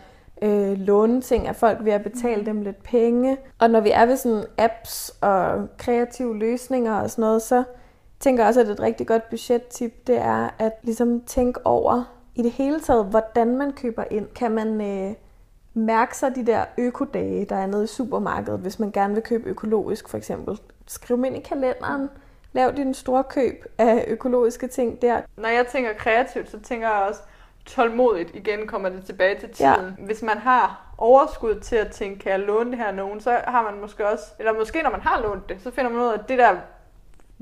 øh, 0.43 0.79
låne 0.79 1.21
ting 1.21 1.49
af 1.49 1.57
folk 1.57 1.85
ved 1.85 1.93
at 1.93 2.03
betale 2.03 2.47
dem 2.47 2.63
lidt 2.63 2.83
penge. 2.83 3.37
Og 3.59 3.71
når 3.71 3.81
vi 3.81 3.91
er 3.91 4.07
ved 4.07 4.17
sådan 4.17 4.45
apps 4.59 5.13
og 5.21 5.69
kreative 5.79 6.39
løsninger 6.39 6.95
og 6.95 7.11
sådan 7.11 7.23
noget, 7.23 7.43
så 7.43 7.65
tænker 8.21 8.43
jeg 8.43 8.49
også, 8.49 8.61
at 8.61 8.69
et 8.69 8.81
rigtig 8.81 9.07
godt 9.07 9.31
budgettip, 9.31 10.07
det 10.07 10.19
er 10.19 10.49
at 10.59 10.73
ligesom 10.83 11.21
tænke 11.21 11.67
over 11.67 12.15
i 12.35 12.43
det 12.43 12.51
hele 12.51 12.81
taget, 12.81 13.07
hvordan 13.07 13.57
man 13.57 13.73
køber 13.73 14.05
ind. 14.11 14.27
Kan 14.27 14.51
man 14.51 14.81
øh, 14.81 15.15
mærke 15.75 16.17
sig 16.17 16.35
de 16.35 16.47
der 16.47 16.65
økodage, 16.79 17.45
der 17.45 17.57
er 17.57 17.67
nede 17.67 17.85
i 17.85 17.87
supermarkedet, 17.87 18.61
hvis 18.61 18.79
man 18.79 18.91
gerne 18.91 19.15
vil 19.15 19.23
købe 19.23 19.49
økologisk 19.49 20.09
for 20.09 20.19
eksempel. 20.19 20.61
Skriv 20.91 21.17
dem 21.17 21.25
ind 21.25 21.37
i 21.37 21.41
kalenderen. 21.41 22.11
Lav 22.53 22.73
din 22.77 22.95
store 22.95 23.25
køb 23.25 23.65
af 23.79 24.05
økologiske 24.09 24.67
ting 24.67 25.03
der. 25.03 25.21
Når 25.37 25.49
jeg 25.49 25.67
tænker 25.67 25.93
kreativt, 25.93 26.51
så 26.51 26.61
tænker 26.61 26.89
jeg 26.89 27.07
også 27.09 27.21
tålmodigt. 27.67 28.35
Igen 28.35 28.67
kommer 28.67 28.89
det 28.89 29.05
tilbage 29.05 29.39
til 29.39 29.49
tiden. 29.49 29.97
Ja. 29.99 30.05
Hvis 30.05 30.23
man 30.23 30.39
har 30.39 30.93
overskud 30.99 31.61
til 31.61 31.77
at 31.77 31.91
tænke, 31.91 32.19
kan 32.19 32.33
jeg 32.33 32.41
låne 32.41 32.71
det 32.71 32.79
her 32.79 32.93
nogen, 32.93 33.21
så 33.21 33.41
har 33.45 33.63
man 33.63 33.81
måske 33.81 34.09
også, 34.09 34.25
eller 34.39 34.53
måske 34.53 34.83
når 34.83 34.91
man 34.91 35.01
har 35.01 35.21
lånt 35.21 35.49
det, 35.49 35.63
så 35.63 35.71
finder 35.71 35.91
man 35.91 36.03
ud 36.03 36.07
af, 36.07 36.15
at 36.15 36.29
det 36.29 36.39
der, 36.39 36.57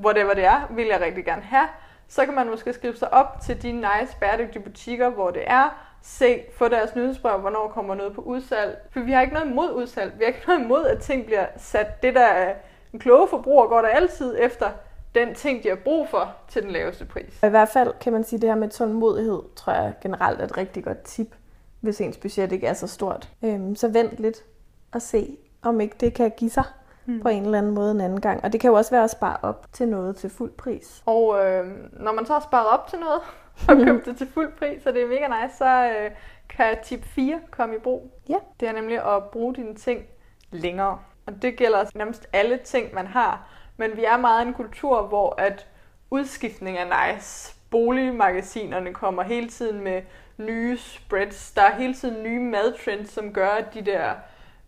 whatever 0.05 0.35
det 0.35 0.45
er, 0.45 0.69
vil 0.71 0.87
jeg 0.87 1.00
rigtig 1.00 1.25
gerne 1.25 1.43
have. 1.43 1.69
Så 2.09 2.25
kan 2.25 2.35
man 2.35 2.50
måske 2.50 2.73
skrive 2.73 2.97
sig 2.97 3.14
op 3.14 3.40
til 3.43 3.62
de 3.62 3.73
nice, 3.73 4.17
bæredygtige 4.21 4.62
butikker, 4.62 5.09
hvor 5.09 5.31
det 5.31 5.43
er, 5.47 5.69
se, 6.02 6.45
få 6.57 6.69
deres 6.69 6.97
nyhedsbrev, 6.97 7.38
hvornår 7.38 7.69
kommer 7.69 7.95
noget 7.95 8.14
på 8.14 8.21
udsalg. 8.21 8.78
For 8.90 9.00
vi 9.00 9.12
har 9.12 9.21
ikke 9.21 9.35
noget 9.35 9.50
imod 9.50 9.73
udsalg. 9.73 10.12
Vi 10.19 10.25
har 10.25 10.26
ikke 10.26 10.47
noget 10.47 10.61
imod, 10.61 10.87
at 10.87 10.99
ting 10.99 11.26
bliver 11.26 11.47
sat. 11.57 12.02
Det 12.02 12.14
der 12.14 12.52
en 12.99 13.02
kloge 13.02 13.28
forbruger 13.28 13.67
går 13.67 13.81
der 13.81 13.88
altid 13.88 14.37
efter 14.38 14.71
den 15.14 15.35
ting, 15.35 15.62
de 15.62 15.69
har 15.69 15.76
brug 15.85 16.09
for 16.09 16.35
til 16.49 16.62
den 16.62 16.71
laveste 16.71 17.05
pris. 17.05 17.43
I 17.43 17.49
hvert 17.49 17.69
fald 17.69 17.93
kan 18.00 18.12
man 18.12 18.25
sige, 18.25 18.37
at 18.37 18.43
det 18.43 18.50
her 18.50 18.57
med 18.57 18.69
tålmodighed, 18.69 19.43
tror 19.57 19.73
jeg 19.73 19.95
generelt 20.02 20.40
er 20.40 20.45
et 20.45 20.57
rigtig 20.57 20.85
godt 20.85 21.02
tip, 21.02 21.35
hvis 21.81 22.00
ens 22.00 22.17
budget 22.17 22.52
ikke 22.52 22.67
er 22.67 22.73
så 22.73 22.87
stort. 22.87 23.28
Øhm, 23.45 23.76
så 23.76 23.88
vent 23.88 24.19
lidt 24.19 24.45
og 24.93 25.02
se, 25.02 25.37
om 25.62 25.81
ikke 25.81 25.97
det 26.00 26.14
kan 26.14 26.33
give 26.37 26.50
sig 26.50 26.64
mm. 27.07 27.21
på 27.21 27.28
en 27.28 27.45
eller 27.45 27.59
anden 27.59 27.75
måde 27.75 27.90
en 27.90 28.00
anden 28.00 28.21
gang. 28.21 28.45
Og 28.45 28.52
det 28.52 28.61
kan 28.61 28.69
jo 28.71 28.76
også 28.76 28.90
være 28.90 29.05
at 29.05 29.11
spare 29.11 29.37
op 29.43 29.67
til 29.73 29.88
noget 29.88 30.17
til 30.17 30.31
fuld 30.31 30.50
pris. 30.50 31.02
Og 31.07 31.47
øh, 31.47 31.67
når 31.93 32.12
man 32.12 32.26
så 32.26 32.33
har 32.33 32.40
sparet 32.40 32.67
op 32.67 32.87
til 32.87 32.99
noget, 32.99 33.21
og 33.69 33.87
købt 33.87 34.07
det 34.07 34.17
til 34.17 34.26
fuld 34.26 34.52
pris, 34.59 34.87
og 34.87 34.93
det 34.93 35.02
er 35.02 35.09
mega 35.09 35.43
nice, 35.43 35.57
så 35.57 35.85
øh, 35.85 36.11
kan 36.49 36.76
tip 36.85 37.05
4 37.05 37.40
komme 37.50 37.75
i 37.75 37.78
brug. 37.78 38.11
Ja. 38.28 38.37
Det 38.61 38.69
er 38.69 38.73
nemlig 38.73 39.14
at 39.17 39.25
bruge 39.25 39.55
dine 39.55 39.75
ting 39.75 40.02
længere. 40.50 40.99
Og 41.28 41.42
det 41.42 41.56
gælder 41.56 41.78
altså 41.78 41.99
nærmest 41.99 42.28
alle 42.32 42.58
ting, 42.64 42.94
man 42.94 43.06
har. 43.06 43.49
Men 43.76 43.97
vi 43.97 44.04
er 44.04 44.16
meget 44.16 44.47
en 44.47 44.54
kultur, 44.54 45.02
hvor 45.02 45.35
at 45.38 45.66
udskiftning 46.11 46.78
er 46.78 47.14
nice. 47.14 47.54
Boligmagasinerne 47.70 48.94
kommer 48.94 49.23
hele 49.23 49.49
tiden 49.49 49.80
med 49.80 50.02
nye 50.38 50.78
spreads. 50.78 51.50
Der 51.50 51.62
er 51.62 51.75
hele 51.75 51.94
tiden 51.94 52.23
nye 52.23 52.40
madtrends, 52.40 53.11
som 53.11 53.32
gør, 53.32 53.49
at 53.49 53.75
de 53.75 53.82
der 53.82 54.14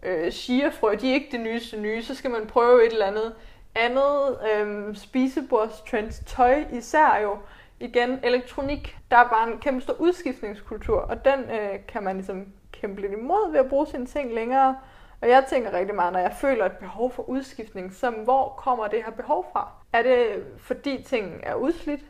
øh, 0.03 0.31
chiafrø, 0.33 0.95
de 1.01 1.11
er 1.11 1.15
ikke 1.15 1.29
det 1.33 1.41
nyeste 1.41 1.81
nye. 1.81 2.03
Så 2.03 2.15
skal 2.15 2.31
man 2.31 2.47
prøve 2.47 2.87
et 2.87 2.93
eller 2.93 3.07
andet 3.07 3.35
andet 3.75 4.39
øh, 4.55 4.97
spisebordstrends. 4.97 6.23
Tøj 6.27 6.65
især 6.73 7.19
jo. 7.23 7.39
Igen, 7.81 8.21
elektronik. 8.23 8.99
Der 9.11 9.17
er 9.17 9.29
bare 9.29 9.53
en 9.53 9.59
kæmpe 9.59 9.81
stor 9.81 9.95
udskiftningskultur, 10.01 11.01
og 11.01 11.25
den 11.25 11.41
øh, 11.41 11.79
kan 11.89 12.03
man 12.03 12.17
ligesom 12.17 12.47
kæmpe 12.73 13.01
lidt 13.01 13.13
imod 13.13 13.53
ved 13.53 13.61
at 13.61 13.69
bruge 13.69 13.87
sine 13.87 14.07
ting 14.07 14.35
længere. 14.35 14.77
Og 15.23 15.29
jeg 15.29 15.45
tænker 15.49 15.73
rigtig 15.73 15.95
meget, 15.95 16.13
når 16.13 16.21
jeg 16.21 16.33
føler 16.41 16.67
et 16.67 16.73
behov 16.73 17.11
for 17.11 17.29
udskiftning, 17.29 17.95
så 17.95 18.11
hvor 18.11 18.55
kommer 18.57 18.87
det 18.87 19.03
her 19.05 19.13
behov 19.13 19.47
fra? 19.53 19.69
Er 19.93 20.03
det 20.03 20.27
fordi 20.59 21.03
ting 21.03 21.41
er 21.43 21.55
udslidt? 21.55 22.01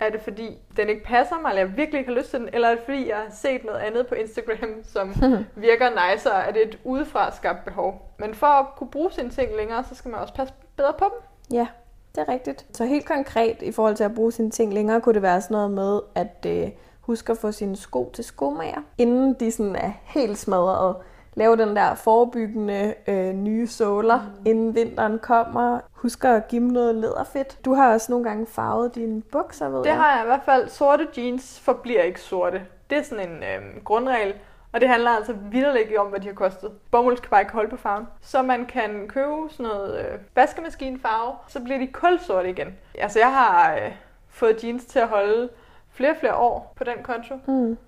Er 0.00 0.10
det 0.10 0.20
fordi 0.20 0.58
den 0.76 0.88
ikke 0.88 1.04
passer 1.04 1.40
mig, 1.42 1.48
eller 1.48 1.62
jeg 1.62 1.76
virkelig 1.76 1.98
ikke 1.98 2.12
har 2.12 2.18
lyst 2.18 2.30
til 2.30 2.40
den? 2.40 2.48
Eller 2.52 2.68
er 2.68 2.74
det 2.74 2.84
fordi 2.84 3.08
jeg 3.08 3.16
har 3.16 3.30
set 3.30 3.64
noget 3.64 3.78
andet 3.78 4.06
på 4.06 4.14
Instagram, 4.14 4.70
som 4.84 5.14
virker 5.56 5.90
nicer? 5.90 6.30
Er 6.30 6.52
det 6.52 6.62
et 6.62 6.78
udefra 6.84 7.36
skabt 7.36 7.64
behov? 7.64 8.12
Men 8.18 8.34
for 8.34 8.46
at 8.46 8.66
kunne 8.76 8.90
bruge 8.90 9.12
sine 9.12 9.30
ting 9.30 9.56
længere, 9.56 9.84
så 9.84 9.94
skal 9.94 10.10
man 10.10 10.20
også 10.20 10.34
passe 10.34 10.54
bedre 10.76 10.92
på 10.98 11.04
dem. 11.04 11.20
Ja, 11.58 11.66
det 12.14 12.20
er 12.20 12.32
rigtigt. 12.32 12.66
Så 12.72 12.84
helt 12.84 13.06
konkret 13.06 13.62
i 13.62 13.72
forhold 13.72 13.94
til 13.96 14.04
at 14.04 14.14
bruge 14.14 14.32
sine 14.32 14.50
ting 14.50 14.74
længere, 14.74 15.00
kunne 15.00 15.14
det 15.14 15.22
være 15.22 15.40
sådan 15.40 15.54
noget 15.54 15.70
med 15.70 16.00
at 16.14 16.46
øh, 16.46 16.70
huske 17.00 17.32
at 17.32 17.38
få 17.38 17.52
sine 17.52 17.76
sko 17.76 18.10
til 18.14 18.24
skomager, 18.24 18.80
inden 18.98 19.34
de 19.34 19.52
sådan 19.52 19.76
er 19.76 19.92
helt 20.04 20.38
smadret 20.38 20.96
lave 21.38 21.56
den 21.56 21.76
der 21.76 21.94
forebyggende 21.94 22.94
øh, 23.08 23.32
nye 23.32 23.66
såler, 23.66 24.16
mm. 24.18 24.46
inden 24.46 24.74
vinteren 24.74 25.18
kommer. 25.18 25.80
Husk 25.92 26.24
at 26.24 26.48
give 26.48 26.62
dem 26.62 26.68
noget 26.70 26.94
læderfedt. 26.94 27.64
Du 27.64 27.74
har 27.74 27.92
også 27.92 28.12
nogle 28.12 28.24
gange 28.28 28.46
farvet 28.46 28.94
dine 28.94 29.22
bukser, 29.22 29.68
ved 29.68 29.78
Det 29.78 29.86
jeg. 29.86 29.96
har 29.96 30.16
jeg 30.16 30.24
i 30.24 30.26
hvert 30.26 30.42
fald. 30.44 30.68
Sorte 30.68 31.06
jeans 31.16 31.60
forbliver 31.60 32.02
ikke 32.02 32.20
sorte. 32.20 32.62
Det 32.90 32.98
er 32.98 33.02
sådan 33.02 33.28
en 33.28 33.36
øh, 33.42 33.82
grundregel. 33.84 34.34
Og 34.72 34.80
det 34.80 34.88
handler 34.88 35.10
altså 35.10 35.32
vildt 35.32 35.98
om, 35.98 36.06
hvad 36.06 36.20
de 36.20 36.26
har 36.26 36.34
kostet. 36.34 36.70
Bomuld 36.90 37.16
skal 37.16 37.30
bare 37.30 37.40
ikke 37.40 37.52
holde 37.52 37.70
på 37.70 37.76
farven. 37.76 38.06
Så 38.20 38.42
man 38.42 38.66
kan 38.66 39.08
købe 39.08 39.32
sådan 39.50 39.66
noget 39.66 39.98
øh, 39.98 40.18
vaskemaskinfarve, 40.34 41.34
så 41.48 41.60
bliver 41.60 41.78
de 41.78 41.86
kulsorte 41.86 42.50
igen. 42.50 42.74
Altså 42.98 43.18
jeg 43.18 43.32
har 43.32 43.74
øh, 43.74 43.92
fået 44.28 44.64
jeans 44.64 44.84
til 44.84 44.98
at 44.98 45.08
holde 45.08 45.48
flere 45.90 46.10
og 46.10 46.16
flere 46.16 46.34
år 46.36 46.72
på 46.76 46.84
den 46.84 47.02
konto. 47.02 47.34
Mm. 47.46 47.78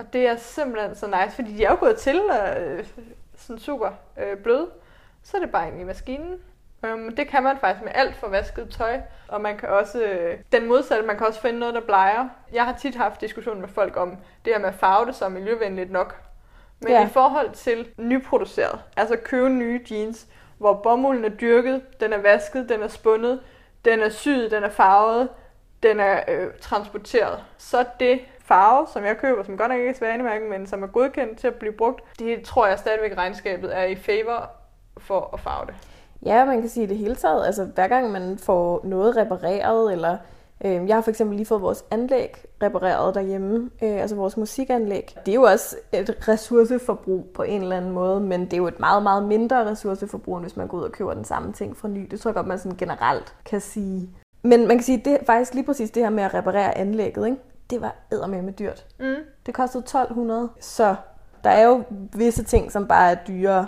Og 0.00 0.12
det 0.12 0.26
er 0.26 0.36
simpelthen 0.36 0.94
så 0.94 1.06
nice, 1.06 1.34
fordi 1.34 1.56
de 1.56 1.64
er 1.64 1.70
jo 1.70 1.76
gået 1.80 1.96
til 1.96 2.20
øh, 2.58 2.84
sådan 3.36 3.58
super 3.58 3.90
øh, 4.18 4.36
bløde. 4.36 4.66
Så 5.22 5.36
er 5.36 5.40
det 5.40 5.50
bare 5.50 5.68
ind 5.68 5.80
i 5.80 5.84
maskinen. 5.84 6.38
Um, 6.82 7.16
det 7.16 7.28
kan 7.28 7.42
man 7.42 7.58
faktisk 7.58 7.84
med 7.84 7.92
alt 7.94 8.16
for 8.16 8.28
vasket 8.28 8.70
tøj. 8.78 9.00
Og 9.28 9.40
man 9.40 9.56
kan 9.58 9.68
også, 9.68 10.02
øh, 10.02 10.38
den 10.52 10.68
modsatte, 10.68 11.06
man 11.06 11.16
kan 11.18 11.26
også 11.26 11.40
finde 11.40 11.58
noget, 11.58 11.74
der 11.74 11.80
bleger. 11.80 12.28
Jeg 12.52 12.64
har 12.64 12.72
tit 12.72 12.94
haft 12.94 13.20
diskussion 13.20 13.60
med 13.60 13.68
folk 13.68 13.96
om 13.96 14.16
det 14.44 14.52
her 14.52 14.60
med 14.60 14.68
at 14.68 14.74
farve 14.74 15.06
det 15.06 15.14
så 15.14 15.28
miljøvenligt 15.28 15.90
nok. 15.90 16.20
Men 16.80 16.92
Ja. 16.92 17.06
i 17.06 17.08
forhold 17.08 17.50
til 17.52 17.88
nyproduceret, 17.96 18.80
altså 18.96 19.16
købe 19.24 19.48
nye 19.48 19.80
jeans, 19.90 20.26
hvor 20.58 20.74
bomulden 20.74 21.24
er 21.24 21.28
dyrket, 21.28 21.82
den 22.00 22.12
er 22.12 22.18
vasket, 22.18 22.68
den 22.68 22.82
er 22.82 22.88
spundet, 22.88 23.40
den 23.84 24.00
er 24.00 24.08
syet, 24.08 24.50
den 24.50 24.62
er 24.64 24.68
farvet, 24.70 25.28
den 25.82 26.00
er 26.00 26.20
øh, 26.28 26.46
transporteret, 26.60 27.44
så 27.58 27.84
det 28.00 28.20
farve, 28.50 28.86
som 28.92 29.04
jeg 29.04 29.16
køber, 29.18 29.42
som 29.42 29.56
godt 29.56 29.68
nok 29.68 29.78
ikke 29.78 29.90
er 29.90 29.94
svanemærken, 29.94 30.50
men 30.50 30.66
som 30.66 30.82
er 30.82 30.86
godkendt 30.86 31.38
til 31.38 31.46
at 31.46 31.54
blive 31.54 31.72
brugt, 31.72 32.00
det 32.18 32.42
tror 32.42 32.66
jeg 32.66 32.78
stadigvæk 32.78 33.16
regnskabet 33.16 33.78
er 33.78 33.84
i 33.84 33.94
favor 33.94 34.50
for 34.98 35.30
at 35.32 35.40
farve 35.40 35.66
det. 35.66 35.74
Ja, 36.26 36.44
man 36.44 36.60
kan 36.60 36.68
sige 36.68 36.86
det 36.86 36.96
hele 36.96 37.14
taget. 37.14 37.46
Altså 37.46 37.64
hver 37.64 37.88
gang 37.88 38.10
man 38.10 38.38
får 38.38 38.80
noget 38.84 39.16
repareret, 39.16 39.92
eller 39.92 40.16
øh, 40.64 40.88
jeg 40.88 40.96
har 40.96 41.00
for 41.00 41.10
eksempel 41.10 41.36
lige 41.36 41.46
fået 41.46 41.62
vores 41.62 41.84
anlæg 41.90 42.36
repareret 42.62 43.14
derhjemme, 43.14 43.70
øh, 43.82 44.00
altså 44.00 44.16
vores 44.16 44.36
musikanlæg. 44.36 45.14
Det 45.26 45.32
er 45.32 45.36
jo 45.36 45.42
også 45.42 45.76
et 45.92 46.28
ressourceforbrug 46.28 47.30
på 47.34 47.42
en 47.42 47.62
eller 47.62 47.76
anden 47.76 47.90
måde, 47.90 48.20
men 48.20 48.44
det 48.44 48.52
er 48.52 48.56
jo 48.56 48.66
et 48.66 48.80
meget, 48.80 49.02
meget 49.02 49.24
mindre 49.24 49.70
ressourceforbrug, 49.70 50.36
end 50.36 50.44
hvis 50.44 50.56
man 50.56 50.68
går 50.68 50.78
ud 50.78 50.82
og 50.82 50.92
køber 50.92 51.14
den 51.14 51.24
samme 51.24 51.52
ting 51.52 51.76
fra 51.76 51.88
ny. 51.88 52.06
Det 52.10 52.20
tror 52.20 52.28
jeg 52.28 52.34
godt, 52.34 52.46
man 52.46 52.58
sådan 52.58 52.78
generelt 52.78 53.34
kan 53.44 53.60
sige. 53.60 54.10
Men 54.42 54.68
man 54.68 54.76
kan 54.76 54.84
sige, 54.84 55.02
det 55.04 55.12
er 55.12 55.24
faktisk 55.26 55.54
lige 55.54 55.66
præcis 55.66 55.90
det 55.90 56.02
her 56.02 56.10
med 56.10 56.22
at 56.22 56.34
reparere 56.34 56.78
anlægget, 56.78 57.26
ikke? 57.26 57.38
Det 57.70 57.80
var 57.80 57.94
eddermame 58.12 58.50
dyrt. 58.50 58.86
Mm. 58.98 59.16
Det 59.46 59.54
kostede 59.54 59.82
1200, 59.82 60.48
så 60.60 60.96
der 61.44 61.50
er 61.50 61.64
jo 61.64 61.84
visse 62.16 62.44
ting, 62.44 62.72
som 62.72 62.88
bare 62.88 63.10
er 63.10 63.16
dyrere, 63.28 63.66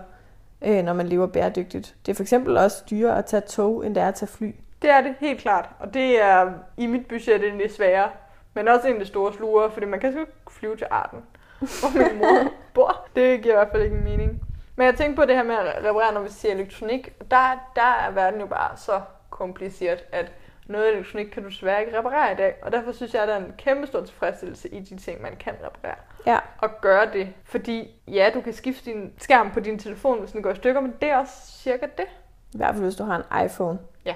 øh, 0.63 0.85
når 0.85 0.93
man 0.93 1.09
lever 1.09 1.27
bæredygtigt. 1.27 1.95
Det 2.07 2.13
er 2.13 2.17
for 2.17 2.23
eksempel 2.23 2.57
også 2.57 2.85
dyrere 2.91 3.19
at 3.19 3.27
tage 3.27 3.41
tog, 3.41 3.87
end 3.87 3.95
det 3.95 4.03
er 4.03 4.09
at 4.09 4.15
tage 4.15 4.29
fly. 4.29 4.55
Det 4.83 4.91
er 4.91 5.01
det 5.01 5.15
helt 5.21 5.41
klart, 5.41 5.69
og 5.79 5.95
det 5.95 6.23
er 6.23 6.53
i 6.77 6.87
mit 6.87 7.07
budget 7.07 7.45
en 7.45 7.61
af 7.61 7.69
de 7.69 7.75
svære, 7.75 8.11
men 8.55 8.69
også 8.69 8.89
en 8.89 8.95
af 8.95 9.01
de 9.01 9.07
store 9.07 9.33
sluger, 9.33 9.69
fordi 9.71 9.87
man 9.87 10.01
kan 10.01 10.09
ikke 10.09 10.27
flyve 10.51 10.77
til 10.77 10.87
Arden, 10.91 11.19
hvor 11.59 11.99
min 11.99 12.19
mor 12.19 12.53
bor. 12.75 13.07
Det 13.17 13.43
giver 13.43 13.55
i 13.55 13.57
hvert 13.57 13.69
fald 13.73 13.83
ikke 13.83 13.97
mening. 13.97 14.43
Men 14.77 14.87
jeg 14.87 14.95
tænker 14.95 15.17
på 15.17 15.25
det 15.25 15.37
her 15.37 15.43
med 15.43 15.55
at 15.55 15.85
reparere, 15.85 16.15
når 16.15 16.21
vi 16.21 16.29
siger 16.29 16.55
elektronik. 16.55 17.13
Der, 17.31 17.71
der 17.77 18.07
er 18.07 18.11
verden 18.11 18.41
jo 18.41 18.47
bare 18.47 18.77
så 18.77 19.01
kompliceret, 19.31 20.05
at 20.13 20.33
noget 20.67 20.89
elektronik 20.95 21.27
kan 21.27 21.43
du 21.43 21.49
desværre 21.49 21.81
ikke 21.81 21.99
reparere 21.99 22.33
i 22.33 22.37
dag. 22.37 22.55
Og 22.63 22.73
derfor 22.73 22.93
synes 22.93 23.15
jeg, 23.15 23.23
at 23.23 23.29
der 23.29 23.35
er 23.35 23.39
en 23.45 23.53
kæmpe 23.59 23.87
stor 23.87 24.01
tilfredsstillelse 24.01 24.69
i 24.69 24.81
de 24.81 24.97
ting, 24.97 25.23
man 25.23 25.37
kan 25.37 25.53
reparere. 25.65 25.97
Ja, 26.27 26.39
Og 26.59 26.81
gøre 26.81 27.07
det. 27.13 27.29
Fordi 27.45 28.01
ja, 28.09 28.31
du 28.35 28.41
kan 28.41 28.53
skifte 28.53 28.91
din 28.91 29.13
skærm 29.19 29.51
på 29.51 29.61
din 29.61 29.79
telefon, 29.79 30.21
hvis 30.21 30.33
den 30.33 30.43
går 30.43 30.51
i 30.51 30.57
stykker, 30.57 30.81
men 30.81 30.95
det 31.01 31.09
er 31.11 31.17
også 31.17 31.33
cirka 31.47 31.87
det. 31.97 32.05
i 32.53 32.57
hvert 32.57 32.75
fald 32.75 32.85
hvis 32.85 32.95
du 32.97 33.05
har 33.05 33.17
en 33.17 33.47
iPhone. 33.47 33.79
Ja. 34.05 34.15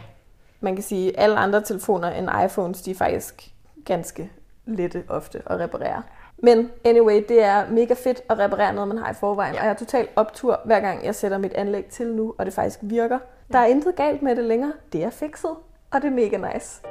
Man 0.61 0.75
kan 0.75 0.83
sige, 0.83 1.09
at 1.17 1.23
alle 1.25 1.37
andre 1.37 1.63
telefoner 1.63 2.11
end 2.11 2.29
iPhones, 2.45 2.83
de 2.83 2.91
er 2.91 2.95
faktisk 2.95 3.51
ganske 3.85 4.31
lette 4.67 5.05
ofte 5.09 5.43
at 5.47 5.61
reparere. 5.61 6.03
Men 6.39 6.71
anyway, 6.85 7.25
det 7.29 7.43
er 7.43 7.69
mega 7.71 7.95
fedt 7.95 8.23
at 8.29 8.39
reparere 8.39 8.73
noget, 8.75 8.89
man 8.89 8.99
har 8.99 9.11
i 9.11 9.15
forvejen. 9.15 9.55
Ja. 9.55 9.61
Og 9.61 9.65
jeg 9.65 9.71
har 9.71 9.77
totalt 9.79 10.11
optur, 10.17 10.61
hver 10.65 10.81
gang 10.81 11.05
jeg 11.05 11.15
sætter 11.15 11.39
mit 11.39 11.53
anlæg 11.53 11.85
til 11.87 12.07
nu, 12.15 12.35
og 12.39 12.47
det 12.47 12.55
faktisk 12.55 12.79
virker. 12.83 13.19
Ja. 13.49 13.53
Der 13.53 13.59
er 13.59 13.67
intet 13.67 13.97
galt 13.97 14.23
med 14.23 14.37
det 14.37 14.45
længere. 14.45 14.73
Det 14.93 15.05
er 15.05 15.11
fikset, 15.11 15.51
og 15.91 16.03
det 16.03 16.09
er 16.09 16.13
mega 16.13 16.53
nice. 16.53 16.83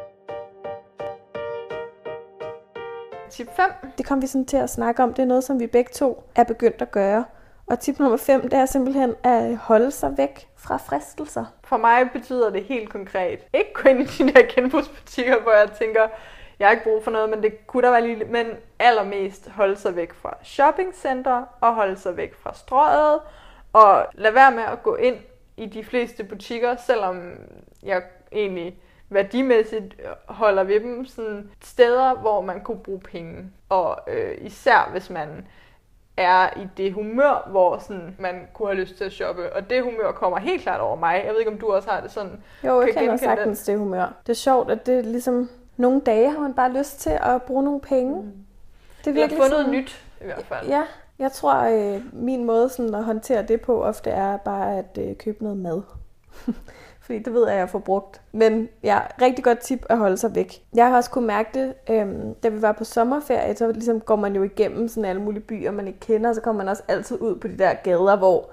Tip 3.30 3.48
5. 3.56 3.66
Det 3.98 4.06
kom 4.06 4.22
vi 4.22 4.28
sådan 4.28 4.46
til 4.46 4.58
at 4.58 4.70
snakke 4.70 5.04
om. 5.04 5.14
Det 5.14 5.22
er 5.24 5.28
noget, 5.28 5.44
som 5.44 5.60
vi 5.60 5.68
begge 5.68 5.92
to 5.94 6.24
er 6.36 6.44
begyndt 6.44 6.82
at 6.82 6.92
gøre. 6.92 7.26
Og 7.68 7.80
tip 7.80 8.00
nummer 8.00 8.18
5, 8.18 8.42
det 8.42 8.54
er 8.54 8.66
simpelthen 8.66 9.16
at 9.24 9.58
holde 9.58 9.92
sig 9.92 10.18
væk 10.18 10.48
fra 10.56 10.78
fristelser. 10.78 11.46
For 11.64 11.78
mig 11.78 12.10
betyder 12.14 12.50
det 12.50 12.64
helt 12.64 12.90
konkret. 12.90 13.40
Ikke 13.54 13.74
gå 13.74 13.90
ind 13.90 14.00
i 14.00 14.04
de 14.04 14.34
der 14.34 14.42
genbrugsbutikker, 14.56 15.42
hvor 15.42 15.52
jeg 15.52 15.72
tænker, 15.80 16.08
jeg 16.60 16.68
har 16.68 16.72
ikke 16.72 16.84
brug 16.84 17.04
for 17.04 17.12
noget, 17.12 17.30
men 17.30 17.44
det 17.44 17.68
kunne 17.68 17.84
der 17.84 17.92
være 17.92 18.08
lige 18.08 18.26
Men 18.26 18.48
allermest 18.80 19.50
holde 19.50 19.76
sig 19.76 19.96
væk 19.96 20.14
fra 20.14 20.38
shoppingcenter 20.44 21.44
og 21.62 21.76
holde 21.76 21.98
sig 21.98 22.18
væk 22.18 22.36
fra 22.36 22.54
strøget. 22.54 23.20
Og 23.74 24.06
lad 24.14 24.32
være 24.32 24.52
med 24.52 24.64
at 24.64 24.84
gå 24.84 24.96
ind 24.96 25.16
i 25.58 25.66
de 25.66 25.84
fleste 25.84 26.24
butikker, 26.24 26.76
selvom 26.76 27.32
jeg 27.84 28.04
egentlig 28.32 28.80
værdimæssigt 29.10 29.96
holder 30.26 30.64
ved 30.64 30.80
dem. 30.80 31.06
Sådan 31.06 31.50
steder, 31.64 32.14
hvor 32.14 32.42
man 32.42 32.62
kunne 32.62 32.80
bruge 32.80 33.00
penge. 33.00 33.52
Og 33.70 33.98
øh, 34.08 34.38
især 34.42 34.90
hvis 34.92 35.10
man 35.10 35.46
er 36.18 36.50
i 36.60 36.68
det 36.78 36.94
humør, 36.94 37.48
hvor 37.52 37.78
sådan, 37.78 38.16
man 38.20 38.48
kunne 38.54 38.70
have 38.70 38.80
lyst 38.82 38.96
til 38.98 39.04
at 39.04 39.12
shoppe. 39.12 39.54
Og 39.54 39.70
det 39.70 39.84
humør 39.84 40.12
kommer 40.12 40.40
helt 40.40 40.62
klart 40.62 40.82
over 40.82 40.96
mig. 40.96 41.24
Jeg 41.26 41.34
ved 41.34 41.40
ikke, 41.40 41.52
om 41.52 41.58
du 41.58 41.72
også 41.72 41.90
har 41.90 42.02
det 42.02 42.12
sådan. 42.12 42.44
Jo, 42.64 42.82
jeg 42.82 42.94
Kan 42.94 43.02
kender 43.02 43.18
sagtens 43.18 43.64
det 43.64 43.78
humør. 43.78 44.14
Det 44.28 44.30
er 44.30 44.38
sjovt, 44.38 44.72
at 44.72 44.86
det 44.86 44.98
er 44.98 45.02
ligesom... 45.02 45.50
Nogle 45.78 46.02
dage 46.02 46.32
har 46.32 46.40
man 46.40 46.54
bare 46.54 46.74
lyst 46.74 47.00
til 47.00 47.10
at 47.22 47.44
bruge 47.44 47.64
nogle 47.64 47.82
penge. 47.82 48.22
Mm. 48.22 48.32
Det 49.00 49.08
er 49.08 49.14
virkelig 49.14 49.42
fundet 49.42 49.52
noget 49.52 49.70
nyt, 49.70 50.06
i 50.22 50.26
hvert 50.26 50.46
fald. 50.46 50.68
Ja, 50.68 50.84
jeg 51.20 51.32
tror, 51.32 51.56
øh, 51.56 52.02
min 52.14 52.44
måde 52.44 52.70
sådan 52.70 52.96
at 52.96 53.04
håndtere 53.04 53.44
det 53.44 53.62
på 53.62 53.84
ofte 53.84 54.10
er 54.10 54.38
bare 54.38 54.78
at 54.78 54.98
øh, 55.02 55.16
købe 55.16 55.44
noget 55.44 55.58
mad. 55.58 55.82
Fordi 57.06 57.20
det 57.20 57.34
ved 57.34 57.44
jeg, 57.46 57.54
at 57.54 57.60
jeg 57.60 57.70
får 57.70 57.80
brugt. 57.80 58.22
Men 58.32 58.70
ja, 58.84 59.00
rigtig 59.22 59.44
godt 59.44 59.60
tip 59.60 59.86
at 59.90 59.98
holde 59.98 60.18
sig 60.18 60.36
væk. 60.36 60.64
Jeg 60.76 60.88
har 60.90 60.96
også 60.96 61.10
kunne 61.10 61.28
mærke 61.28 61.50
det, 61.54 61.74
øhm, 61.90 62.34
da 62.34 62.50
vi 62.50 62.62
var 62.62 62.72
på 62.72 62.84
sommerferie, 62.84 63.56
så 63.56 63.72
ligesom 63.72 64.00
går 64.00 64.16
man 64.16 64.36
jo 64.36 64.44
igennem 64.44 64.88
sådan 64.88 65.06
alle 65.06 65.22
mulige 65.22 65.44
byer, 65.44 65.72
man 65.72 65.88
ikke 65.88 66.00
kender, 66.00 66.30
og 66.30 66.36
så 66.36 66.42
kommer 66.42 66.64
man 66.64 66.70
også 66.70 66.84
altid 66.88 67.22
ud 67.22 67.36
på 67.36 67.48
de 67.48 67.58
der 67.58 67.74
gader, 67.74 68.16
hvor 68.16 68.50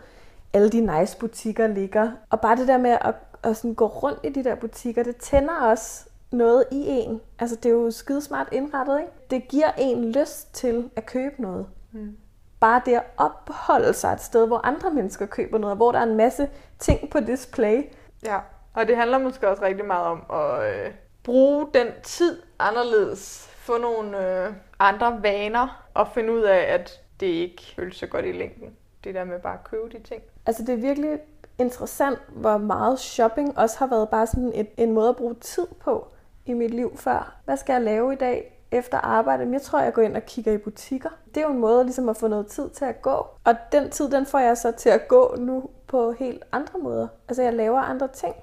alle 0.52 0.70
de 0.70 0.98
nice 0.98 1.18
butikker 1.18 1.66
ligger. 1.66 2.10
Og 2.30 2.40
bare 2.40 2.56
det 2.56 2.68
der 2.68 2.78
med 2.78 2.90
at, 3.00 3.14
at 3.42 3.56
sådan 3.56 3.74
gå 3.74 3.86
rundt 3.86 4.18
i 4.24 4.28
de 4.28 4.44
der 4.44 4.54
butikker, 4.54 5.02
det 5.02 5.16
tænder 5.16 5.54
også 5.60 6.04
noget 6.32 6.64
i 6.72 6.84
en. 6.88 7.20
Altså, 7.38 7.56
det 7.56 7.66
er 7.66 7.72
jo 7.72 7.90
skidesmart 7.90 8.48
indrettet, 8.52 9.00
ikke? 9.00 9.12
Det 9.30 9.48
giver 9.48 9.70
en 9.78 10.04
lyst 10.12 10.54
til 10.54 10.90
at 10.96 11.06
købe 11.06 11.42
noget. 11.42 11.66
Mm. 11.92 12.16
Bare 12.60 12.82
det 12.86 12.92
at 12.92 13.04
opholde 13.16 13.92
sig 13.92 14.12
et 14.12 14.20
sted, 14.20 14.46
hvor 14.46 14.66
andre 14.66 14.90
mennesker 14.90 15.26
køber 15.26 15.58
noget, 15.58 15.76
hvor 15.76 15.92
der 15.92 15.98
er 15.98 16.02
en 16.02 16.16
masse 16.16 16.48
ting 16.78 17.10
på 17.10 17.20
display. 17.20 17.82
Ja, 18.24 18.38
og 18.74 18.88
det 18.88 18.96
handler 18.96 19.18
måske 19.18 19.48
også 19.48 19.62
rigtig 19.62 19.86
meget 19.86 20.06
om 20.06 20.24
at 20.30 20.74
øh, 20.74 20.92
bruge 21.22 21.68
den 21.74 21.86
tid 22.02 22.42
anderledes. 22.58 23.48
Få 23.56 23.78
nogle 23.78 24.44
øh, 24.44 24.52
andre 24.78 25.22
vaner 25.22 25.86
og 25.94 26.08
finde 26.08 26.32
ud 26.32 26.40
af, 26.40 26.58
at 26.74 27.00
det 27.20 27.26
ikke 27.26 27.62
føles 27.76 27.96
så 27.96 28.06
godt 28.06 28.24
i 28.24 28.32
længden. 28.32 28.76
Det 29.04 29.14
der 29.14 29.24
med 29.24 29.40
bare 29.40 29.54
at 29.54 29.64
købe 29.64 29.88
de 29.88 30.02
ting. 30.02 30.22
Altså, 30.46 30.62
det 30.62 30.72
er 30.72 30.76
virkelig 30.76 31.18
interessant, 31.58 32.18
hvor 32.28 32.58
meget 32.58 33.00
shopping 33.00 33.58
også 33.58 33.78
har 33.78 33.86
været 33.86 34.08
bare 34.08 34.26
sådan 34.26 34.52
et, 34.54 34.68
en 34.76 34.92
måde 34.92 35.08
at 35.08 35.16
bruge 35.16 35.34
tid 35.34 35.66
på 35.80 36.06
i 36.46 36.52
mit 36.52 36.74
liv 36.74 36.96
før. 36.96 37.36
Hvad 37.44 37.56
skal 37.56 37.72
jeg 37.72 37.82
lave 37.82 38.12
i 38.12 38.16
dag 38.16 38.51
efter 38.72 38.98
arbejde? 38.98 39.52
Jeg 39.52 39.62
tror, 39.62 39.80
jeg 39.80 39.92
går 39.92 40.02
ind 40.02 40.16
og 40.16 40.26
kigger 40.26 40.52
i 40.52 40.58
butikker. 40.58 41.08
Det 41.34 41.36
er 41.36 41.46
jo 41.46 41.52
en 41.52 41.58
måde 41.58 41.84
ligesom 41.84 42.08
at 42.08 42.16
få 42.16 42.28
noget 42.28 42.46
tid 42.46 42.70
til 42.70 42.84
at 42.84 43.02
gå. 43.02 43.26
Og 43.44 43.54
den 43.72 43.90
tid, 43.90 44.10
den 44.10 44.26
får 44.26 44.38
jeg 44.38 44.56
så 44.56 44.72
til 44.72 44.88
at 44.88 45.08
gå 45.08 45.36
nu 45.38 45.70
på 45.86 46.12
helt 46.12 46.44
andre 46.52 46.78
måder. 46.78 47.08
Altså, 47.28 47.42
jeg 47.42 47.52
laver 47.52 47.80
andre 47.80 48.08
ting. 48.08 48.34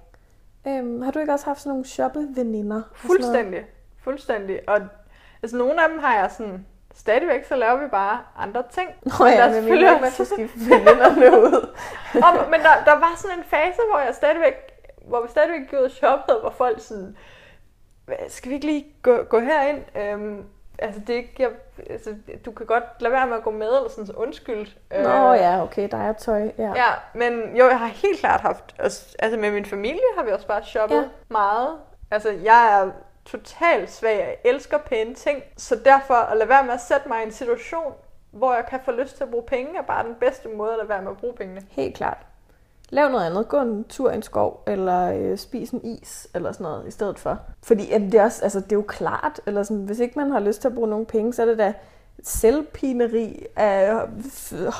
Øhm, 0.68 1.02
har 1.02 1.12
du 1.12 1.20
ikke 1.20 1.34
også 1.34 1.46
haft 1.46 1.60
sådan 1.60 1.70
nogle 1.70 1.86
shoppe-veninder? 1.86 2.82
Fuldstændig. 2.96 3.66
Fuldstændig. 4.04 4.60
Og 4.70 4.80
altså, 5.44 5.58
nogle 5.58 5.84
af 5.84 5.90
dem 5.90 6.00
har 6.00 6.16
jeg 6.16 6.32
sådan 6.32 6.66
stadigvæk 6.96 7.46
så 7.46 7.56
laver 7.56 7.78
vi 7.84 7.88
bare 7.88 8.20
andre 8.38 8.64
ting. 8.72 8.90
Nå 9.04 9.26
ja, 9.26 9.46
men 9.46 9.54
selvfølgelig 9.54 9.90
ikke, 9.90 10.02
man 10.02 10.12
skal 10.12 10.26
skifte 10.26 10.60
veninderne 10.60 11.28
ud. 11.46 11.70
og, 12.14 12.50
men 12.52 12.60
der, 12.60 12.74
der 12.86 13.00
var 13.00 13.14
sådan 13.18 13.38
en 13.38 13.44
fase, 13.44 13.80
hvor 13.90 14.00
jeg 14.00 14.16
stadigvæk, 14.16 14.56
hvor 15.08 15.22
vi 15.22 15.28
stadigvæk 15.30 15.60
gik 15.60 15.74
ud 15.80 15.84
og 15.84 15.92
shoppede, 15.92 16.38
hvor 16.42 16.50
folk 16.50 16.80
sådan, 16.82 17.18
skal 18.28 18.50
vi 18.50 18.56
ikke 18.56 18.66
lige 18.66 18.86
gå, 19.02 19.24
gå 19.24 19.40
herind? 19.40 19.98
Øhm, 19.98 20.44
altså, 20.80 21.02
det 21.08 21.10
er 21.10 21.18
ikke, 21.18 21.36
jeg, 21.40 21.50
altså, 21.90 22.16
du 22.46 22.52
kan 22.52 22.66
godt 22.66 22.84
lade 23.00 23.14
være 23.14 23.28
med 23.28 23.38
at 23.38 23.44
gå 23.44 23.52
med, 23.52 23.68
eller 23.68 23.90
sådan 23.90 24.08
så 24.08 24.14
undskyld. 24.14 24.68
Nå 24.92 25.34
øh, 25.34 25.40
ja, 25.40 25.64
okay, 25.64 25.90
der 25.92 25.98
er 25.98 26.14
tøj. 26.14 26.52
Ja. 26.58 26.74
ja, 26.76 26.92
men 27.14 27.58
jo, 27.58 27.68
jeg 27.68 27.80
har 27.80 27.88
helt 27.88 28.20
klart 28.20 28.42
haft, 28.42 28.76
altså 29.20 29.38
med 29.38 29.52
min 29.52 29.66
familie 29.66 30.02
har 30.18 30.24
vi 30.24 30.32
også 30.32 30.48
bare 30.48 30.64
shoppet 30.64 30.96
ja. 30.96 31.04
meget. 31.30 31.78
Altså, 32.12 32.30
jeg 32.30 32.82
er 32.82 32.92
totalt 33.26 33.92
svag. 33.92 34.18
Jeg 34.18 34.52
elsker 34.52 34.78
pæne 34.78 35.14
ting. 35.14 35.44
Så 35.58 35.76
derfor 35.86 36.14
at 36.14 36.38
lade 36.38 36.50
være 36.50 36.64
med 36.64 36.74
at 36.74 36.82
sætte 36.82 37.08
mig 37.08 37.22
i 37.22 37.26
en 37.26 37.32
situation, 37.32 37.94
hvor 38.32 38.54
jeg 38.54 38.66
kan 38.70 38.80
få 38.86 38.92
lyst 38.92 39.18
til 39.18 39.24
at 39.24 39.32
bruge 39.32 39.44
penge, 39.44 39.78
er 39.78 39.82
bare 39.82 40.04
den 40.04 40.16
bedste 40.16 40.50
måde 40.50 40.72
at 40.72 40.78
lade 40.78 40.90
være 40.90 41.02
med 41.02 41.12
at 41.12 41.18
bruge 41.18 41.34
pengene. 41.34 41.62
Helt 41.70 41.96
klart. 41.96 42.18
Lav 42.90 43.10
noget 43.10 43.26
andet. 43.26 43.48
Gå 43.48 43.58
en 43.58 43.84
tur 43.84 44.12
i 44.12 44.16
en 44.16 44.22
skov, 44.22 44.64
eller 44.68 45.14
øh, 45.14 45.38
spis 45.38 45.70
en 45.70 45.86
is, 45.86 46.28
eller 46.36 46.52
sådan 46.52 46.64
noget 46.64 46.88
i 46.88 46.92
stedet 46.92 47.20
for. 47.20 47.40
Fordi 47.64 47.88
jamen, 47.90 48.12
det, 48.12 48.20
er 48.20 48.24
også, 48.24 48.44
altså, 48.44 48.60
det 48.60 48.72
er 48.72 48.76
jo 48.76 48.86
klart, 48.88 49.42
eller 49.46 49.64
sådan, 49.64 49.84
hvis 49.84 50.00
ikke 50.00 50.20
man 50.20 50.32
har 50.32 50.40
lyst 50.40 50.62
til 50.62 50.68
at 50.68 50.76
bruge 50.76 50.90
nogle 50.90 51.06
penge, 51.06 51.34
så 51.34 51.42
er 51.42 51.46
det 51.46 51.58
da 51.58 51.74
selvpineri 52.24 53.46
af 53.56 54.08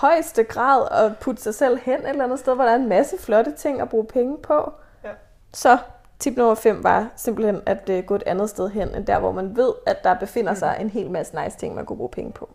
højeste 0.02 0.44
grad 0.44 0.88
at 0.92 1.18
putte 1.18 1.42
sig 1.42 1.56
selv 1.56 1.80
hen 1.84 2.00
et 2.00 2.10
eller 2.10 2.24
andet 2.24 2.40
sted, 2.40 2.56
hvor 2.56 2.64
der 2.64 2.72
er 2.72 2.76
en 2.76 2.90
masse 2.90 3.18
flotte 3.18 3.52
ting 3.52 3.82
at 3.82 3.90
bruge 3.90 4.06
penge 4.06 4.38
på. 4.38 4.74
Ja. 5.04 5.10
Så 5.54 5.78
Tip 6.20 6.38
nummer 6.38 6.56
5 6.56 6.84
var 6.84 7.10
simpelthen 7.16 7.62
at 7.66 7.90
uh, 7.90 8.00
gå 8.06 8.16
et 8.16 8.24
andet 8.26 8.50
sted 8.50 8.70
hen, 8.70 8.96
end 8.96 9.06
der, 9.06 9.20
hvor 9.20 9.32
man 9.32 9.56
ved, 9.56 9.74
at 9.88 10.04
der 10.04 10.14
befinder 10.20 10.54
sig 10.54 10.76
mm. 10.80 10.86
en 10.86 10.90
hel 10.90 11.12
masse 11.12 11.44
nice 11.44 11.58
ting, 11.58 11.76
man 11.76 11.86
kunne 11.86 11.98
bruge 11.98 12.10
penge 12.10 12.32
på. 12.32 12.50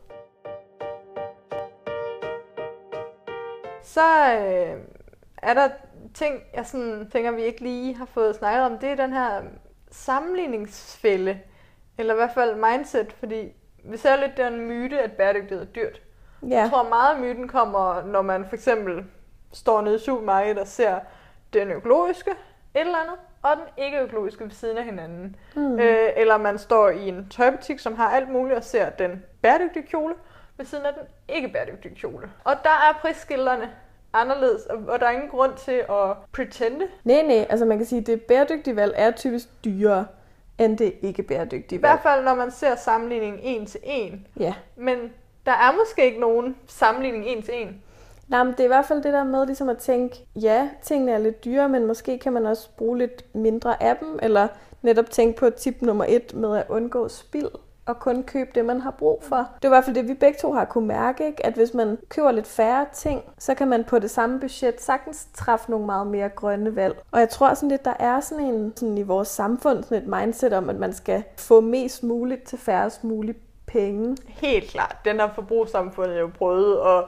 Så 3.82 4.34
øh, 4.38 4.76
er 5.44 5.54
der 5.54 5.68
ting, 6.14 6.40
jeg 6.54 6.66
sådan, 6.66 7.10
tænker, 7.12 7.30
vi 7.30 7.42
ikke 7.42 7.60
lige 7.60 7.96
har 7.96 8.04
fået 8.04 8.36
snakket 8.36 8.62
om. 8.62 8.78
Det 8.78 8.88
er 8.88 8.94
den 8.94 9.12
her 9.12 9.42
sammenligningsfælde, 9.90 11.40
eller 11.98 12.14
i 12.14 12.16
hvert 12.16 12.34
fald 12.34 12.54
mindset, 12.54 13.12
fordi 13.12 13.52
vi 13.84 13.96
ser 13.96 14.16
lidt, 14.16 14.36
det 14.36 14.44
er 14.44 14.48
en 14.48 14.66
myte, 14.66 15.00
at 15.00 15.12
bæredygtighed 15.12 15.66
er 15.66 15.70
dyrt. 15.70 16.00
Ja. 16.42 16.60
Jeg 16.60 16.70
tror 16.70 16.88
meget, 16.88 17.14
at 17.14 17.20
myten 17.20 17.48
kommer, 17.48 18.02
når 18.02 18.22
man 18.22 18.44
for 18.48 18.54
eksempel 18.54 19.04
står 19.52 19.80
nede 19.80 19.96
i 19.96 19.98
supermarkedet 19.98 20.58
og 20.58 20.66
ser 20.66 20.98
den 21.52 21.70
økologiske, 21.70 22.30
et 22.30 22.80
eller 22.80 22.98
andet, 22.98 23.16
og 23.42 23.50
den 23.56 23.84
ikke 23.84 23.98
økologiske 23.98 24.44
ved 24.44 24.50
siden 24.50 24.78
af 24.78 24.84
hinanden. 24.84 25.36
Mm. 25.56 25.78
Øh, 25.78 26.08
eller 26.16 26.36
man 26.36 26.58
står 26.58 26.88
i 26.88 27.08
en 27.08 27.28
tøjbutik, 27.28 27.78
som 27.78 27.96
har 27.96 28.08
alt 28.10 28.28
muligt, 28.28 28.56
og 28.56 28.64
ser 28.64 28.90
den 28.90 29.24
bæredygtige 29.42 29.86
kjole 29.86 30.14
ved 30.56 30.66
siden 30.66 30.86
af 30.86 30.92
den 30.94 31.02
ikke 31.36 31.48
bæredygtige 31.48 31.94
kjole. 31.94 32.30
Og 32.44 32.54
der 32.62 32.70
er 32.70 32.98
prisskilterne 33.00 33.70
anderledes, 34.14 34.62
og 34.66 35.00
der 35.00 35.06
er 35.06 35.10
ingen 35.10 35.28
grund 35.28 35.52
til 35.56 35.82
at 35.90 36.16
pretende. 36.32 36.86
Nej, 37.04 37.22
nej, 37.22 37.46
altså 37.50 37.64
man 37.64 37.78
kan 37.78 37.86
sige, 37.86 38.00
at 38.00 38.06
det 38.06 38.22
bæredygtige 38.22 38.76
valg 38.76 38.92
er 38.96 39.10
typisk 39.10 39.48
dyrere 39.64 40.06
end 40.58 40.78
det 40.78 40.94
ikke 41.02 41.22
bæredygtige 41.22 41.82
valg. 41.82 41.90
I 41.90 41.92
hvert 41.92 42.02
fald, 42.02 42.24
når 42.24 42.34
man 42.34 42.50
ser 42.50 42.76
sammenligningen 42.76 43.40
en 43.42 43.66
til 43.66 43.80
en. 43.84 44.26
Ja. 44.40 44.54
Men 44.76 44.98
der 45.46 45.52
er 45.52 45.76
måske 45.78 46.04
ikke 46.04 46.20
nogen 46.20 46.56
sammenligning 46.66 47.26
en 47.26 47.42
til 47.42 47.54
en. 47.62 47.82
Nej, 48.28 48.44
men 48.44 48.52
det 48.52 48.60
er 48.60 48.64
i 48.64 48.68
hvert 48.68 48.86
fald 48.86 49.02
det 49.02 49.12
der 49.12 49.24
med 49.24 49.46
ligesom 49.46 49.68
at 49.68 49.78
tænke, 49.78 50.16
ja, 50.36 50.68
tingene 50.82 51.12
er 51.12 51.18
lidt 51.18 51.44
dyre, 51.44 51.68
men 51.68 51.86
måske 51.86 52.18
kan 52.18 52.32
man 52.32 52.46
også 52.46 52.68
bruge 52.76 52.98
lidt 52.98 53.34
mindre 53.34 53.82
af 53.82 53.96
dem, 53.96 54.18
eller 54.22 54.48
netop 54.82 55.10
tænke 55.10 55.38
på 55.38 55.50
tip 55.50 55.82
nummer 55.82 56.04
et 56.08 56.34
med 56.34 56.56
at 56.56 56.64
undgå 56.68 57.08
spild 57.08 57.50
og 57.86 57.98
kun 57.98 58.22
købe 58.22 58.50
det, 58.54 58.64
man 58.64 58.80
har 58.80 58.90
brug 58.90 59.22
for. 59.22 59.36
Det 59.36 59.64
er 59.64 59.68
i 59.68 59.68
hvert 59.68 59.84
fald 59.84 59.96
det, 59.96 60.08
vi 60.08 60.14
begge 60.14 60.38
to 60.40 60.52
har 60.52 60.64
kunne 60.64 60.86
mærke, 60.86 61.26
ikke? 61.26 61.46
at 61.46 61.54
hvis 61.54 61.74
man 61.74 61.98
køber 62.08 62.32
lidt 62.32 62.46
færre 62.46 62.86
ting, 62.92 63.22
så 63.38 63.54
kan 63.54 63.68
man 63.68 63.84
på 63.84 63.98
det 63.98 64.10
samme 64.10 64.40
budget 64.40 64.80
sagtens 64.80 65.26
træffe 65.34 65.70
nogle 65.70 65.86
meget 65.86 66.06
mere 66.06 66.28
grønne 66.28 66.76
valg. 66.76 67.02
Og 67.10 67.20
jeg 67.20 67.28
tror 67.28 67.54
sådan 67.54 67.68
lidt, 67.68 67.84
der 67.84 67.94
er 67.98 68.20
sådan 68.20 68.44
en 68.44 68.72
sådan 68.76 68.98
i 68.98 69.02
vores 69.02 69.28
samfund 69.28 69.84
sådan 69.84 70.02
et 70.02 70.08
mindset 70.08 70.52
om, 70.52 70.70
at 70.70 70.76
man 70.76 70.92
skal 70.92 71.22
få 71.36 71.60
mest 71.60 72.02
muligt 72.02 72.42
til 72.42 72.58
færrest 72.58 73.04
muligt 73.04 73.38
penge. 73.66 74.16
Helt 74.28 74.70
klart. 74.70 74.96
Den 75.04 75.20
har 75.20 75.32
forbrugssamfundet 75.34 76.20
jo 76.20 76.30
prøvet 76.38 76.78
at 76.86 77.04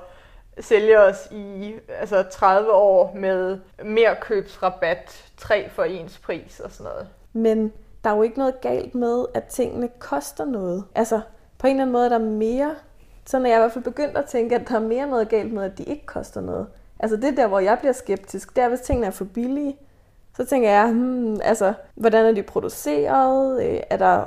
sælge 0.65 1.01
os 1.01 1.29
i 1.31 1.75
altså 1.89 2.23
30 2.23 2.73
år 2.73 3.13
med 3.15 3.59
mere 3.85 4.17
købsrabat, 4.21 5.31
3 5.37 5.69
for 5.69 5.83
ens 5.83 6.19
pris 6.19 6.61
og 6.61 6.71
sådan 6.71 6.93
noget. 6.93 7.09
Men 7.33 7.73
der 8.05 8.11
er 8.11 8.17
jo 8.17 8.23
ikke 8.23 8.39
noget 8.39 8.61
galt 8.61 8.95
med, 8.95 9.25
at 9.35 9.45
tingene 9.45 9.89
koster 9.99 10.45
noget. 10.45 10.85
Altså, 10.95 11.21
på 11.59 11.67
en 11.67 11.71
eller 11.71 11.83
anden 11.83 11.93
måde 11.93 12.05
er 12.05 12.09
der 12.09 12.19
mere, 12.19 12.75
så 13.27 13.39
når 13.39 13.47
jeg 13.47 13.57
i 13.57 13.61
hvert 13.61 13.73
fald 13.73 13.85
begyndt 13.85 14.17
at 14.17 14.25
tænke, 14.25 14.55
at 14.55 14.69
der 14.69 14.75
er 14.75 14.81
mere 14.81 15.07
noget 15.07 15.29
galt 15.29 15.53
med, 15.53 15.65
at 15.65 15.79
de 15.79 15.83
ikke 15.83 16.07
koster 16.07 16.41
noget. 16.41 16.67
Altså 16.99 17.17
det 17.17 17.37
der, 17.37 17.47
hvor 17.47 17.61
jeg 17.61 17.79
bliver 17.79 17.93
skeptisk, 17.93 18.57
det 18.57 18.65
er, 18.65 18.69
hvis 18.69 18.81
tingene 18.81 19.07
er 19.07 19.11
for 19.11 19.25
billige. 19.25 19.77
Så 20.37 20.45
tænker 20.45 20.71
jeg, 20.71 20.91
hmm, 20.93 21.41
altså, 21.43 21.75
hvordan 21.95 22.27
er 22.27 22.33
de 22.33 22.43
produceret? 22.43 23.65
Øh, 23.65 23.81
er 23.91 23.97
der 23.97 24.25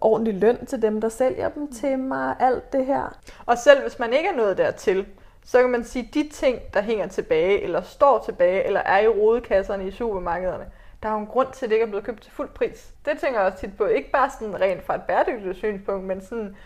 ordentlig 0.00 0.34
løn 0.34 0.66
til 0.66 0.82
dem, 0.82 1.00
der 1.00 1.08
sælger 1.08 1.48
dem 1.48 1.72
til 1.72 1.98
mig? 1.98 2.36
Alt 2.40 2.72
det 2.72 2.86
her. 2.86 3.18
Og 3.46 3.58
selv 3.58 3.82
hvis 3.82 3.98
man 3.98 4.12
ikke 4.12 4.28
er 4.28 4.36
nået 4.36 4.58
dertil, 4.58 5.06
så 5.44 5.60
kan 5.60 5.70
man 5.70 5.84
sige, 5.84 6.04
at 6.08 6.14
de 6.14 6.28
ting, 6.28 6.58
der 6.74 6.80
hænger 6.80 7.06
tilbage, 7.06 7.62
eller 7.62 7.82
står 7.82 8.22
tilbage, 8.24 8.66
eller 8.66 8.80
er 8.80 9.00
i 9.00 9.08
rodekasserne 9.08 9.86
i 9.86 9.90
supermarkederne, 9.90 10.64
der 11.06 11.12
er 11.12 11.16
jo 11.16 11.20
en 11.20 11.26
grund 11.26 11.52
til, 11.52 11.66
at 11.66 11.70
det 11.70 11.76
ikke 11.76 11.82
er 11.84 11.88
blevet 11.88 12.04
købt 12.04 12.22
til 12.22 12.32
fuld 12.32 12.48
pris. 12.48 12.94
Det 13.04 13.18
tænker 13.18 13.40
jeg 13.40 13.46
også 13.46 13.58
tit 13.58 13.76
på. 13.76 13.86
Ikke 13.86 14.10
bare 14.10 14.30
sådan 14.30 14.60
rent 14.60 14.84
fra 14.84 14.94
et 14.94 15.02
bæredygtigt 15.02 15.56
synspunkt, 15.56 16.04
men 16.04 16.20
sådan, 16.20 16.56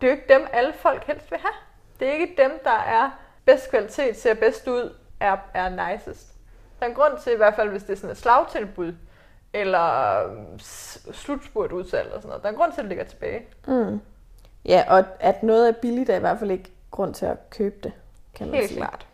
det 0.00 0.06
er 0.06 0.10
jo 0.10 0.12
ikke 0.12 0.34
dem, 0.34 0.46
alle 0.52 0.72
folk 0.72 1.04
helst 1.04 1.30
vil 1.30 1.38
have. 1.38 1.52
Det 2.00 2.08
er 2.08 2.12
ikke 2.12 2.34
dem, 2.42 2.60
der 2.64 2.70
er 2.70 3.10
bedst 3.44 3.70
kvalitet, 3.70 4.16
ser 4.16 4.34
bedst 4.34 4.68
ud, 4.68 4.94
er, 5.20 5.36
er 5.54 5.68
nicest. 5.90 6.28
Der 6.80 6.86
er 6.86 6.90
en 6.90 6.94
grund 6.96 7.12
til, 7.22 7.32
i 7.32 7.36
hvert 7.36 7.54
fald 7.54 7.68
hvis 7.68 7.82
det 7.82 7.92
er 7.92 7.96
sådan 7.96 8.10
et 8.10 8.16
slagtilbud, 8.16 8.94
eller 9.52 10.22
slutspurt 11.12 11.72
udsalg 11.72 12.06
eller 12.06 12.18
sådan 12.20 12.28
noget. 12.28 12.42
Der 12.42 12.48
er 12.48 12.52
en 12.52 12.58
grund 12.58 12.72
til, 12.72 12.80
at 12.80 12.84
det 12.84 12.88
ligger 12.88 13.04
tilbage. 13.04 13.46
Mm. 13.66 14.00
Ja, 14.64 14.84
og 14.88 15.04
at 15.20 15.42
noget 15.42 15.68
er 15.68 15.72
billigt, 15.72 16.10
er 16.10 16.16
i 16.16 16.20
hvert 16.20 16.38
fald 16.38 16.50
ikke 16.50 16.70
grund 16.90 17.14
til 17.14 17.26
at 17.26 17.50
købe 17.50 17.76
det 17.82 17.92
kan 18.34 18.46
man 18.46 18.56
Helt 18.56 18.68
sige. 18.68 18.78
klart. 18.80 19.06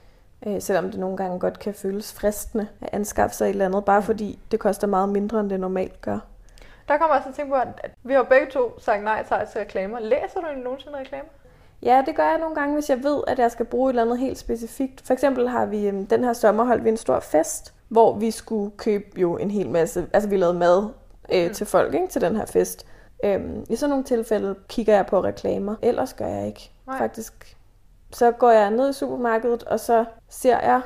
Øh, 0.47 0.63
selvom 0.63 0.91
det 0.91 1.01
nogle 1.01 1.17
gange 1.17 1.39
godt 1.39 1.59
kan 1.59 1.75
føles 1.75 2.13
fristende 2.13 2.69
at 2.81 2.89
anskaffe 2.93 3.37
sig 3.37 3.45
et 3.45 3.51
eller 3.51 3.65
andet, 3.65 3.85
bare 3.85 4.03
fordi 4.03 4.39
det 4.51 4.61
koster 4.61 4.87
meget 4.87 5.09
mindre, 5.09 5.41
end 5.41 5.51
det 5.51 5.61
normalt 5.61 6.01
gør. 6.01 6.19
Der 6.89 6.99
kommer 6.99 7.17
også 7.17 7.29
at 7.29 7.35
tænke 7.35 7.51
på, 7.51 7.57
at 7.57 7.91
vi 8.03 8.13
har 8.13 8.23
begge 8.23 8.47
to 8.53 8.81
sagt 8.81 9.05
nej 9.05 9.23
til 9.23 9.61
reklamer. 9.61 10.01
Læser 10.01 10.41
du 10.41 10.63
nogensinde 10.65 10.99
reklamer? 10.99 11.29
Ja, 11.83 12.03
det 12.07 12.17
gør 12.17 12.29
jeg 12.29 12.39
nogle 12.39 12.55
gange, 12.55 12.75
hvis 12.75 12.91
jeg 12.91 13.03
ved, 13.03 13.23
at 13.27 13.39
jeg 13.39 13.51
skal 13.51 13.67
bruge 13.67 13.91
et 13.91 13.93
eller 13.93 14.03
andet 14.03 14.19
helt 14.19 14.39
specifikt. 14.39 15.07
For 15.07 15.13
eksempel 15.13 15.49
har 15.49 15.67
vi 15.67 15.87
øhm, 15.87 16.07
den 16.07 16.25
her 16.25 16.33
sommer 16.33 16.65
holdt 16.65 16.85
vi 16.85 16.89
en 16.89 16.97
stor 16.97 17.21
fest, 17.21 17.75
hvor 17.89 18.15
vi 18.15 18.31
skulle 18.31 18.71
købe 18.77 19.21
jo 19.21 19.37
en 19.37 19.51
hel 19.51 19.71
masse, 19.71 20.07
altså 20.13 20.29
vi 20.29 20.37
lavede 20.37 20.59
mad 20.59 20.89
øh, 21.33 21.47
mm. 21.47 21.55
til 21.55 21.67
folk 21.67 21.95
ikke, 21.95 22.07
til 22.07 22.21
den 22.21 22.37
her 22.37 22.47
fest. 22.47 22.87
Øhm, 23.25 23.67
I 23.71 23.77
sådan 23.77 23.91
nogle 23.91 24.05
tilfælde 24.05 24.55
kigger 24.69 24.95
jeg 24.95 25.07
på 25.07 25.21
reklamer, 25.21 25.75
ellers 25.83 26.15
gør 26.15 26.27
jeg 26.27 26.47
ikke. 26.47 26.71
Nej. 26.87 26.99
Faktisk 26.99 27.57
så 28.15 28.31
går 28.31 28.51
jeg 28.51 28.71
ned 28.71 28.91
i 28.91 28.93
supermarkedet, 28.93 29.63
og 29.63 29.81
så 29.81 30.05
ser 30.29 30.61
jeg 30.61 30.81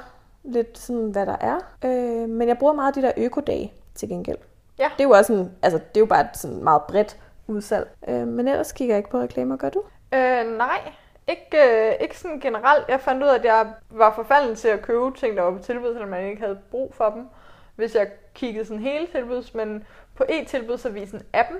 lidt 0.44 0.78
sådan, 0.78 1.10
hvad 1.10 1.26
der 1.26 1.36
er. 1.40 1.58
Øh, 1.84 2.28
men 2.28 2.48
jeg 2.48 2.58
bruger 2.58 2.72
meget 2.72 2.94
de 2.94 3.02
der 3.02 3.12
økodage 3.16 3.72
til 3.94 4.08
gengæld. 4.08 4.38
Ja. 4.78 4.90
Det 4.96 5.04
er 5.04 5.08
jo 5.08 5.10
også 5.10 5.34
sådan, 5.34 5.52
altså 5.62 5.78
det 5.78 5.96
er 5.96 6.00
jo 6.00 6.06
bare 6.06 6.20
et 6.20 6.30
sådan 6.34 6.64
meget 6.64 6.82
bredt 6.82 7.16
udsalg. 7.46 7.88
Øh, 8.08 8.28
men 8.28 8.48
ellers 8.48 8.72
kigger 8.72 8.94
jeg 8.94 8.98
ikke 8.98 9.10
på 9.10 9.20
reklamer, 9.20 9.56
gør 9.56 9.70
du? 9.70 9.82
Øh, 10.12 10.56
nej, 10.58 10.92
ikke, 11.28 11.88
øh, 11.88 11.94
ikke 12.00 12.18
sådan 12.18 12.40
generelt. 12.40 12.88
Jeg 12.88 13.00
fandt 13.00 13.22
ud 13.22 13.28
af, 13.28 13.34
at 13.34 13.44
jeg 13.44 13.66
var 13.90 14.14
forfalden 14.14 14.56
til 14.56 14.68
at 14.68 14.82
købe 14.82 15.10
ting, 15.18 15.36
der 15.36 15.42
var 15.42 15.50
på 15.50 15.62
tilbud, 15.62 15.92
selvom 15.92 16.08
man 16.08 16.24
ikke 16.24 16.42
havde 16.42 16.58
brug 16.70 16.94
for 16.94 17.10
dem. 17.10 17.28
Hvis 17.76 17.94
jeg 17.94 18.08
kiggede 18.34 18.64
sådan 18.64 18.82
hele 18.82 19.06
tilbuds, 19.06 19.54
men 19.54 19.84
på 20.14 20.24
e-tilbudsavisen 20.28 21.22
appen, 21.32 21.56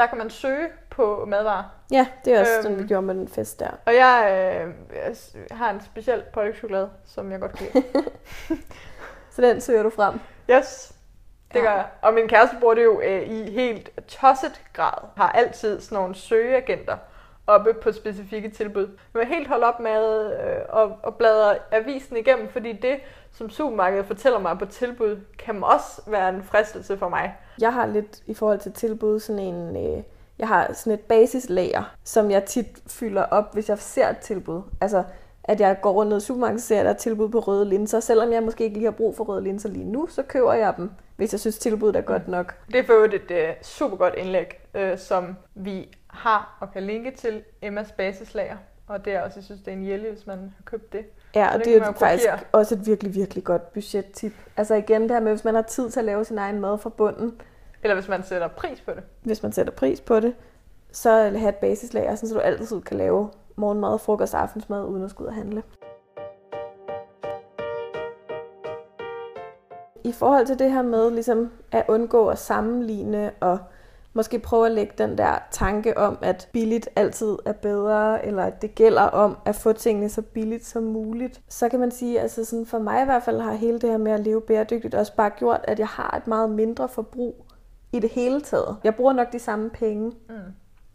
der 0.00 0.06
kan 0.06 0.18
man 0.18 0.30
søge 0.30 0.68
på 0.90 1.24
madvarer. 1.28 1.64
Ja, 1.90 2.06
det 2.24 2.34
er 2.34 2.40
også 2.40 2.52
øhm, 2.52 2.58
Øhm. 2.58 2.62
sådan, 2.62 2.78
vi 2.82 2.88
gjorde 2.88 3.06
med 3.06 3.14
den 3.14 3.28
fest 3.28 3.60
der. 3.60 3.70
Og 3.86 3.94
jeg, 3.94 4.24
øh, 4.66 4.74
jeg 5.50 5.56
har 5.58 5.70
en 5.70 5.80
speciel 5.80 6.22
pålægtschokolade, 6.32 6.90
som 7.06 7.32
jeg 7.32 7.40
godt 7.40 7.52
kan 7.58 7.66
lide. 7.74 7.84
Så 9.30 9.42
den 9.42 9.60
søger 9.60 9.82
du 9.82 9.90
frem. 9.90 10.20
Yes, 10.50 10.92
det 11.52 11.58
Ja. 11.58 11.64
gør 11.64 11.70
jeg. 11.70 11.86
Og 12.02 12.14
min 12.14 12.28
kæreste 12.28 12.56
bruger 12.60 12.74
det 12.74 12.84
jo 12.84 13.00
øh, 13.00 13.22
i 13.22 13.50
helt 13.50 13.90
tosset 14.08 14.60
grad. 14.72 15.08
Har 15.16 15.32
altid 15.32 15.80
sådan 15.80 15.96
nogle 15.98 16.14
søgeagenter 16.14 16.96
oppe 17.46 17.74
på 17.74 17.92
specifikke 17.92 18.50
tilbud. 18.50 18.88
Men 19.12 19.26
helt 19.26 19.48
holde 19.48 19.66
op 19.66 19.80
med 19.80 20.32
øh, 20.32 20.82
at, 20.82 20.88
at 21.06 21.14
bladre 21.14 21.56
avisen 21.72 22.16
igennem, 22.16 22.48
fordi 22.48 22.72
det, 22.72 23.00
som 23.32 23.50
supermarkedet 23.50 24.06
fortæller 24.06 24.38
mig 24.38 24.58
på 24.58 24.66
tilbud, 24.66 25.20
kan 25.38 25.64
også 25.64 26.02
være 26.06 26.28
en 26.28 26.42
fristelse 26.42 26.98
for 26.98 27.08
mig. 27.08 27.36
Jeg 27.60 27.72
har 27.72 27.86
lidt 27.86 28.22
i 28.26 28.34
forhold 28.34 28.58
til 28.58 28.72
tilbud 28.72 29.20
sådan 29.20 29.42
en... 29.42 29.76
Øh, 29.76 30.02
jeg 30.38 30.48
har 30.48 30.72
sådan 30.72 30.92
et 30.92 31.00
basislager, 31.00 31.94
som 32.04 32.30
jeg 32.30 32.44
tit 32.44 32.66
fylder 32.86 33.22
op, 33.22 33.52
hvis 33.52 33.68
jeg 33.68 33.78
ser 33.78 34.08
et 34.08 34.18
tilbud. 34.18 34.62
Altså, 34.80 35.04
at 35.44 35.60
jeg 35.60 35.78
går 35.82 35.92
rundt 35.92 36.10
ned 36.10 36.18
i 36.18 36.24
supermarkedet 36.24 36.58
og 36.58 36.62
ser, 36.62 36.78
at 36.78 36.84
der 36.84 36.92
er 36.92 36.96
tilbud 36.96 37.28
på 37.28 37.38
røde 37.38 37.68
linser. 37.68 38.00
Selvom 38.00 38.32
jeg 38.32 38.42
måske 38.42 38.64
ikke 38.64 38.76
lige 38.76 38.84
har 38.84 38.90
brug 38.90 39.16
for 39.16 39.24
røde 39.24 39.44
linser 39.44 39.68
lige 39.68 39.84
nu, 39.84 40.06
så 40.06 40.22
køber 40.22 40.52
jeg 40.52 40.74
dem, 40.76 40.90
hvis 41.16 41.32
jeg 41.32 41.40
synes, 41.40 41.58
tilbuddet 41.58 41.96
er 41.96 42.00
godt 42.02 42.28
nok. 42.28 42.54
Det 42.66 42.80
er 42.80 42.84
for 42.84 42.92
øvrigt 42.92 43.14
et 43.14 43.30
øh, 43.30 43.54
super 43.62 43.96
godt 43.96 44.14
indlæg, 44.14 44.60
øh, 44.74 44.98
som 44.98 45.36
vi 45.54 45.88
har 46.06 46.56
og 46.60 46.72
kan 46.72 46.82
linke 46.82 47.10
til 47.10 47.42
Emmas 47.62 47.92
basislager. 47.92 48.56
Og 48.86 49.04
det 49.04 49.12
er 49.12 49.22
også, 49.22 49.38
jeg 49.38 49.44
synes, 49.44 49.60
det 49.60 49.68
er 49.68 49.76
en 49.76 49.82
hjælp, 49.82 50.08
hvis 50.08 50.26
man 50.26 50.38
har 50.38 50.62
købt 50.64 50.92
det. 50.92 51.04
Ja, 51.34 51.54
og 51.54 51.64
det 51.64 51.76
er 51.76 51.84
faktisk 51.84 52.28
kopiere. 52.30 52.38
også 52.52 52.74
et 52.74 52.86
virkelig, 52.86 53.14
virkelig 53.14 53.44
godt 53.44 53.72
budgettip. 53.72 54.32
Altså 54.56 54.74
igen 54.74 55.02
det 55.02 55.10
her 55.10 55.20
med, 55.20 55.32
hvis 55.32 55.44
man 55.44 55.54
har 55.54 55.62
tid 55.62 55.90
til 55.90 56.00
at 56.00 56.04
lave 56.06 56.24
sin 56.24 56.38
egen 56.38 56.60
mad 56.60 56.78
fra 56.78 56.90
bunden, 56.90 57.40
Eller 57.82 57.94
hvis 57.94 58.08
man 58.08 58.22
sætter 58.22 58.48
pris 58.48 58.80
på 58.80 58.90
det. 58.90 59.02
hvis 59.22 59.42
man 59.42 59.52
sætter 59.52 59.72
pris 59.72 60.00
på 60.00 60.20
det, 60.20 60.34
så 60.92 61.10
have 61.10 61.48
et 61.48 61.56
basislager, 61.56 62.14
så 62.14 62.34
du 62.34 62.40
altid 62.40 62.80
kan 62.80 62.96
lave 62.96 63.30
morgenmad, 63.56 63.98
frokost 63.98 64.34
og 64.34 64.42
aftensmad, 64.42 64.84
uden 64.84 65.04
at 65.04 65.10
skulle 65.10 65.26
ud 65.26 65.28
og 65.28 65.34
handle. 65.34 65.62
I 70.04 70.12
forhold 70.12 70.46
til 70.46 70.58
det 70.58 70.72
her 70.72 70.82
med 70.82 71.10
ligesom 71.10 71.52
at 71.72 71.84
undgå 71.88 72.28
at 72.28 72.38
sammenligne 72.38 73.30
og 73.40 73.58
måske 74.12 74.38
prøve 74.38 74.66
at 74.66 74.72
lægge 74.72 74.92
den 74.98 75.18
der 75.18 75.38
tanke 75.50 75.98
om, 75.98 76.18
at 76.22 76.48
billigt 76.52 76.88
altid 76.96 77.36
er 77.46 77.52
bedre, 77.52 78.26
eller 78.26 78.44
at 78.44 78.62
det 78.62 78.74
gælder 78.74 79.02
om 79.02 79.36
at 79.44 79.54
få 79.56 79.72
tingene 79.72 80.08
så 80.08 80.22
billigt 80.22 80.66
som 80.66 80.82
muligt, 80.82 81.40
så 81.48 81.68
kan 81.68 81.80
man 81.80 81.90
sige, 81.90 82.20
altså 82.20 82.44
sådan 82.44 82.66
for 82.66 82.78
mig 82.78 83.02
i 83.02 83.04
hvert 83.04 83.22
fald 83.22 83.40
har 83.40 83.52
hele 83.52 83.78
det 83.80 83.90
her 83.90 83.98
med 83.98 84.12
at 84.12 84.20
leve 84.20 84.40
bæredygtigt 84.40 84.94
også 84.94 85.14
bare 85.16 85.30
gjort, 85.30 85.60
at 85.64 85.78
jeg 85.78 85.88
har 85.88 86.14
et 86.16 86.26
meget 86.26 86.50
mindre 86.50 86.88
forbrug 86.88 87.46
i 87.92 87.98
det 88.00 88.10
hele 88.10 88.40
taget. 88.40 88.76
Jeg 88.84 88.94
bruger 88.94 89.12
nok 89.12 89.32
de 89.32 89.38
samme 89.38 89.70
penge 89.70 90.12
Mm. 90.28 90.34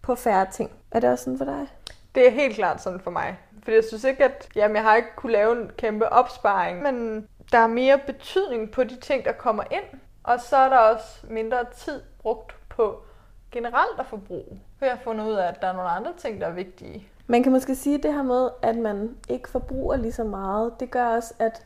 på 0.01 0.15
færre 0.15 0.45
ting. 0.51 0.71
Er 0.91 0.99
det 0.99 1.09
også 1.09 1.23
sådan 1.23 1.37
for 1.37 1.45
dig? 1.45 1.67
Det 2.15 2.27
er 2.27 2.31
helt 2.31 2.55
klart 2.55 2.81
sådan 2.81 2.99
for 2.99 3.11
mig. 3.11 3.39
For 3.63 3.71
jeg 3.71 3.83
synes 3.83 4.03
ikke, 4.03 4.23
at 4.23 4.49
jamen, 4.55 4.75
jeg 4.75 4.83
har 4.83 4.95
ikke 4.95 5.15
kunne 5.15 5.31
lave 5.31 5.61
en 5.61 5.71
kæmpe 5.77 6.09
opsparing, 6.13 6.81
men 6.81 7.27
der 7.51 7.57
er 7.57 7.67
mere 7.67 7.99
betydning 8.05 8.71
på 8.71 8.83
de 8.83 8.95
ting, 8.95 9.25
der 9.25 9.31
kommer 9.31 9.63
ind. 9.71 9.99
Og 10.23 10.39
så 10.39 10.57
er 10.57 10.69
der 10.69 10.77
også 10.77 11.25
mindre 11.29 11.57
tid 11.77 12.01
brugt 12.19 12.54
på 12.75 13.03
generelt 13.51 13.99
at 13.99 14.05
forbruge. 14.05 14.61
For 14.77 14.85
jeg 14.85 14.95
har 14.95 15.03
fundet 15.03 15.25
ud 15.25 15.33
af, 15.33 15.47
at 15.47 15.61
der 15.61 15.67
er 15.67 15.73
nogle 15.73 15.89
andre 15.89 16.13
ting, 16.17 16.41
der 16.41 16.47
er 16.47 16.51
vigtige. 16.51 17.07
Man 17.27 17.43
kan 17.43 17.51
måske 17.51 17.75
sige 17.75 17.97
det 17.97 18.13
her 18.13 18.23
med, 18.23 18.49
at 18.61 18.75
man 18.75 19.17
ikke 19.29 19.49
forbruger 19.49 19.95
lige 19.97 20.11
så 20.11 20.23
meget. 20.23 20.79
Det 20.79 20.91
gør 20.91 21.05
også, 21.05 21.33
at 21.39 21.65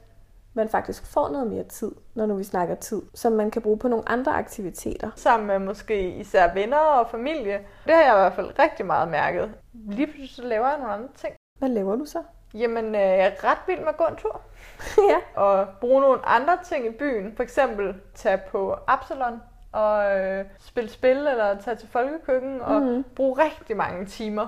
man 0.54 0.70
faktisk 0.70 1.06
får 1.06 1.30
noget 1.30 1.48
mere 1.48 1.64
tid, 1.64 1.92
når 2.16 2.26
nu 2.26 2.36
vi 2.36 2.44
snakker 2.44 2.76
tid, 2.76 3.02
som 3.14 3.34
man 3.34 3.52
kan 3.52 3.62
bruge 3.62 3.78
på 3.78 3.88
nogle 3.88 4.10
andre 4.10 4.32
aktiviteter. 4.32 5.12
Sammen 5.16 5.48
med 5.48 5.60
måske 5.60 6.10
især 6.10 6.54
venner 6.54 6.78
og 6.78 7.10
familie. 7.10 7.60
Det 7.86 7.94
har 7.96 8.02
jeg 8.02 8.14
i 8.14 8.20
hvert 8.20 8.34
fald 8.34 8.60
rigtig 8.60 8.86
meget 8.86 9.08
mærket. 9.08 9.52
Lige 9.74 10.08
pludselig 10.08 10.30
så 10.30 10.44
laver 10.44 10.68
jeg 10.68 10.78
nogle 10.78 10.94
andre 10.94 11.10
ting. 11.16 11.34
Hvad 11.60 11.70
laver 11.70 11.96
du 11.96 12.06
så? 12.06 12.24
Jamen, 12.54 12.86
øh, 12.86 13.02
jeg 13.02 13.26
er 13.26 13.44
ret 13.44 13.58
vild 13.68 13.80
med 13.80 13.88
at 13.88 13.98
gå 13.98 14.04
en 14.04 14.16
tur. 14.16 14.42
ja. 15.12 15.42
og 15.42 15.68
bruge 15.82 16.02
nogle 16.02 16.26
andre 16.26 16.58
ting 16.66 16.86
i 16.86 16.92
byen. 16.92 17.36
For 17.36 17.44
eksempel 17.44 17.96
tage 18.16 18.42
på 18.52 18.76
Absalon 18.88 19.42
og 19.72 20.20
øh, 20.20 20.46
spille 20.60 20.90
spil, 20.90 21.18
eller 21.18 21.58
tage 21.66 21.76
til 21.76 21.88
folkekøkken 21.92 22.62
og 22.62 22.82
Mhm. 22.82 23.04
bruge 23.16 23.44
rigtig 23.44 23.78
mange 23.78 24.06
timer. 24.06 24.48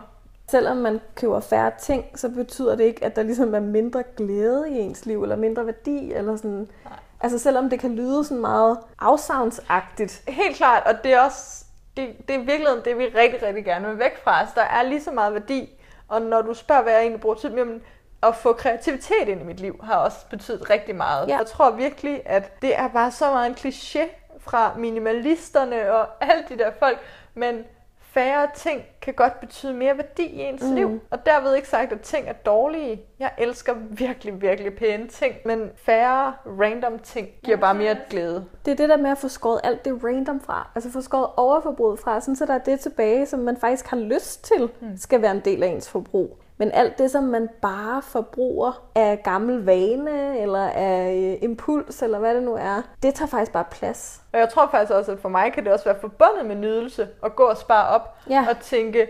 Selvom 0.49 0.77
man 0.77 1.01
køber 1.15 1.39
færre 1.39 1.71
ting, 1.79 2.19
så 2.19 2.29
betyder 2.29 2.75
det 2.75 2.83
ikke, 2.83 3.05
at 3.05 3.15
der 3.15 3.23
ligesom 3.23 3.55
er 3.55 3.59
mindre 3.59 4.03
glæde 4.17 4.69
i 4.69 4.77
ens 4.79 5.05
liv, 5.05 5.23
eller 5.23 5.35
mindre 5.35 5.65
værdi, 5.65 6.13
eller 6.13 6.35
sådan. 6.37 6.69
Nej. 6.85 6.93
Altså 7.21 7.39
selvom 7.39 7.69
det 7.69 7.79
kan 7.79 7.95
lyde 7.95 8.23
sådan 8.23 8.41
meget 8.41 8.77
afsavnsagtigt. 8.99 10.23
Helt 10.27 10.55
klart, 10.55 10.83
og 10.85 11.03
det 11.03 11.13
er 11.13 11.19
også 11.21 11.65
det, 11.97 12.09
det 12.27 12.35
er 12.35 12.39
i 12.39 12.45
virkeligheden 12.45 12.81
det, 12.85 12.97
vi 12.97 13.03
rigtig, 13.05 13.43
rigtig 13.43 13.65
gerne 13.65 13.87
vil 13.87 13.99
væk 13.99 14.23
fra. 14.23 14.39
Altså, 14.39 14.53
der 14.57 14.61
er 14.63 14.83
lige 14.83 15.01
så 15.03 15.11
meget 15.11 15.33
værdi, 15.33 15.69
og 16.07 16.21
når 16.21 16.41
du 16.41 16.53
spørger, 16.53 16.81
hvad 16.83 16.93
jeg 16.93 17.01
egentlig 17.01 17.21
bruger 17.21 17.35
tid 17.35 17.49
med, 17.49 17.57
jamen, 17.57 17.81
at 18.23 18.35
få 18.35 18.53
kreativitet 18.53 19.27
ind 19.27 19.41
i 19.41 19.43
mit 19.43 19.59
liv 19.59 19.79
har 19.83 19.95
også 19.95 20.17
betydet 20.29 20.69
rigtig 20.69 20.95
meget. 20.95 21.27
Ja. 21.27 21.37
Jeg 21.37 21.45
tror 21.45 21.71
virkelig, 21.71 22.21
at 22.25 22.61
det 22.61 22.77
er 22.79 22.87
bare 22.87 23.11
så 23.11 23.31
meget 23.31 23.49
en 23.49 23.55
kliché 23.55 23.99
fra 24.41 24.73
minimalisterne 24.77 25.91
og 25.93 26.07
alle 26.21 26.43
de 26.49 26.57
der 26.57 26.71
folk, 26.79 26.99
men 27.33 27.65
færre 27.99 28.49
ting 28.55 28.83
kan 29.01 29.13
godt 29.13 29.39
betyde 29.39 29.73
mere 29.73 29.97
værdi 29.97 30.23
i 30.23 30.41
ens 30.41 30.61
mm. 30.63 30.75
liv. 30.75 30.99
Og 31.11 31.25
derved 31.25 31.55
ikke 31.55 31.67
sagt, 31.67 31.91
at 31.91 32.01
ting 32.01 32.27
er 32.29 32.33
dårlige. 32.33 33.01
Jeg 33.19 33.31
elsker 33.37 33.73
virkelig, 33.89 34.41
virkelig 34.41 34.73
pæne 34.75 35.07
ting, 35.07 35.35
men 35.45 35.69
færre 35.75 36.33
random 36.45 36.99
ting 36.99 37.27
giver 37.43 37.57
bare 37.57 37.73
mere 37.75 37.95
glæde. 38.09 38.45
Det 38.65 38.71
er 38.71 38.75
det 38.75 38.89
der 38.89 38.97
med 38.97 39.11
at 39.11 39.17
få 39.17 39.27
skåret 39.27 39.59
alt 39.63 39.85
det 39.85 39.99
random 40.03 40.41
fra. 40.41 40.67
Altså 40.75 40.91
få 40.91 41.01
skåret 41.01 41.27
overforbruget 41.37 41.99
fra, 41.99 42.21
sådan 42.21 42.35
så 42.35 42.45
der 42.45 42.53
er 42.53 42.57
det 42.57 42.79
tilbage, 42.79 43.25
som 43.25 43.39
man 43.39 43.57
faktisk 43.57 43.87
har 43.87 43.97
lyst 43.97 44.43
til, 44.43 44.69
skal 44.97 45.21
være 45.21 45.31
en 45.31 45.41
del 45.45 45.63
af 45.63 45.67
ens 45.67 45.89
forbrug. 45.89 46.37
Men 46.57 46.71
alt 46.71 46.97
det, 46.97 47.11
som 47.11 47.23
man 47.23 47.49
bare 47.61 48.01
forbruger 48.01 48.83
af 48.95 49.21
gammel 49.23 49.65
vane, 49.65 50.39
eller 50.39 50.67
af 50.67 51.13
øh, 51.13 51.43
impuls, 51.49 52.01
eller 52.01 52.19
hvad 52.19 52.35
det 52.35 52.43
nu 52.43 52.53
er, 52.53 52.81
det 53.03 53.13
tager 53.13 53.27
faktisk 53.29 53.51
bare 53.51 53.65
plads. 53.71 54.21
Og 54.33 54.39
jeg 54.39 54.49
tror 54.49 54.67
faktisk 54.71 54.91
også, 54.93 55.11
at 55.11 55.19
for 55.19 55.29
mig 55.29 55.53
kan 55.53 55.63
det 55.63 55.73
også 55.73 55.85
være 55.85 55.99
forbundet 56.01 56.45
med 56.45 56.55
nydelse 56.55 57.07
at 57.25 57.35
gå 57.35 57.43
og 57.43 57.57
spare 57.57 57.87
op 57.87 58.17
Ja. 58.29 58.45
og 58.49 58.59
tænke, 58.59 59.00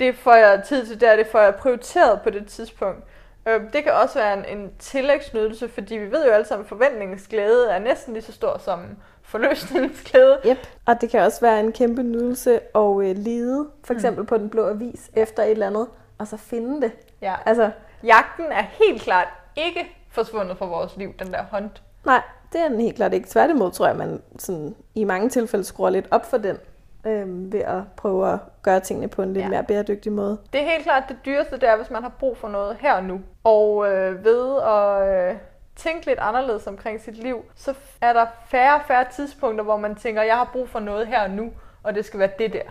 det 0.00 0.14
får 0.14 0.34
jeg 0.34 0.62
tid 0.68 0.86
til 0.86 1.00
der, 1.00 1.16
det 1.16 1.26
får 1.26 1.40
jeg 1.40 1.54
prioriteret 1.54 2.20
på 2.22 2.30
det 2.30 2.46
tidspunkt. 2.46 3.04
Øh, 3.48 3.60
Det 3.72 3.84
kan 3.84 3.92
også 3.92 4.18
være 4.18 4.38
en, 4.38 4.58
en 4.58 4.70
tillægsnydelse, 4.78 5.68
fordi 5.68 5.96
vi 5.96 6.10
ved 6.12 6.26
jo 6.26 6.32
alle 6.32 6.46
sammen, 6.46 6.64
at 6.64 6.68
forventningens 6.68 7.26
glæde 7.28 7.70
er 7.70 7.78
næsten 7.78 8.12
lige 8.14 8.22
så 8.24 8.32
stor 8.32 8.58
som 8.58 8.80
forløsningens 9.22 10.02
glæde. 10.10 10.38
Yep. 10.46 10.58
Og 10.86 11.00
det 11.00 11.10
kan 11.10 11.20
også 11.20 11.40
være 11.40 11.60
en 11.60 11.72
kæmpe 11.72 12.02
nydelse 12.02 12.60
at 12.76 13.00
øh, 13.02 13.16
lede, 13.16 13.68
for 13.84 13.94
eksempel 13.94 14.20
mm. 14.20 14.26
på 14.26 14.36
den 14.38 14.50
blå 14.50 14.68
avis, 14.68 15.10
efter 15.16 15.42
et 15.42 15.50
eller 15.50 15.66
andet, 15.66 15.86
og 16.18 16.26
så 16.26 16.36
finde 16.36 16.80
det. 16.80 16.92
Ja. 17.22 17.34
Altså, 17.46 17.70
Jagten 18.04 18.44
er 18.52 18.62
helt 18.62 19.02
klart 19.02 19.28
ikke 19.56 19.96
forsvundet 20.10 20.58
fra 20.58 20.66
vores 20.66 20.96
liv, 20.96 21.14
den 21.18 21.32
der 21.32 21.42
hånd. 21.50 21.70
nej, 22.04 22.22
det 22.52 22.60
er 22.60 22.68
den 22.68 22.80
helt 22.80 22.96
klart 22.96 23.14
ikke. 23.14 23.28
Tværtimod 23.28 23.70
tror 23.72 23.86
jeg, 23.86 23.96
man 23.96 24.22
sådan, 24.38 24.74
i 24.94 25.04
mange 25.04 25.28
tilfælde 25.28 25.64
skruer 25.64 25.90
lidt 25.90 26.06
op 26.10 26.30
for 26.30 26.36
den, 26.38 26.58
øh, 27.06 27.52
ved 27.52 27.60
at 27.60 27.82
prøve 27.96 28.32
at 28.32 28.38
gøre 28.62 28.80
tingene 28.80 29.08
på 29.08 29.22
en 29.22 29.32
lidt 29.32 29.44
Ja. 29.44 29.48
mere 29.50 29.62
bæredygtig 29.64 30.12
måde. 30.12 30.38
Det 30.52 30.60
er 30.60 30.64
helt 30.64 30.82
klart 30.84 31.02
det 31.08 31.16
dyreste, 31.26 31.54
det 31.56 31.68
er, 31.68 31.76
hvis 31.76 31.90
man 31.90 32.02
har 32.02 32.12
brug 32.18 32.36
for 32.36 32.48
noget 32.48 32.76
her 32.80 32.92
og 32.94 33.04
nu. 33.04 33.20
Og 33.44 33.92
øh, 33.92 34.24
ved 34.24 34.56
at 34.62 35.30
øh, 35.32 35.36
tænke 35.76 36.06
lidt 36.06 36.18
anderledes 36.18 36.66
omkring 36.66 37.00
sit 37.00 37.16
liv, 37.16 37.44
så 37.54 37.74
er 38.00 38.12
der 38.12 38.26
færre 38.48 38.74
og 38.74 38.80
færre 38.88 39.04
tidspunkter, 39.12 39.64
hvor 39.64 39.76
man 39.76 39.94
tænker, 39.94 40.22
jeg 40.22 40.36
har 40.36 40.50
brug 40.52 40.68
for 40.68 40.80
noget 40.80 41.06
her 41.06 41.22
og 41.22 41.30
nu, 41.30 41.50
og 41.82 41.94
det 41.94 42.04
skal 42.04 42.20
være 42.20 42.30
det 42.38 42.52
der. 42.52 42.62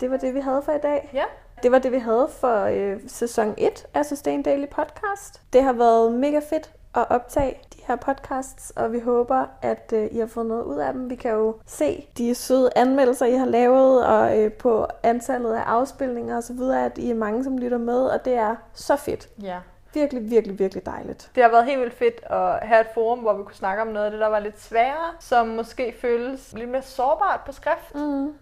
Det 0.00 0.10
var 0.10 0.16
det, 0.16 0.34
vi 0.34 0.40
havde 0.40 0.62
for 0.62 0.72
i 0.72 0.78
dag. 0.78 1.10
Ja. 1.14 1.24
Det 1.62 1.72
var 1.72 1.78
det, 1.78 1.92
vi 1.92 1.98
havde 1.98 2.28
for 2.40 2.64
øh, 2.64 3.00
sæson 3.06 3.54
1 3.58 3.86
af 3.94 4.06
Sustain 4.06 4.42
Daily 4.42 4.66
Podcast. 4.66 5.42
Det 5.52 5.62
har 5.62 5.72
været 5.72 6.12
mega 6.12 6.38
fedt 6.50 6.70
at 6.94 7.06
optage 7.10 7.58
her 7.88 7.96
podcasts, 7.96 8.70
og 8.76 8.92
vi 8.92 9.00
håber, 9.00 9.44
at 9.62 9.92
øh, 9.96 10.08
I 10.12 10.18
har 10.18 10.26
fået 10.26 10.46
noget 10.46 10.64
ud 10.64 10.76
af 10.76 10.92
dem. 10.92 11.10
Vi 11.10 11.14
kan 11.14 11.30
jo 11.32 11.54
se 11.66 12.06
de 12.18 12.34
søde 12.34 12.70
anmeldelser, 12.76 13.26
I 13.26 13.34
har 13.34 13.46
lavet, 13.46 14.06
og 14.06 14.38
øh, 14.38 14.52
på 14.52 14.86
antallet 15.02 15.54
af 15.54 15.60
afspilninger 15.62 16.36
osv., 16.36 16.60
at 16.60 16.98
I 16.98 17.10
er 17.10 17.14
mange, 17.14 17.44
som 17.44 17.58
lytter 17.58 17.78
med, 17.78 18.00
og 18.06 18.24
det 18.24 18.34
er 18.34 18.56
så 18.74 18.96
fedt. 18.96 19.28
Ja. 19.42 19.58
Virkelig, 19.94 20.30
virkelig, 20.30 20.58
virkelig 20.58 20.86
dejligt. 20.86 21.30
Det 21.34 21.42
har 21.42 21.50
været 21.50 21.64
helt 21.64 21.80
vildt 21.80 21.94
fedt 21.94 22.20
at 22.24 22.58
have 22.68 22.80
et 22.80 22.86
forum, 22.94 23.18
hvor 23.18 23.32
vi 23.32 23.42
kunne 23.42 23.54
snakke 23.54 23.82
om 23.82 23.88
noget 23.88 24.04
af 24.06 24.10
det, 24.10 24.20
der 24.20 24.26
var 24.26 24.38
lidt 24.38 24.60
sværere, 24.60 25.12
som 25.20 25.46
måske 25.46 25.94
føles 26.00 26.52
lidt 26.52 26.70
mere 26.70 26.82
sårbart 26.82 27.40
på 27.46 27.52
skrift, 27.52 27.94
Mm. 27.94 28.32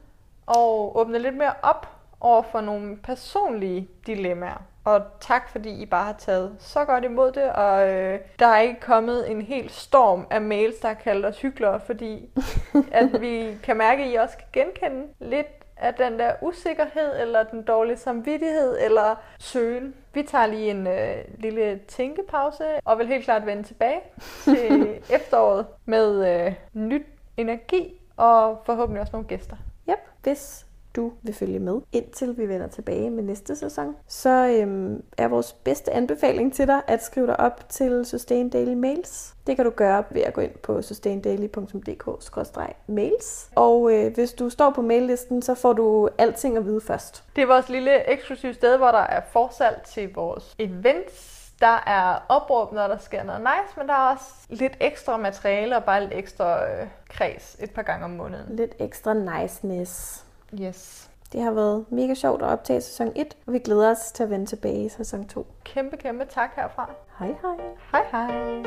og 0.47 0.97
åbne 0.99 1.19
lidt 1.19 1.37
mere 1.37 1.53
op 1.63 1.89
over 2.21 2.43
for 2.43 2.61
nogle 2.61 2.97
personlige 2.97 3.89
dilemmaer. 4.07 4.63
Og 4.87 5.03
tak, 5.21 5.49
fordi 5.49 5.71
I 5.71 5.87
bare 5.87 6.05
har 6.05 6.17
taget 6.19 6.57
så 6.59 6.85
godt 6.85 7.05
imod 7.05 7.33
det, 7.33 7.53
og 7.53 7.89
øh, 7.89 8.21
der 8.39 8.47
er 8.47 8.61
ikke 8.61 8.81
kommet 8.81 9.31
en 9.31 9.43
helt 9.43 9.73
storm 9.73 10.27
af 10.31 10.41
mails, 10.41 10.77
der 10.77 10.89
har 10.89 10.95
kaldt 10.95 11.27
os 11.27 11.41
hyklere, 11.41 11.81
fordi 11.81 12.31
at 12.93 13.21
vi 13.21 13.59
kan 13.63 13.77
mærke, 13.77 14.03
at 14.05 14.13
I 14.13 14.15
også 14.15 14.37
kan 14.37 14.47
genkende 14.53 15.07
lidt 15.19 15.47
af 15.77 15.95
den 15.95 16.19
der 16.19 16.33
usikkerhed, 16.43 17.21
eller 17.21 17.43
den 17.43 17.63
dårlige 17.63 17.97
samvittighed, 17.97 18.79
eller 18.81 19.15
søgen. 19.39 19.95
Vi 20.15 20.23
tager 20.23 20.47
lige 20.47 20.71
en 20.71 20.87
øh, 20.87 21.17
lille 21.39 21.81
tænkepause, 21.89 22.65
og 22.85 22.99
vil 22.99 23.07
helt 23.07 23.25
klart 23.25 23.47
vende 23.47 23.63
tilbage 23.63 24.01
til 24.45 24.89
efteråret 25.17 25.67
med 25.85 26.45
øh, 26.47 26.55
nyt 26.73 27.07
energi, 27.37 28.01
og 28.17 28.63
forhåbentlig 28.67 29.01
også 29.01 29.13
nogle 29.13 29.29
gæster. 29.29 29.57
Yep, 29.91 29.99
hvis 30.23 30.66
du 30.97 31.13
vil 31.23 31.35
følge 31.35 31.59
med, 31.59 31.81
indtil 31.93 32.39
vi 32.39 32.49
vender 32.49 32.67
tilbage 32.67 33.11
med 33.11 33.23
næste 33.23 33.57
sæson, 33.57 33.97
så 34.09 34.59
øhm, 34.61 35.03
er 35.19 35.29
vores 35.29 35.53
bedste 35.53 35.93
anbefaling 35.93 36.55
til 36.55 36.67
dig 36.67 36.83
at 36.87 37.05
skrive 37.05 37.27
dig 37.27 37.41
op 37.41 37.69
til 37.69 38.05
Sustain 38.05 38.51
Daily 38.51 38.75
Mails. 38.75 39.35
Det 39.47 39.57
kan 39.57 39.65
du 39.65 39.71
gøre 39.71 40.05
ved 40.11 40.23
at 40.23 40.35
gå 40.35 40.41
ind 40.41 40.55
på 40.63 40.83
sustaindaily.dk-mails. 40.83 43.51
Og 43.55 43.93
øh, 43.93 44.15
hvis 44.15 44.33
du 44.33 44.51
står 44.51 44.71
på 44.71 44.83
maillisten, 44.83 45.43
så 45.43 45.55
får 45.55 45.73
du 45.73 46.09
alting 46.19 46.57
at 46.57 46.65
vide 46.65 46.81
først. 46.81 47.25
Det 47.37 47.43
er 47.43 47.47
vores 47.47 47.69
lille 47.69 48.11
eksklusive 48.11 48.55
sted, 48.55 48.77
hvor 48.77 48.91
der 48.91 48.99
er 48.99 49.21
forsalg 49.33 49.83
til 49.87 50.15
vores 50.15 50.55
events. 50.59 51.37
Der 51.61 51.83
er 51.87 52.27
opråb, 52.29 52.73
når 52.73 52.89
der 52.89 52.99
sker 52.99 53.23
noget 53.23 53.41
nice, 53.41 53.79
men 53.79 53.89
der 53.89 53.95
er 53.95 54.13
også 54.13 54.25
lidt 54.49 54.77
ekstra 54.81 55.17
materiale 55.17 55.77
og 55.77 55.85
bare 55.85 56.01
lidt 56.01 56.13
ekstra 56.15 56.71
øh, 56.71 56.87
kreds 57.09 57.57
et 57.61 57.71
par 57.71 57.83
gange 57.83 58.05
om 58.05 58.11
måneden. 58.11 58.57
Lidt 58.57 58.75
ekstra 58.79 59.15
niceness. 59.15 60.26
Yes. 60.55 61.11
Det 61.33 61.43
har 61.43 61.51
været 61.51 61.85
mega 61.93 62.15
sjovt 62.15 62.43
at 62.43 62.49
optage 62.49 62.81
sæson 62.81 63.13
1, 63.17 63.37
og 63.47 63.53
vi 63.53 63.59
glæder 63.59 63.91
os 63.91 64.13
til 64.13 64.23
at 64.23 64.31
vende 64.31 64.47
tilbage 64.47 64.85
i 64.85 64.89
sæson 64.89 65.29
2. 65.29 65.47
Kæmpe, 65.65 65.97
kæmpe 65.97 66.25
tak 66.25 66.51
herfra. 66.57 66.91
Hej 67.19 67.29
hej! 67.43 67.57
Hej 67.93 68.07
hej! 68.11 68.63